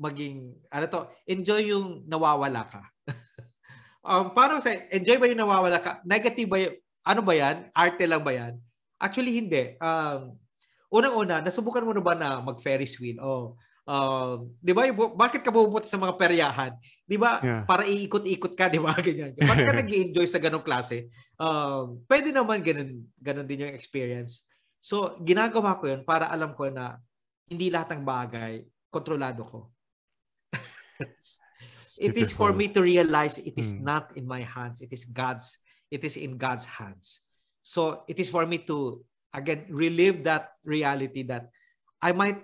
maging, 0.00 0.56
ano 0.72 0.84
to, 0.88 1.00
enjoy 1.28 1.60
yung 1.68 2.08
nawawala 2.08 2.64
ka. 2.66 2.82
um, 4.08 4.32
paano 4.32 4.58
sa, 4.64 4.72
enjoy 4.72 5.20
ba 5.20 5.28
yung 5.28 5.44
nawawala 5.44 5.78
ka? 5.78 6.00
Negative 6.08 6.48
ba 6.48 6.58
yung, 6.58 6.74
ano 7.04 7.20
ba 7.20 7.34
yan? 7.36 7.56
Arte 7.76 8.04
lang 8.08 8.24
ba 8.24 8.32
yan? 8.32 8.56
Actually, 8.96 9.36
hindi. 9.36 9.76
Um, 9.76 10.40
unang-una, 10.88 11.44
nasubukan 11.44 11.84
mo 11.84 11.92
na 11.92 12.02
ba 12.02 12.16
na 12.16 12.40
mag-Ferris 12.40 12.96
wheel? 12.96 13.20
O, 13.20 13.60
Uh, 13.90 14.46
'di 14.62 14.70
ba? 14.70 14.86
Bakit 14.94 15.42
ka 15.42 15.50
pupunta 15.50 15.88
sa 15.88 15.98
mga 15.98 16.14
peryahan? 16.14 16.78
'Di 17.10 17.18
ba? 17.18 17.42
Yeah. 17.42 17.66
Para 17.66 17.82
iikot-ikot 17.88 18.54
ka, 18.54 18.68
'di 18.70 18.78
ba? 18.78 18.94
Ganyan. 18.94 19.34
Bakit 19.34 19.64
ka 19.66 19.74
nag-enjoy 19.82 20.26
sa 20.30 20.38
ganong 20.38 20.62
klase? 20.62 21.10
Uh, 21.34 21.98
pwede 22.06 22.30
naman 22.30 22.62
ganun, 22.62 23.02
ganun 23.18 23.48
din 23.50 23.66
yung 23.66 23.74
experience. 23.74 24.46
So, 24.78 25.18
ginagawa 25.26 25.74
ko 25.82 25.90
'yun 25.90 26.06
para 26.06 26.30
alam 26.30 26.54
ko 26.54 26.70
na 26.70 27.02
hindi 27.50 27.66
lahat 27.66 27.98
ng 27.98 28.06
bagay 28.06 28.62
kontrolado 28.94 29.42
ko. 29.42 29.58
It 31.98 32.16
is 32.16 32.32
for 32.32 32.52
me 32.52 32.68
to 32.68 32.80
realize 32.82 33.38
it 33.38 33.54
is 33.56 33.74
hmm. 33.74 33.84
not 33.84 34.12
in 34.16 34.26
my 34.26 34.40
hands. 34.40 34.80
It 34.80 34.92
is 34.92 35.04
God's. 35.04 35.58
It 35.90 36.04
is 36.04 36.16
in 36.16 36.38
God's 36.38 36.64
hands. 36.64 37.20
So, 37.66 38.06
it 38.06 38.18
is 38.18 38.30
for 38.30 38.46
me 38.46 38.62
to 38.70 39.02
again 39.34 39.66
relive 39.70 40.22
that 40.24 40.54
reality 40.62 41.22
that 41.26 41.50
I 41.98 42.12
might 42.12 42.38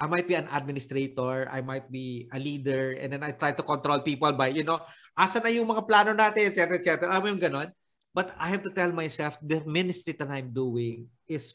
I 0.00 0.06
might 0.06 0.26
be 0.26 0.34
an 0.34 0.50
administrator, 0.50 1.48
I 1.48 1.62
might 1.62 1.90
be 1.90 2.28
a 2.34 2.38
leader, 2.38 2.98
and 2.98 3.14
then 3.14 3.22
I 3.22 3.30
try 3.30 3.52
to 3.54 3.62
control 3.62 4.00
people 4.02 4.32
by, 4.34 4.50
you 4.50 4.66
know, 4.66 4.82
asa 5.14 5.38
na 5.38 5.54
yung 5.54 5.70
mga 5.70 5.86
plano 5.86 6.10
natin, 6.12 6.50
etc., 6.50 6.82
etc. 6.82 7.06
Alam 7.06 7.22
mo 7.22 7.28
yung 7.30 7.40
ganon? 7.42 7.70
But 8.10 8.34
I 8.38 8.50
have 8.50 8.62
to 8.66 8.74
tell 8.74 8.90
myself, 8.90 9.38
the 9.42 9.62
ministry 9.66 10.14
that 10.18 10.30
I'm 10.30 10.50
doing 10.50 11.10
is 11.26 11.54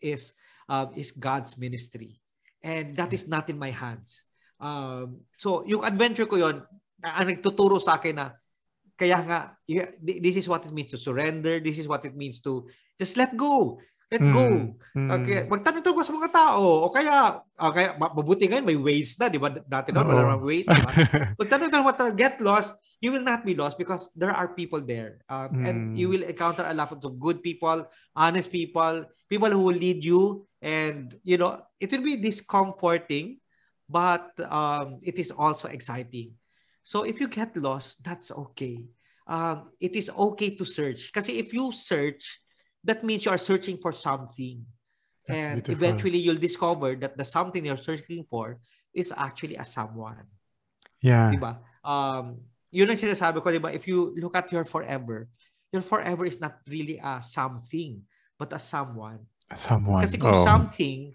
is 0.00 0.32
uh, 0.68 0.92
is 0.96 1.12
God's 1.12 1.56
ministry. 1.56 2.20
And 2.60 2.92
that 2.96 3.12
is 3.12 3.28
not 3.28 3.48
in 3.48 3.56
my 3.56 3.72
hands. 3.72 4.24
Um, 4.58 5.22
so, 5.34 5.62
yung 5.66 5.86
adventure 5.86 6.26
ko 6.26 6.36
yon 6.38 6.62
ang 7.02 7.26
nagtuturo 7.30 7.78
sa 7.78 7.98
akin 7.98 8.14
na, 8.18 8.34
kaya 8.98 9.22
nga, 9.22 9.54
this 10.02 10.34
is 10.34 10.50
what 10.50 10.66
it 10.66 10.74
means 10.74 10.90
to 10.90 10.98
surrender, 10.98 11.62
this 11.62 11.78
is 11.78 11.86
what 11.86 12.02
it 12.02 12.18
means 12.18 12.42
to 12.42 12.66
just 12.98 13.14
let 13.14 13.38
go. 13.38 13.78
Let 14.08 14.24
mm. 14.24 14.32
go. 14.32 14.46
Mm. 14.96 15.10
Okay, 15.20 15.40
magtanong-tanong 15.46 16.00
sa 16.00 16.16
mga 16.16 16.32
tao 16.32 16.88
o 16.88 16.88
kaya 16.88 17.44
uh, 17.44 17.70
kaya 17.70 17.92
mabuti 18.00 18.48
ngayon 18.48 18.64
may 18.64 18.80
ways 18.80 19.20
na, 19.20 19.28
di 19.28 19.36
ba? 19.36 19.52
Dati 19.52 19.92
noon 19.92 20.08
wala 20.08 20.24
namang 20.24 20.48
ways, 20.48 20.64
di 20.64 20.80
ba? 20.80 20.92
magtanong-tanong 21.40 21.84
what 21.84 22.00
get 22.16 22.40
lost, 22.40 22.72
you 23.04 23.12
will 23.12 23.22
not 23.22 23.44
be 23.44 23.52
lost 23.52 23.76
because 23.76 24.08
there 24.16 24.32
are 24.32 24.56
people 24.56 24.80
there. 24.80 25.20
Um, 25.28 25.60
mm. 25.60 25.64
and 25.68 25.78
you 25.94 26.08
will 26.08 26.24
encounter 26.24 26.64
a 26.64 26.72
lot 26.72 26.88
of 26.88 27.20
good 27.20 27.44
people, 27.44 27.84
honest 28.16 28.48
people, 28.48 29.04
people 29.28 29.52
who 29.52 29.60
will 29.60 29.76
lead 29.76 30.00
you 30.00 30.48
and 30.64 31.14
you 31.22 31.36
know, 31.36 31.62
it 31.78 31.92
will 31.92 32.02
be 32.02 32.16
discomforting 32.16 33.38
but 33.88 34.30
um, 34.52 35.00
it 35.02 35.18
is 35.18 35.32
also 35.32 35.68
exciting. 35.68 36.36
So 36.84 37.02
if 37.02 37.20
you 37.20 37.28
get 37.28 37.56
lost, 37.56 38.04
that's 38.04 38.30
okay. 38.30 38.84
Um, 39.26 39.72
it 39.80 39.96
is 39.96 40.08
okay 40.08 40.56
to 40.56 40.64
search. 40.64 41.12
Because 41.12 41.28
if 41.28 41.52
you 41.52 41.72
search, 41.72 42.40
that 42.84 43.04
means 43.04 43.24
you 43.24 43.32
are 43.32 43.40
searching 43.40 43.76
for 43.76 43.92
something. 43.92 44.64
That's 45.26 45.44
and 45.44 45.60
beautiful. 45.60 45.76
eventually 45.76 46.18
you'll 46.18 46.40
discover 46.40 46.96
that 46.96 47.16
the 47.16 47.24
something 47.24 47.64
you're 47.64 47.76
searching 47.76 48.24
for 48.24 48.56
is 48.94 49.12
actually 49.12 49.56
a 49.56 49.64
someone. 49.64 50.24
Yeah. 51.04 51.28
Diba? 51.28 51.60
Um, 51.84 52.40
yun 52.72 52.88
ang 52.88 52.96
sinasabi 52.96 53.44
ko, 53.44 53.52
diba? 53.52 53.72
If 53.72 53.84
you 53.84 54.16
look 54.16 54.36
at 54.36 54.48
your 54.52 54.64
forever, 54.64 55.28
your 55.72 55.84
forever 55.84 56.24
is 56.24 56.40
not 56.40 56.56
really 56.64 56.96
a 56.96 57.20
something, 57.20 58.00
but 58.40 58.52
a 58.56 58.60
someone. 58.60 59.28
A 59.52 59.56
someone. 59.60 60.08
Kasi 60.08 60.16
kung 60.16 60.32
oh. 60.32 60.44
something, 60.44 61.12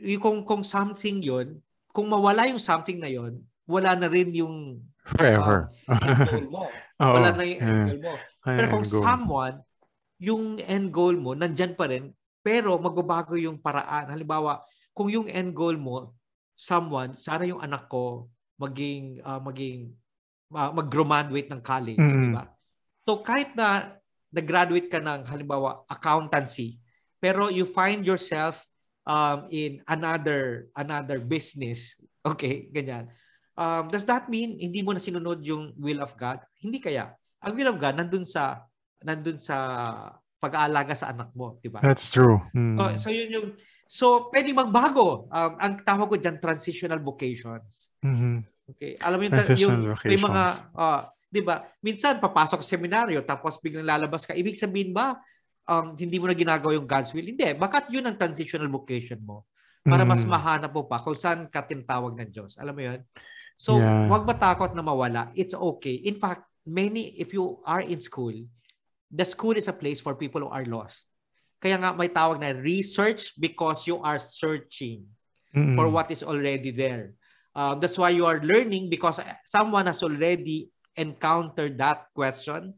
yung, 0.00 0.20
kung, 0.20 0.40
kung 0.48 0.64
something 0.64 1.20
yun, 1.20 1.60
kung 1.96 2.12
mawala 2.12 2.44
yung 2.44 2.60
something 2.60 3.00
na 3.00 3.08
yun, 3.08 3.40
wala 3.64 3.96
na 3.96 4.04
rin 4.12 4.28
yung 4.36 4.84
forever. 5.00 5.72
Um, 5.88 6.52
mo. 6.52 6.68
wala 7.00 7.32
na 7.32 7.44
yung 7.48 7.56
yeah. 7.64 7.96
mo. 7.96 8.12
Pero 8.44 8.64
kung 8.68 8.84
someone, 8.84 9.56
yung 10.20 10.60
end 10.60 10.92
goal 10.92 11.16
mo, 11.16 11.32
nandyan 11.32 11.72
pa 11.72 11.88
rin, 11.88 12.12
pero 12.44 12.76
magbabago 12.76 13.40
yung 13.40 13.56
paraan. 13.56 14.12
Halimbawa, 14.12 14.60
kung 14.92 15.08
yung 15.08 15.24
end 15.24 15.56
goal 15.56 15.80
mo, 15.80 16.12
someone, 16.52 17.16
sana 17.16 17.48
yung 17.48 17.64
anak 17.64 17.88
ko 17.88 18.28
maging, 18.60 19.24
uh, 19.24 19.40
maging, 19.40 19.96
uh, 20.52 20.76
mag-graduate 20.76 21.48
ng 21.48 21.64
college, 21.64 21.96
mm-hmm. 21.96 22.22
di 22.28 22.36
ba? 22.36 22.44
So 23.08 23.24
kahit 23.24 23.56
na 23.56 23.96
nag-graduate 24.36 24.92
ka 24.92 25.00
ng 25.00 25.24
halimbawa 25.32 25.88
accountancy, 25.88 26.76
pero 27.16 27.48
you 27.48 27.64
find 27.64 28.04
yourself 28.04 28.68
um, 29.06 29.46
in 29.48 29.80
another 29.86 30.68
another 30.76 31.22
business, 31.22 31.96
okay, 32.30 32.68
ganyan. 32.74 33.08
Um, 33.56 33.88
does 33.88 34.04
that 34.04 34.28
mean 34.28 34.60
hindi 34.60 34.84
mo 34.84 34.92
na 34.92 35.00
sinunod 35.00 35.40
yung 35.46 35.72
will 35.80 36.04
of 36.04 36.12
God? 36.18 36.44
Hindi 36.60 36.76
kaya. 36.76 37.14
Ang 37.40 37.56
will 37.56 37.72
of 37.72 37.80
God 37.80 37.96
nandun 37.96 38.28
sa 38.28 38.68
nandun 39.00 39.40
sa 39.40 39.56
pag-aalaga 40.36 40.92
sa 40.92 41.16
anak 41.16 41.32
mo, 41.32 41.56
di 41.64 41.72
ba? 41.72 41.80
That's 41.80 42.12
true. 42.12 42.44
Mm. 42.52 42.76
So, 42.76 42.84
so 43.00 43.08
yun 43.08 43.30
yung 43.32 43.48
So, 43.86 44.28
pwede 44.34 44.50
magbago. 44.50 45.30
Um, 45.30 45.52
ang 45.62 45.78
tawag 45.86 46.10
ko 46.10 46.16
diyan 46.18 46.42
transitional 46.42 46.98
vocations. 46.98 47.94
Mm-hmm. 48.02 48.36
Okay. 48.74 48.98
Alam 48.98 49.16
mo 49.22 49.24
yung, 49.30 49.38
yung 49.54 49.76
may 49.94 50.18
mga 50.18 50.42
uh, 50.74 51.06
'di 51.30 51.42
ba? 51.46 51.62
Minsan 51.78 52.18
papasok 52.18 52.66
sa 52.66 52.74
seminaryo 52.74 53.22
tapos 53.22 53.62
biglang 53.62 53.86
lalabas 53.86 54.26
ka. 54.26 54.34
Ibig 54.34 54.58
sabihin 54.58 54.90
ba 54.90 55.14
um, 55.66 55.98
hindi 55.98 56.16
mo 56.16 56.30
na 56.30 56.38
ginagawa 56.38 56.72
yung 56.74 56.88
God's 56.88 57.12
will? 57.12 57.26
Hindi. 57.26 57.52
Bakit 57.54 57.90
yun 57.90 58.06
ang 58.06 58.16
transitional 58.16 58.70
vocation 58.70 59.20
mo? 59.20 59.44
Para 59.86 60.02
mm. 60.02 60.10
mas 60.10 60.22
mahanap 60.26 60.72
mo 60.74 60.86
pa 60.86 61.02
kung 61.02 61.14
saan 61.14 61.46
ka 61.46 61.62
tinatawag 61.62 62.18
ng 62.18 62.30
Diyos. 62.30 62.58
Alam 62.58 62.74
mo 62.74 62.82
yun? 62.82 63.00
So, 63.56 63.78
yeah. 63.78 64.04
huwag 64.10 64.26
matakot 64.26 64.74
na 64.74 64.82
mawala. 64.82 65.30
It's 65.38 65.54
okay. 65.54 66.02
In 66.06 66.18
fact, 66.18 66.44
many, 66.66 67.14
if 67.16 67.30
you 67.30 67.62
are 67.62 67.80
in 67.80 68.02
school, 68.02 68.34
the 69.08 69.24
school 69.24 69.54
is 69.54 69.70
a 69.70 69.76
place 69.76 70.02
for 70.02 70.18
people 70.18 70.42
who 70.42 70.50
are 70.50 70.66
lost. 70.66 71.06
Kaya 71.62 71.78
nga 71.80 71.94
may 71.96 72.10
tawag 72.10 72.42
na 72.42 72.52
research 72.52 73.32
because 73.40 73.88
you 73.88 74.02
are 74.02 74.20
searching 74.20 75.08
mm-hmm. 75.54 75.78
for 75.78 75.88
what 75.88 76.10
is 76.12 76.20
already 76.20 76.74
there. 76.74 77.16
Uh, 77.56 77.72
that's 77.72 77.96
why 77.96 78.12
you 78.12 78.28
are 78.28 78.42
learning 78.44 78.92
because 78.92 79.16
someone 79.48 79.88
has 79.88 80.04
already 80.04 80.68
encountered 80.92 81.80
that 81.80 82.12
question. 82.12 82.76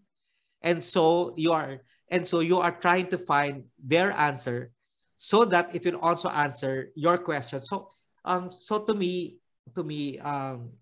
And 0.62 0.78
so 0.78 1.34
you 1.34 1.50
are 1.50 1.82
and 2.10 2.26
so 2.26 2.40
you 2.40 2.58
are 2.58 2.72
trying 2.72 3.08
to 3.12 3.18
find 3.18 3.64
their 3.80 4.12
answer 4.12 4.72
so 5.16 5.44
that 5.44 5.72
it 5.74 5.84
will 5.84 6.00
also 6.00 6.28
answer 6.28 6.92
your 6.94 7.18
question. 7.18 7.60
So 7.62 7.92
um 8.24 8.50
so 8.52 8.84
to 8.84 8.94
me 8.94 9.40
to 9.74 9.84
me 9.84 10.18
um 10.20 10.72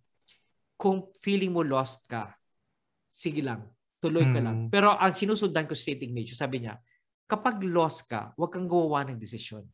kung 0.76 1.08
feeling 1.22 1.56
mo 1.56 1.64
lost 1.64 2.04
ka, 2.06 2.36
sige 3.08 3.40
lang 3.40 3.64
Tuloy 3.96 4.28
ka 4.28 4.40
lang. 4.44 4.56
Hmm. 4.66 4.70
Pero 4.70 4.92
ang 4.92 5.12
sinusundan 5.16 5.64
ko 5.64 5.72
sa 5.72 5.88
State 5.88 6.04
Ignatius, 6.04 6.38
sabi 6.38 6.62
niya, 6.62 6.76
kapag 7.24 7.58
lost 7.64 8.06
ka, 8.06 8.30
huwag 8.36 8.52
kang 8.52 8.68
gumawa 8.68 9.08
ng 9.08 9.18
desisyon. 9.18 9.64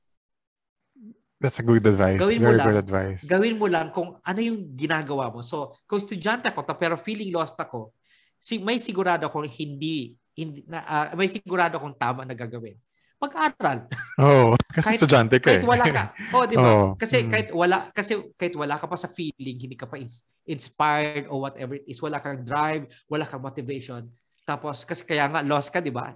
That's 1.42 1.59
a 1.59 1.66
good 1.66 1.82
advice. 1.82 2.22
Gawin 2.22 2.38
Very 2.38 2.55
lang, 2.55 2.66
good 2.70 2.80
advice. 2.86 3.22
Gawin 3.26 3.59
mo 3.59 3.66
lang 3.66 3.90
kung 3.90 4.14
ano 4.22 4.40
yung 4.40 4.78
ginagawa 4.78 5.26
mo. 5.34 5.42
So, 5.42 5.74
kung 5.90 5.98
estudyante 5.98 6.55
ako, 6.55 6.62
pero 6.78 6.94
feeling 6.94 7.34
lost 7.34 7.59
ako, 7.59 7.90
si, 8.38 8.62
may 8.62 8.78
sigurado 8.78 9.26
akong 9.26 9.50
hindi, 9.50 10.14
hindi 10.33 10.64
na, 10.64 10.80
uh, 10.85 11.07
may 11.16 11.28
sigurado 11.28 11.76
akong 11.76 11.97
tama 11.97 12.24
na 12.24 12.33
gagawin. 12.33 12.76
Mag-aral. 13.22 13.87
Oh, 14.18 14.59
kasi 14.76 14.87
kahit, 14.91 14.99
estudyante 14.99 15.37
ka 15.39 15.55
Kahit 15.55 15.62
eh. 15.62 15.68
wala 15.68 15.85
ka. 15.87 16.05
Oh, 16.35 16.45
di 16.49 16.57
ba? 16.59 16.66
Oh, 16.66 16.87
kasi 16.99 17.22
mm. 17.22 17.28
kahit 17.30 17.49
wala 17.55 17.76
kasi 17.95 18.12
kahit 18.35 18.55
wala 18.59 18.74
ka 18.74 18.91
pa 18.91 18.99
sa 18.99 19.07
feeling, 19.07 19.62
hindi 19.62 19.78
ka 19.78 19.87
pa 19.87 19.95
ins- 19.95 20.26
inspired 20.43 21.30
or 21.30 21.47
whatever 21.47 21.78
it 21.78 21.87
is, 21.87 22.03
wala 22.03 22.18
kang 22.18 22.43
drive, 22.43 22.91
wala 23.07 23.22
kang 23.22 23.45
motivation. 23.45 24.11
Tapos 24.43 24.83
kasi 24.83 25.07
kaya 25.07 25.30
nga 25.30 25.47
lost 25.47 25.70
ka, 25.70 25.78
di 25.78 25.95
ba? 25.95 26.11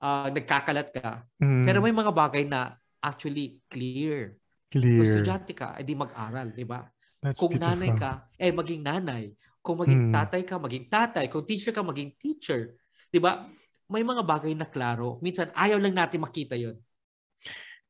Uh, 0.00 0.32
nagkakalat 0.32 0.88
ka. 0.96 1.28
Mm. 1.44 1.64
Pero 1.68 1.78
may 1.84 1.92
mga 1.92 2.12
bagay 2.14 2.48
na 2.48 2.72
actually 3.04 3.60
clear. 3.68 4.40
Clear. 4.72 5.04
Kung 5.04 5.06
estudyante 5.12 5.52
ka, 5.52 5.76
edi 5.76 5.92
mag-aral, 5.92 6.56
di 6.56 6.64
ba? 6.64 6.88
Kung 7.36 7.52
beautiful. 7.52 7.68
nanay 7.68 7.90
ka, 8.00 8.32
eh 8.40 8.48
maging 8.48 8.80
nanay. 8.80 9.24
Kung 9.60 9.82
maging 9.82 10.08
mm. 10.08 10.12
tatay 10.14 10.42
ka, 10.46 10.56
maging 10.56 10.86
tatay. 10.88 11.24
Kung 11.28 11.44
teacher 11.44 11.74
ka, 11.74 11.84
maging 11.84 12.16
teacher. 12.16 12.80
Di 13.10 13.18
ba? 13.18 13.44
May 13.86 14.02
mga 14.02 14.22
bagay 14.26 14.52
na 14.58 14.66
klaro. 14.66 15.22
Minsan, 15.22 15.54
ayaw 15.54 15.78
lang 15.78 15.94
natin 15.94 16.18
makita 16.22 16.58
yon 16.58 16.74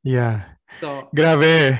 Yeah. 0.06 0.54
So, 0.78 1.08
Grabe. 1.10 1.74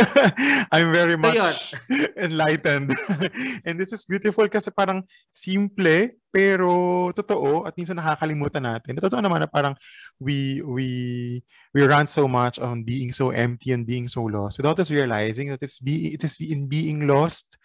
I'm 0.74 0.92
very 0.92 1.16
much 1.16 1.38
so 1.40 1.78
enlightened. 2.26 2.94
And 3.66 3.74
this 3.80 3.90
is 3.90 4.04
beautiful 4.04 4.46
kasi 4.46 4.70
parang 4.70 5.02
simple 5.32 6.14
pero 6.34 7.10
totoo 7.14 7.66
at 7.66 7.74
minsan 7.78 7.98
nakakalimutan 7.98 8.62
natin. 8.62 9.00
Totoo 9.00 9.18
naman 9.18 9.42
na 9.42 9.50
parang 9.50 9.74
we 10.22 10.60
we 10.66 10.88
we 11.72 11.80
run 11.82 12.06
so 12.06 12.26
much 12.26 12.58
on 12.62 12.86
being 12.86 13.10
so 13.10 13.30
empty 13.30 13.74
and 13.74 13.86
being 13.86 14.06
so 14.10 14.26
lost 14.26 14.58
without 14.58 14.78
us 14.78 14.90
realizing 14.90 15.50
that 15.50 15.62
it's 15.62 15.78
be 15.78 16.14
it 16.14 16.22
is 16.22 16.38
in 16.42 16.66
being 16.70 17.06
lost 17.06 17.58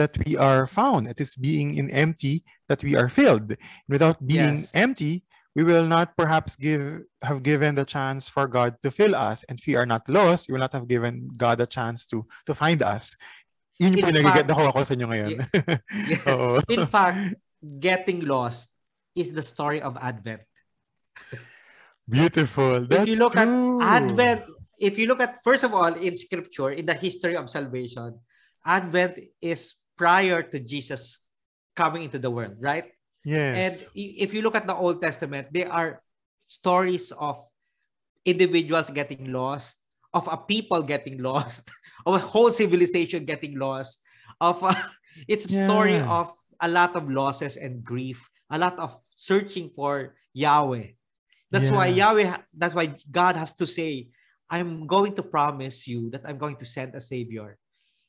that 0.00 0.16
we 0.24 0.34
are 0.38 0.66
found. 0.66 1.06
It 1.06 1.20
is 1.20 1.36
being 1.36 1.76
in 1.76 1.90
empty 1.92 2.42
that 2.66 2.80
we 2.82 2.96
are 2.96 3.10
filled. 3.12 3.54
Without 3.90 4.22
being 4.24 4.64
yes. 4.64 4.72
empty, 4.72 5.26
we 5.54 5.64
will 5.64 5.84
not 5.84 6.16
perhaps 6.16 6.56
give 6.56 7.04
have 7.20 7.42
given 7.42 7.74
the 7.74 7.84
chance 7.84 8.28
for 8.28 8.48
God 8.48 8.76
to 8.82 8.90
fill 8.90 9.14
us 9.14 9.44
and 9.48 9.58
if 9.60 9.66
we 9.66 9.76
are 9.76 9.86
not 9.86 10.08
lost, 10.08 10.48
we 10.48 10.52
will 10.52 10.64
not 10.64 10.72
have 10.72 10.88
given 10.88 11.28
God 11.36 11.60
a 11.60 11.68
chance 11.68 12.06
to 12.12 12.24
to 12.46 12.54
find 12.54 12.82
us. 12.82 13.16
Yun 13.80 13.98
yung 13.98 14.06
pinagigit 14.08 14.46
ako 14.48 14.72
ako 14.72 14.80
sa 14.84 14.94
inyo 14.94 15.06
ngayon. 15.08 15.30
yes. 16.08 16.38
In 16.76 16.86
fact, 16.86 17.36
getting 17.60 18.24
lost 18.24 18.72
is 19.16 19.32
the 19.32 19.42
story 19.42 19.82
of 19.82 19.98
Advent. 20.00 20.42
Beautiful. 22.08 22.86
That's 22.86 23.06
if 23.06 23.08
you 23.08 23.18
look 23.18 23.34
true. 23.34 23.80
at 23.80 24.02
Advent, 24.02 24.42
if 24.78 24.98
you 24.98 25.06
look 25.06 25.20
at 25.20 25.42
first 25.44 25.64
of 25.64 25.72
all 25.74 25.92
in 25.94 26.16
scripture, 26.16 26.70
in 26.72 26.86
the 26.86 26.94
history 26.94 27.36
of 27.36 27.50
salvation, 27.50 28.18
Advent 28.64 29.18
is 29.40 29.74
prior 29.96 30.42
to 30.42 30.58
Jesus 30.58 31.18
coming 31.76 32.02
into 32.02 32.18
the 32.18 32.30
world, 32.30 32.58
right? 32.60 32.90
Yes. 33.24 33.82
And 33.82 33.90
if 33.94 34.34
you 34.34 34.42
look 34.42 34.54
at 34.54 34.66
the 34.66 34.74
Old 34.74 35.00
Testament, 35.00 35.48
there 35.52 35.72
are 35.72 36.02
stories 36.46 37.12
of 37.12 37.44
individuals 38.24 38.90
getting 38.90 39.32
lost, 39.32 39.78
of 40.14 40.28
a 40.30 40.36
people 40.36 40.82
getting 40.82 41.22
lost, 41.22 41.70
of 42.06 42.14
a 42.14 42.18
whole 42.18 42.50
civilization 42.50 43.24
getting 43.24 43.58
lost, 43.58 44.02
of 44.40 44.62
a, 44.62 44.74
it's 45.28 45.48
a 45.50 45.54
yeah. 45.54 45.66
story 45.66 45.98
of 46.00 46.30
a 46.60 46.68
lot 46.68 46.96
of 46.96 47.10
losses 47.10 47.56
and 47.56 47.84
grief, 47.84 48.28
a 48.50 48.58
lot 48.58 48.78
of 48.78 48.96
searching 49.14 49.70
for 49.70 50.14
Yahweh. 50.34 50.94
That's 51.50 51.70
yeah. 51.70 51.76
why 51.76 51.86
Yahweh, 51.88 52.36
that's 52.56 52.74
why 52.74 52.94
God 53.10 53.36
has 53.36 53.52
to 53.54 53.66
say, 53.66 54.08
I'm 54.48 54.86
going 54.86 55.14
to 55.16 55.22
promise 55.22 55.88
you 55.88 56.10
that 56.10 56.22
I'm 56.24 56.38
going 56.38 56.56
to 56.56 56.64
send 56.64 56.94
a 56.94 57.00
savior. 57.00 57.58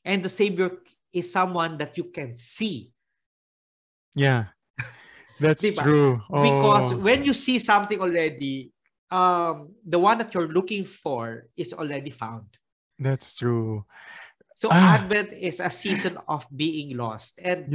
And 0.04 0.22
the 0.22 0.28
savior 0.28 0.78
is 1.12 1.32
someone 1.32 1.78
that 1.78 1.96
you 1.96 2.04
can 2.04 2.36
see. 2.36 2.92
Yeah. 4.14 4.53
That's 5.40 5.62
diba? 5.62 5.82
true. 5.82 6.22
Oh. 6.30 6.42
Because 6.42 6.94
when 6.94 7.24
you 7.24 7.32
see 7.32 7.58
something 7.58 7.98
already, 8.00 8.70
um, 9.10 9.74
the 9.86 9.98
one 9.98 10.18
that 10.18 10.34
you're 10.34 10.48
looking 10.48 10.84
for 10.84 11.46
is 11.56 11.72
already 11.72 12.10
found. 12.10 12.46
That's 12.98 13.36
true. 13.36 13.84
So 14.54 14.68
ah. 14.70 14.96
Advent 14.96 15.34
is 15.34 15.58
a 15.60 15.70
season 15.70 16.18
of 16.28 16.46
being 16.48 16.96
lost 16.96 17.38
and 17.42 17.66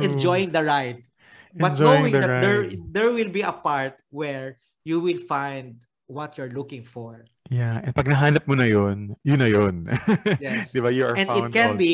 enjoying 0.00 0.52
the 0.52 0.64
ride. 0.64 1.04
But 1.52 1.76
enjoying 1.76 2.00
knowing 2.00 2.12
that 2.16 2.28
ride. 2.28 2.42
there 2.42 2.60
there 2.88 3.10
will 3.12 3.28
be 3.28 3.44
a 3.44 3.52
part 3.52 4.00
where 4.08 4.56
you 4.88 5.04
will 5.04 5.20
find 5.28 5.84
what 6.08 6.40
you're 6.40 6.50
looking 6.50 6.84
for. 6.84 7.28
Yeah, 7.52 7.84
and 7.84 7.92
pag 7.92 8.08
nahanap 8.08 8.48
mo 8.48 8.56
na 8.56 8.64
yun, 8.64 9.12
yun 9.20 9.38
na 9.38 9.48
yun. 9.52 9.84
Yes. 10.40 10.72
Di 10.72 10.80
ba? 10.80 10.88
You 10.88 11.12
are 11.12 11.16
and 11.16 11.28
found 11.28 11.44
it 11.44 11.52
can 11.52 11.76
also. 11.76 11.84
be 11.84 11.92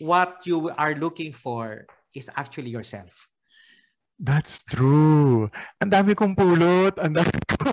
what 0.00 0.48
you 0.48 0.72
are 0.72 0.96
looking 0.96 1.36
for 1.36 1.84
is 2.16 2.32
actually 2.32 2.72
yourself. 2.72 3.28
That's 4.16 4.64
true. 4.64 5.44
Ang 5.76 5.92
dami 5.92 6.16
kong 6.16 6.32
pulot. 6.32 6.96
Ang 6.96 7.20
dami 7.20 7.36
ko. 7.52 7.68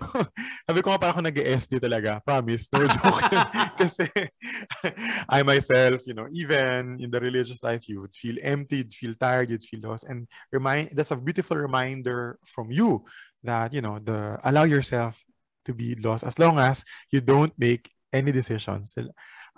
Sabi 0.68 0.78
ko 0.84 0.92
nga 0.92 1.00
pa 1.00 1.08
ako 1.08 1.24
nag-SD 1.24 1.80
talaga. 1.80 2.20
Promise. 2.20 2.68
No 2.68 2.84
joke. 2.84 3.32
Kasi 3.80 4.04
I 5.24 5.40
myself, 5.40 6.04
you 6.04 6.12
know, 6.12 6.28
even 6.36 7.00
in 7.00 7.08
the 7.08 7.16
religious 7.16 7.64
life, 7.64 7.88
you 7.88 8.04
would 8.04 8.12
feel 8.12 8.36
empty, 8.44 8.84
you'd 8.84 8.92
feel 8.92 9.16
tired, 9.16 9.48
you'd 9.48 9.64
feel 9.64 9.88
lost. 9.88 10.04
And 10.04 10.28
remind 10.52 10.92
that's 10.92 11.16
a 11.16 11.20
beautiful 11.20 11.56
reminder 11.56 12.36
from 12.44 12.68
you 12.68 13.08
that, 13.40 13.72
you 13.72 13.80
know, 13.80 13.96
the 13.96 14.36
allow 14.44 14.68
yourself 14.68 15.24
to 15.64 15.72
be 15.72 15.96
lost 15.96 16.28
as 16.28 16.36
long 16.36 16.60
as 16.60 16.84
you 17.08 17.24
don't 17.24 17.56
make 17.56 17.88
any 18.12 18.30
decisions 18.30 18.92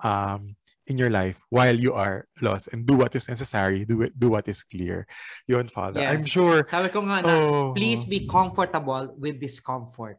um, 0.06 0.54
in 0.86 0.98
your 0.98 1.10
life 1.10 1.42
while 1.50 1.74
you 1.74 1.92
are 1.92 2.26
lost 2.40 2.70
and 2.72 2.86
do 2.86 2.96
what 2.96 3.14
is 3.14 3.28
necessary, 3.28 3.84
do 3.84 4.02
it, 4.02 4.14
do 4.18 4.30
what 4.30 4.46
is 4.48 4.62
clear. 4.62 5.06
Yun, 5.46 5.68
Father. 5.68 6.00
Yes. 6.00 6.14
I'm 6.14 6.26
sure. 6.26 6.66
Sabi 6.66 6.88
ko 6.88 7.02
nga 7.02 7.22
na, 7.22 7.34
oh, 7.42 7.74
please 7.74 8.04
be 8.04 8.26
comfortable 8.26 9.14
with 9.18 9.40
discomfort. 9.40 10.18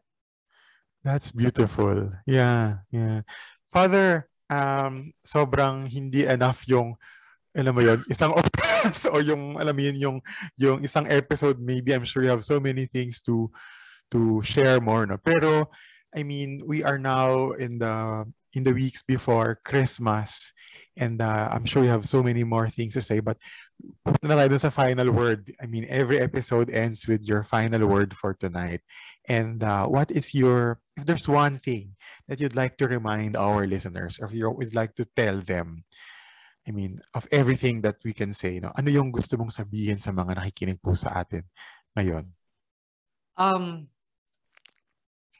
That's 1.02 1.32
beautiful. 1.32 2.12
Yeah, 2.26 2.84
yeah. 2.90 3.24
Father, 3.72 4.28
um, 4.50 5.12
sobrang 5.24 5.88
hindi 5.88 6.28
enough 6.28 6.68
yung 6.68 6.96
alam 7.56 7.72
mo 7.74 7.80
yun, 7.80 8.04
isang 8.06 8.36
oras 8.38 9.08
o 9.08 9.18
yung 9.18 9.56
alam 9.56 9.72
mo 9.72 9.82
yun, 9.82 9.96
yung 9.96 10.16
yung 10.60 10.78
isang 10.84 11.08
episode 11.08 11.58
maybe 11.58 11.96
I'm 11.96 12.04
sure 12.04 12.22
you 12.22 12.30
have 12.30 12.44
so 12.44 12.60
many 12.60 12.86
things 12.86 13.24
to 13.24 13.48
to 14.12 14.40
share 14.44 14.80
more 14.84 15.08
no. 15.08 15.16
Pero 15.16 15.72
I 16.12 16.24
mean, 16.24 16.64
we 16.64 16.84
are 16.84 16.98
now 16.98 17.52
in 17.56 17.78
the 17.78 18.24
in 18.54 18.64
the 18.64 18.72
weeks 18.72 19.02
before 19.02 19.60
Christmas 19.64 20.52
And 20.98 21.22
uh, 21.22 21.48
I'm 21.54 21.64
sure 21.64 21.86
you 21.86 21.94
have 21.94 22.04
so 22.04 22.26
many 22.26 22.42
more 22.42 22.68
things 22.68 22.98
to 22.98 23.00
say, 23.00 23.22
but 23.22 23.38
na 24.18 24.34
tayo 24.34 24.58
sa 24.58 24.74
final 24.74 25.14
word. 25.14 25.54
I 25.62 25.70
mean, 25.70 25.86
every 25.86 26.18
episode 26.18 26.74
ends 26.74 27.06
with 27.06 27.22
your 27.22 27.46
final 27.46 27.86
word 27.86 28.18
for 28.18 28.34
tonight. 28.34 28.82
And 29.30 29.62
uh, 29.62 29.86
what 29.86 30.10
is 30.10 30.34
your, 30.34 30.82
if 30.98 31.06
there's 31.06 31.30
one 31.30 31.62
thing 31.62 31.94
that 32.26 32.42
you'd 32.42 32.58
like 32.58 32.76
to 32.82 32.90
remind 32.90 33.38
our 33.38 33.62
listeners, 33.62 34.18
or 34.18 34.26
if 34.26 34.34
you 34.34 34.50
would 34.50 34.74
like 34.74 34.98
to 34.98 35.06
tell 35.14 35.38
them, 35.38 35.86
I 36.66 36.74
mean, 36.74 36.98
of 37.14 37.30
everything 37.30 37.80
that 37.86 38.02
we 38.02 38.10
can 38.10 38.34
say, 38.34 38.58
no? 38.58 38.74
ano 38.74 38.90
yung 38.90 39.14
gusto 39.14 39.38
mong 39.38 39.54
sabihin 39.54 40.02
sa 40.02 40.10
mga 40.10 40.34
nakikinig 40.34 40.82
po 40.82 40.98
sa 40.98 41.22
atin 41.22 41.46
ngayon? 41.94 42.26
Um, 43.38 43.86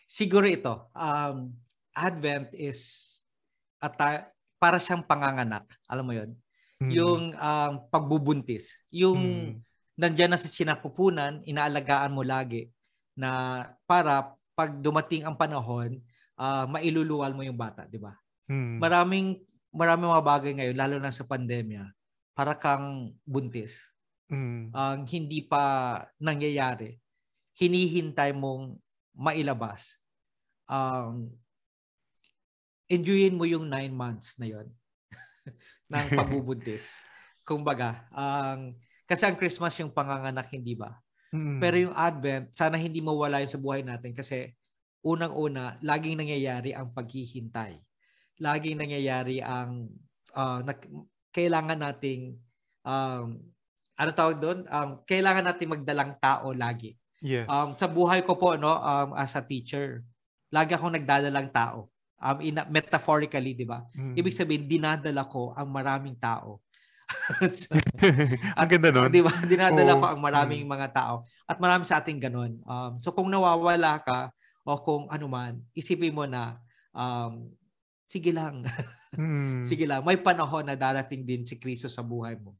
siguro 0.06 0.46
ito, 0.46 0.86
um, 0.94 1.50
Advent 1.98 2.54
is 2.54 3.10
a 3.82 3.90
ta- 3.90 4.30
para 4.62 4.78
siyang 4.78 5.02
panganganak. 5.02 5.66
Alam 5.90 6.04
mo 6.06 6.12
yon 6.14 6.30
mm. 6.78 6.90
Yung 6.94 7.22
um, 7.34 7.72
pagbubuntis. 7.90 8.78
Yung 8.94 9.18
mm. 9.18 9.50
nandyan 9.98 10.30
na 10.30 10.38
sa 10.38 10.46
sinapupunan, 10.46 11.42
inaalagaan 11.42 12.14
mo 12.14 12.22
lagi 12.22 12.70
na 13.18 13.62
para 13.82 14.38
pag 14.54 14.78
dumating 14.78 15.26
ang 15.26 15.34
panahon, 15.34 15.98
uh, 16.38 16.66
mailuluwal 16.70 17.34
mo 17.34 17.42
yung 17.42 17.58
bata, 17.58 17.86
di 17.86 17.98
ba? 17.98 18.14
Mm. 18.46 18.78
Maraming 18.78 19.28
maraming 19.74 20.10
mga 20.10 20.26
bagay 20.26 20.52
ngayon, 20.54 20.76
lalo 20.78 20.96
na 20.98 21.14
sa 21.14 21.26
pandemya, 21.26 21.90
para 22.34 22.54
kang 22.54 23.14
buntis. 23.26 23.82
Mm. 24.30 24.70
Ang 24.74 25.00
uh, 25.02 25.08
hindi 25.10 25.42
pa 25.46 25.62
nangyayari. 26.18 26.98
Hinihintay 27.58 28.34
mong 28.38 28.78
mailabas. 29.18 29.98
Um, 30.70 31.34
enjoyin 32.88 33.36
mo 33.36 33.44
yung 33.44 33.68
nine 33.68 33.92
months 33.92 34.40
na 34.40 34.48
yon 34.48 34.66
ng 35.92 36.06
pagbubuntis. 36.16 37.04
Kumbaga, 37.48 38.08
ang 38.12 38.72
um, 38.76 38.86
kasi 39.08 39.24
ang 39.24 39.40
Christmas 39.40 39.72
yung 39.80 39.88
panganganak, 39.88 40.52
hindi 40.52 40.76
ba? 40.76 40.92
Mm. 41.32 41.60
Pero 41.60 41.76
yung 41.80 41.96
Advent, 41.96 42.52
sana 42.52 42.76
hindi 42.76 43.00
mawala 43.00 43.40
yun 43.40 43.48
sa 43.48 43.60
buhay 43.60 43.80
natin 43.80 44.12
kasi 44.12 44.52
unang-una, 45.00 45.80
laging 45.80 46.20
nangyayari 46.20 46.76
ang 46.76 46.92
paghihintay. 46.92 47.80
Laging 48.36 48.76
nangyayari 48.76 49.40
ang 49.40 49.88
uh, 50.36 50.60
na, 50.60 50.76
kailangan 51.32 51.80
nating 51.80 52.36
um, 52.84 53.40
ano 53.96 54.10
tawag 54.12 54.38
doon? 54.44 54.68
Um, 54.68 55.00
kailangan 55.08 55.48
nating 55.48 55.72
magdalang 55.72 56.20
tao 56.20 56.52
lagi. 56.52 57.00
Yes. 57.24 57.48
Um, 57.48 57.74
sa 57.80 57.88
buhay 57.88 58.22
ko 58.28 58.36
po 58.36 58.60
no, 58.60 58.76
um, 58.76 59.16
as 59.16 59.32
a 59.34 59.42
teacher, 59.42 60.04
lagi 60.52 60.76
akong 60.76 60.92
nagdadalang 60.92 61.48
tao 61.48 61.88
um, 62.22 62.38
in, 62.42 62.58
metaphorically, 62.70 63.54
di 63.54 63.66
ba? 63.66 63.82
Mm. 63.94 64.14
Ibig 64.18 64.34
sabihin, 64.34 64.64
dinadala 64.66 65.26
ko 65.26 65.54
ang 65.54 65.70
maraming 65.70 66.18
tao. 66.18 66.62
so, 67.48 67.72
ang 68.58 68.68
ganda 68.68 68.90
nun. 68.92 69.10
Di 69.10 69.24
ba? 69.24 69.32
Dinadala 69.46 69.96
oh. 69.96 70.00
ko 70.02 70.06
ang 70.12 70.20
maraming 70.20 70.66
mm. 70.66 70.70
mga 70.70 70.88
tao. 70.92 71.14
At 71.48 71.56
marami 71.62 71.88
sa 71.88 72.02
ating 72.02 72.20
ganun. 72.20 72.60
Um, 72.66 73.00
so 73.00 73.14
kung 73.14 73.30
nawawala 73.30 74.02
ka 74.04 74.34
o 74.68 74.76
kung 74.84 75.08
ano 75.08 75.26
man, 75.30 75.64
isipin 75.72 76.12
mo 76.12 76.28
na, 76.28 76.60
um, 76.92 77.48
sige 78.04 78.34
lang. 78.34 78.66
mm. 79.16 79.64
sige 79.64 79.88
lang. 79.88 80.04
May 80.04 80.20
panahon 80.20 80.68
na 80.68 80.76
darating 80.76 81.24
din 81.24 81.48
si 81.48 81.56
Kristo 81.56 81.88
sa 81.88 82.04
buhay 82.04 82.36
mo. 82.36 82.52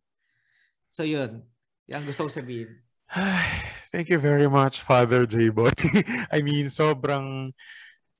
So 0.88 1.04
yun. 1.04 1.44
Yan 1.88 2.04
gusto 2.04 2.28
ko 2.28 2.30
sabihin. 2.32 2.72
Thank 3.92 4.12
you 4.12 4.20
very 4.20 4.48
much, 4.52 4.84
Father 4.84 5.24
J-Boy. 5.24 5.72
I 6.28 6.44
mean, 6.44 6.68
sobrang 6.68 7.56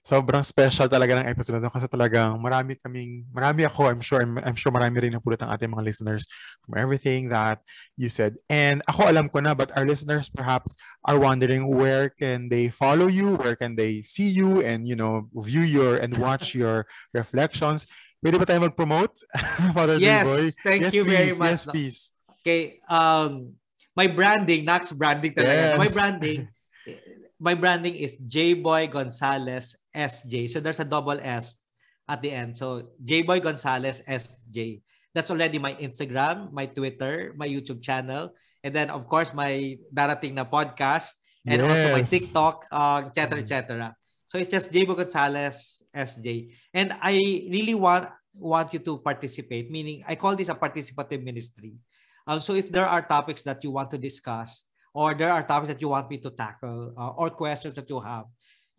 sobrang 0.09 0.41
special 0.41 0.89
talaga 0.89 1.21
ng 1.21 1.29
episode 1.29 1.61
na 1.61 1.69
to 1.69 1.69
kasi 1.69 1.85
talagang 1.85 2.41
marami 2.41 2.81
kaming, 2.81 3.29
marami 3.29 3.69
ako, 3.69 3.93
I'm 3.93 4.01
sure, 4.01 4.25
I'm, 4.25 4.41
I'm 4.41 4.57
sure 4.57 4.73
marami 4.73 5.05
rin 5.05 5.13
napulot 5.13 5.37
ang 5.45 5.53
ating 5.53 5.69
mga 5.69 5.85
listeners 5.85 6.25
from 6.65 6.81
everything 6.81 7.29
that 7.29 7.61
you 8.01 8.09
said. 8.09 8.41
And 8.49 8.81
ako 8.89 9.05
alam 9.05 9.29
ko 9.29 9.45
na, 9.45 9.53
but 9.53 9.69
our 9.77 9.85
listeners 9.85 10.33
perhaps 10.33 10.81
are 11.05 11.21
wondering 11.21 11.69
where 11.69 12.09
can 12.09 12.49
they 12.49 12.73
follow 12.73 13.13
you, 13.13 13.37
where 13.37 13.53
can 13.53 13.77
they 13.77 14.01
see 14.01 14.33
you 14.33 14.65
and, 14.65 14.89
you 14.89 14.97
know, 14.97 15.29
view 15.45 15.69
your 15.69 16.01
and 16.01 16.17
watch 16.17 16.57
your 16.57 16.89
reflections. 17.13 17.85
Pwede 18.25 18.41
ba 18.41 18.49
tayo 18.49 18.65
mag-promote, 18.65 19.13
Father 19.77 20.01
yes, 20.01 20.25
Boy? 20.25 20.49
thank 20.65 20.89
yes, 20.89 20.93
you 20.97 21.05
please, 21.05 21.13
very 21.13 21.35
much. 21.37 21.61
Yes, 21.63 21.63
please. 21.69 21.99
Okay, 22.41 22.81
um, 22.89 23.53
my 23.93 24.09
branding, 24.09 24.65
Nax 24.65 24.89
branding 24.91 25.37
talaga. 25.37 25.77
Yes. 25.77 25.79
My 25.79 25.91
branding 25.93 26.49
my 27.41 27.55
branding 27.55 27.95
is 27.95 28.19
Jboy 28.19 28.91
Gonzalez 28.91 29.77
SJ. 29.95 30.51
So 30.51 30.61
there's 30.61 30.81
a 30.81 30.85
double 30.85 31.19
S 31.23 31.55
at 32.09 32.23
the 32.23 32.31
end. 32.31 32.57
So 32.57 32.91
Jboy 33.03 33.43
Gonzalez 33.43 34.03
SJ. 34.07 34.83
That's 35.15 35.31
already 35.31 35.59
my 35.59 35.75
Instagram, 35.75 36.53
my 36.53 36.67
Twitter, 36.67 37.33
my 37.37 37.49
YouTube 37.49 37.83
channel, 37.83 38.35
and 38.63 38.75
then 38.75 38.91
of 38.91 39.09
course 39.09 39.33
my 39.33 39.79
darating 39.95 40.35
na 40.35 40.45
podcast 40.45 41.15
and 41.47 41.63
yes. 41.63 41.71
also 41.71 41.89
my 41.95 42.05
TikTok, 42.05 42.67
uh, 42.71 43.03
etc. 43.07 43.41
etc. 43.41 43.97
So 44.27 44.37
it's 44.37 44.51
just 44.51 44.71
Jboy 44.71 45.07
Gonzalez 45.07 45.83
SJ. 45.97 46.53
And 46.75 46.93
I 47.01 47.15
really 47.49 47.75
want 47.75 48.11
want 48.35 48.75
you 48.75 48.79
to 48.85 48.99
participate, 48.99 49.71
meaning 49.71 50.05
I 50.07 50.15
call 50.15 50.37
this 50.37 50.51
a 50.51 50.55
participative 50.55 51.23
ministry. 51.23 51.75
Um, 52.27 52.41
so 52.41 52.55
if 52.55 52.71
there 52.71 52.87
are 52.87 53.01
topics 53.03 53.43
that 53.49 53.65
you 53.65 53.71
want 53.73 53.91
to 53.91 53.99
discuss, 53.99 54.68
or 54.99 55.15
there 55.15 55.31
are 55.31 55.47
topics 55.47 55.71
that 55.71 55.79
you 55.79 55.95
want 55.95 56.11
me 56.11 56.19
to 56.19 56.31
tackle 56.35 56.91
uh, 56.99 57.15
or 57.15 57.31
questions 57.31 57.79
that 57.79 57.87
you 57.87 58.03
have, 58.03 58.27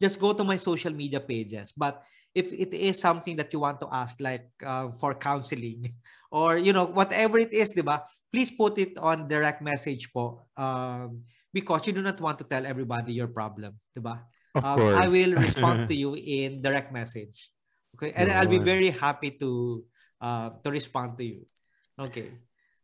just 0.04 0.20
go 0.20 0.36
to 0.36 0.44
my 0.44 0.60
social 0.60 0.92
media 0.92 1.24
pages. 1.24 1.72
But 1.72 2.04
if 2.36 2.52
it 2.52 2.76
is 2.76 3.00
something 3.00 3.40
that 3.40 3.56
you 3.56 3.64
want 3.64 3.80
to 3.80 3.88
ask 3.88 4.20
like 4.20 4.52
uh, 4.60 4.92
for 5.00 5.16
counseling 5.16 5.96
or 6.36 6.60
you 6.60 6.76
know 6.76 6.84
whatever 6.92 7.40
it 7.40 7.56
is, 7.56 7.72
'di 7.72 7.88
ba? 7.88 8.04
Please 8.36 8.52
put 8.52 8.76
it 8.78 9.00
on 9.00 9.32
direct 9.32 9.64
message 9.64 10.12
po. 10.12 10.44
Um, 10.60 11.24
because 11.56 11.88
you 11.88 11.96
do 11.96 12.04
not 12.04 12.20
want 12.20 12.38
to 12.38 12.46
tell 12.46 12.68
everybody 12.68 13.16
your 13.16 13.32
problem, 13.32 13.80
'di 13.96 14.04
ba? 14.04 14.20
Of 14.60 14.64
Um, 14.68 14.76
course. 14.76 14.98
I 15.00 15.08
will 15.08 15.34
respond 15.40 15.88
to 15.88 15.96
you 16.04 16.20
in 16.20 16.60
direct 16.60 16.92
message. 16.92 17.48
Okay? 17.96 18.12
And 18.12 18.28
I'll 18.28 18.52
be 18.52 18.60
very 18.60 18.92
happy 18.92 19.40
to 19.40 19.82
uh, 20.20 20.52
to 20.62 20.68
respond 20.68 21.16
to 21.16 21.24
you. 21.24 21.48
Okay. 21.96 22.36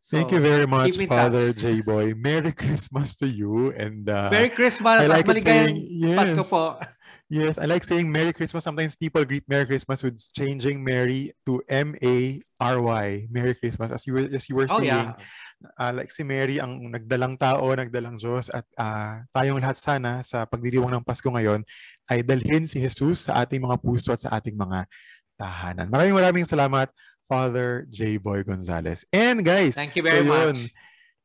Thank 0.06 0.30
So, 0.30 0.38
you 0.38 0.40
very 0.42 0.66
much, 0.70 0.94
Father 1.10 1.50
touch. 1.50 1.66
J 1.66 1.82
Boy. 1.82 2.14
Merry 2.14 2.54
Christmas 2.54 3.18
to 3.18 3.26
you 3.26 3.74
and 3.74 4.06
uh, 4.06 4.30
Merry 4.30 4.54
Christmas 4.54 5.02
I 5.02 5.10
like 5.10 5.26
saying- 5.42 6.14
Pasko 6.14 6.46
yes. 6.46 6.50
po. 6.50 6.78
Yes, 7.26 7.58
I 7.58 7.66
like 7.66 7.82
saying 7.82 8.06
Merry 8.06 8.30
Christmas. 8.30 8.62
Sometimes 8.62 8.94
people 8.94 9.26
greet 9.26 9.42
Merry 9.50 9.66
Christmas 9.66 9.98
with 10.06 10.14
changing 10.30 10.86
Merry 10.86 11.34
to 11.42 11.58
M 11.66 11.98
A 11.98 12.38
R 12.62 12.78
Y. 12.78 13.26
Merry 13.34 13.58
Christmas. 13.58 13.90
As 13.90 14.06
you 14.06 14.14
were, 14.14 14.30
as 14.30 14.46
you 14.46 14.54
were 14.54 14.70
Oh 14.70 14.78
saying, 14.78 14.94
yeah. 14.94 15.18
ah, 15.74 15.90
like 15.90 16.14
si 16.14 16.22
Mary 16.22 16.62
ang 16.62 16.86
nagdalang 16.86 17.34
tao, 17.34 17.66
nagdalang 17.74 18.14
Diyos 18.14 18.46
at 18.54 18.62
ah, 18.78 19.26
tayong 19.34 19.58
lahat 19.58 19.74
sana 19.74 20.22
sa 20.22 20.46
pagdiriwang 20.46 20.94
ng 20.94 21.02
Pasko 21.02 21.26
ngayon 21.26 21.66
ay 22.06 22.22
dalhin 22.22 22.62
si 22.70 22.78
Jesus 22.78 23.26
sa 23.26 23.42
ating 23.42 23.58
mga 23.58 23.74
puso 23.82 24.14
at 24.14 24.22
sa 24.22 24.38
ating 24.38 24.54
mga 24.54 24.86
tahanan. 25.34 25.90
Maraming 25.90 26.14
maraming 26.14 26.46
salamat, 26.46 26.94
Father 27.28 27.86
J. 27.90 28.16
Boy 28.18 28.42
Gonzalez. 28.42 29.04
And 29.12 29.44
guys, 29.44 29.74
Thank 29.74 29.96
you 29.96 30.02
very 30.02 30.24
so 30.24 30.24
much. 30.24 30.56
yun, 30.58 30.70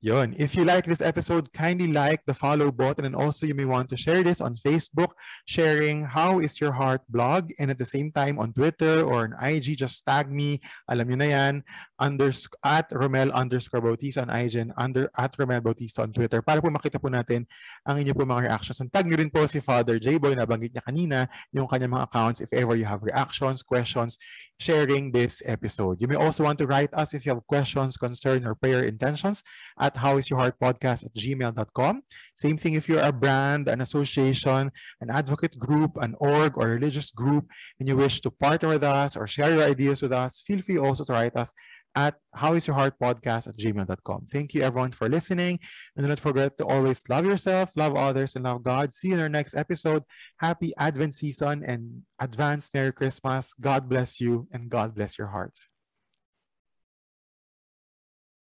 Yun. 0.01 0.33
If 0.33 0.57
you 0.57 0.65
like 0.65 0.89
this 0.89 0.97
episode, 0.97 1.53
kindly 1.53 1.93
like 1.93 2.25
the 2.25 2.33
follow 2.33 2.73
button 2.73 3.05
and 3.05 3.13
also 3.13 3.45
you 3.45 3.53
may 3.53 3.69
want 3.69 3.85
to 3.93 3.97
share 3.97 4.25
this 4.25 4.41
on 4.41 4.57
Facebook, 4.57 5.13
sharing 5.45 6.09
How 6.09 6.41
is 6.41 6.57
Your 6.57 6.73
Heart 6.73 7.05
blog 7.05 7.53
and 7.61 7.69
at 7.69 7.77
the 7.77 7.85
same 7.85 8.09
time 8.09 8.41
on 8.41 8.49
Twitter 8.49 9.05
or 9.05 9.29
on 9.29 9.37
IG, 9.37 9.77
just 9.77 10.01
tag 10.01 10.33
me. 10.33 10.57
Alam 10.89 11.05
nyo 11.05 11.17
na 11.21 11.29
yan. 11.29 11.53
Unders 12.01 12.49
at 12.65 12.89
Romel 12.89 13.29
underscore 13.29 13.85
Bautista 13.85 14.25
on 14.25 14.33
IG 14.33 14.57
and 14.57 14.73
under, 14.73 15.05
at 15.21 15.37
Romel 15.37 15.61
Bautista 15.61 16.01
on 16.01 16.09
Twitter 16.17 16.41
para 16.41 16.65
po 16.65 16.73
makita 16.73 16.97
po 16.97 17.13
natin 17.13 17.45
ang 17.85 18.01
inyo 18.01 18.17
po 18.17 18.25
mga 18.25 18.49
reactions. 18.49 18.81
And 18.81 18.89
tag 18.89 19.05
nyo 19.05 19.21
rin 19.21 19.29
po 19.29 19.45
si 19.45 19.61
Father 19.61 20.01
J-Boy 20.01 20.33
na 20.33 20.49
banggit 20.49 20.73
niya 20.73 20.81
kanina 20.81 21.29
yung 21.53 21.69
kanyang 21.69 22.01
mga 22.01 22.09
accounts 22.09 22.41
if 22.41 22.49
ever 22.57 22.73
you 22.73 22.89
have 22.89 23.05
reactions, 23.05 23.61
questions, 23.61 24.17
sharing 24.57 25.13
this 25.13 25.45
episode. 25.45 26.01
You 26.01 26.09
may 26.09 26.17
also 26.17 26.41
want 26.41 26.57
to 26.57 26.65
write 26.65 26.89
us 26.97 27.13
if 27.13 27.21
you 27.21 27.37
have 27.37 27.45
questions, 27.45 28.01
concern, 28.01 28.49
or 28.49 28.57
prayer 28.57 28.81
intentions 28.81 29.45
at 29.91 30.01
howisyourheartpodcast 30.01 31.05
at 31.05 31.13
gmail.com. 31.13 32.01
Same 32.35 32.57
thing 32.57 32.73
if 32.73 32.87
you're 32.87 33.01
a 33.01 33.11
brand, 33.11 33.67
an 33.67 33.81
association, 33.81 34.71
an 35.01 35.09
advocate 35.09 35.57
group, 35.57 35.97
an 35.97 36.15
org, 36.19 36.57
or 36.57 36.67
religious 36.67 37.11
group, 37.11 37.45
and 37.79 37.87
you 37.87 37.95
wish 37.95 38.21
to 38.21 38.31
partner 38.31 38.69
with 38.69 38.83
us 38.83 39.15
or 39.15 39.27
share 39.27 39.53
your 39.53 39.63
ideas 39.63 40.01
with 40.01 40.11
us, 40.11 40.41
feel 40.45 40.61
free 40.61 40.77
also 40.77 41.03
to 41.03 41.13
write 41.13 41.35
us 41.35 41.53
at 41.95 42.15
howisyourheartpodcast 42.37 43.47
at 43.47 43.57
gmail.com. 43.57 44.27
Thank 44.31 44.53
you 44.53 44.61
everyone 44.61 44.93
for 44.93 45.09
listening. 45.09 45.59
And 45.95 46.05
do 46.05 46.07
not 46.07 46.21
forget 46.21 46.57
to 46.57 46.65
always 46.65 47.03
love 47.09 47.25
yourself, 47.25 47.71
love 47.75 47.95
others, 47.97 48.35
and 48.35 48.45
love 48.45 48.63
God. 48.63 48.93
See 48.93 49.09
you 49.09 49.15
in 49.15 49.19
our 49.19 49.29
next 49.29 49.55
episode. 49.55 50.03
Happy 50.39 50.73
Advent 50.77 51.15
season 51.15 51.63
and 51.67 52.03
advance 52.19 52.69
Merry 52.73 52.93
Christmas. 52.93 53.53
God 53.59 53.89
bless 53.89 54.21
you 54.21 54.47
and 54.53 54.69
God 54.69 54.95
bless 54.95 55.17
your 55.17 55.27
hearts. 55.27 55.67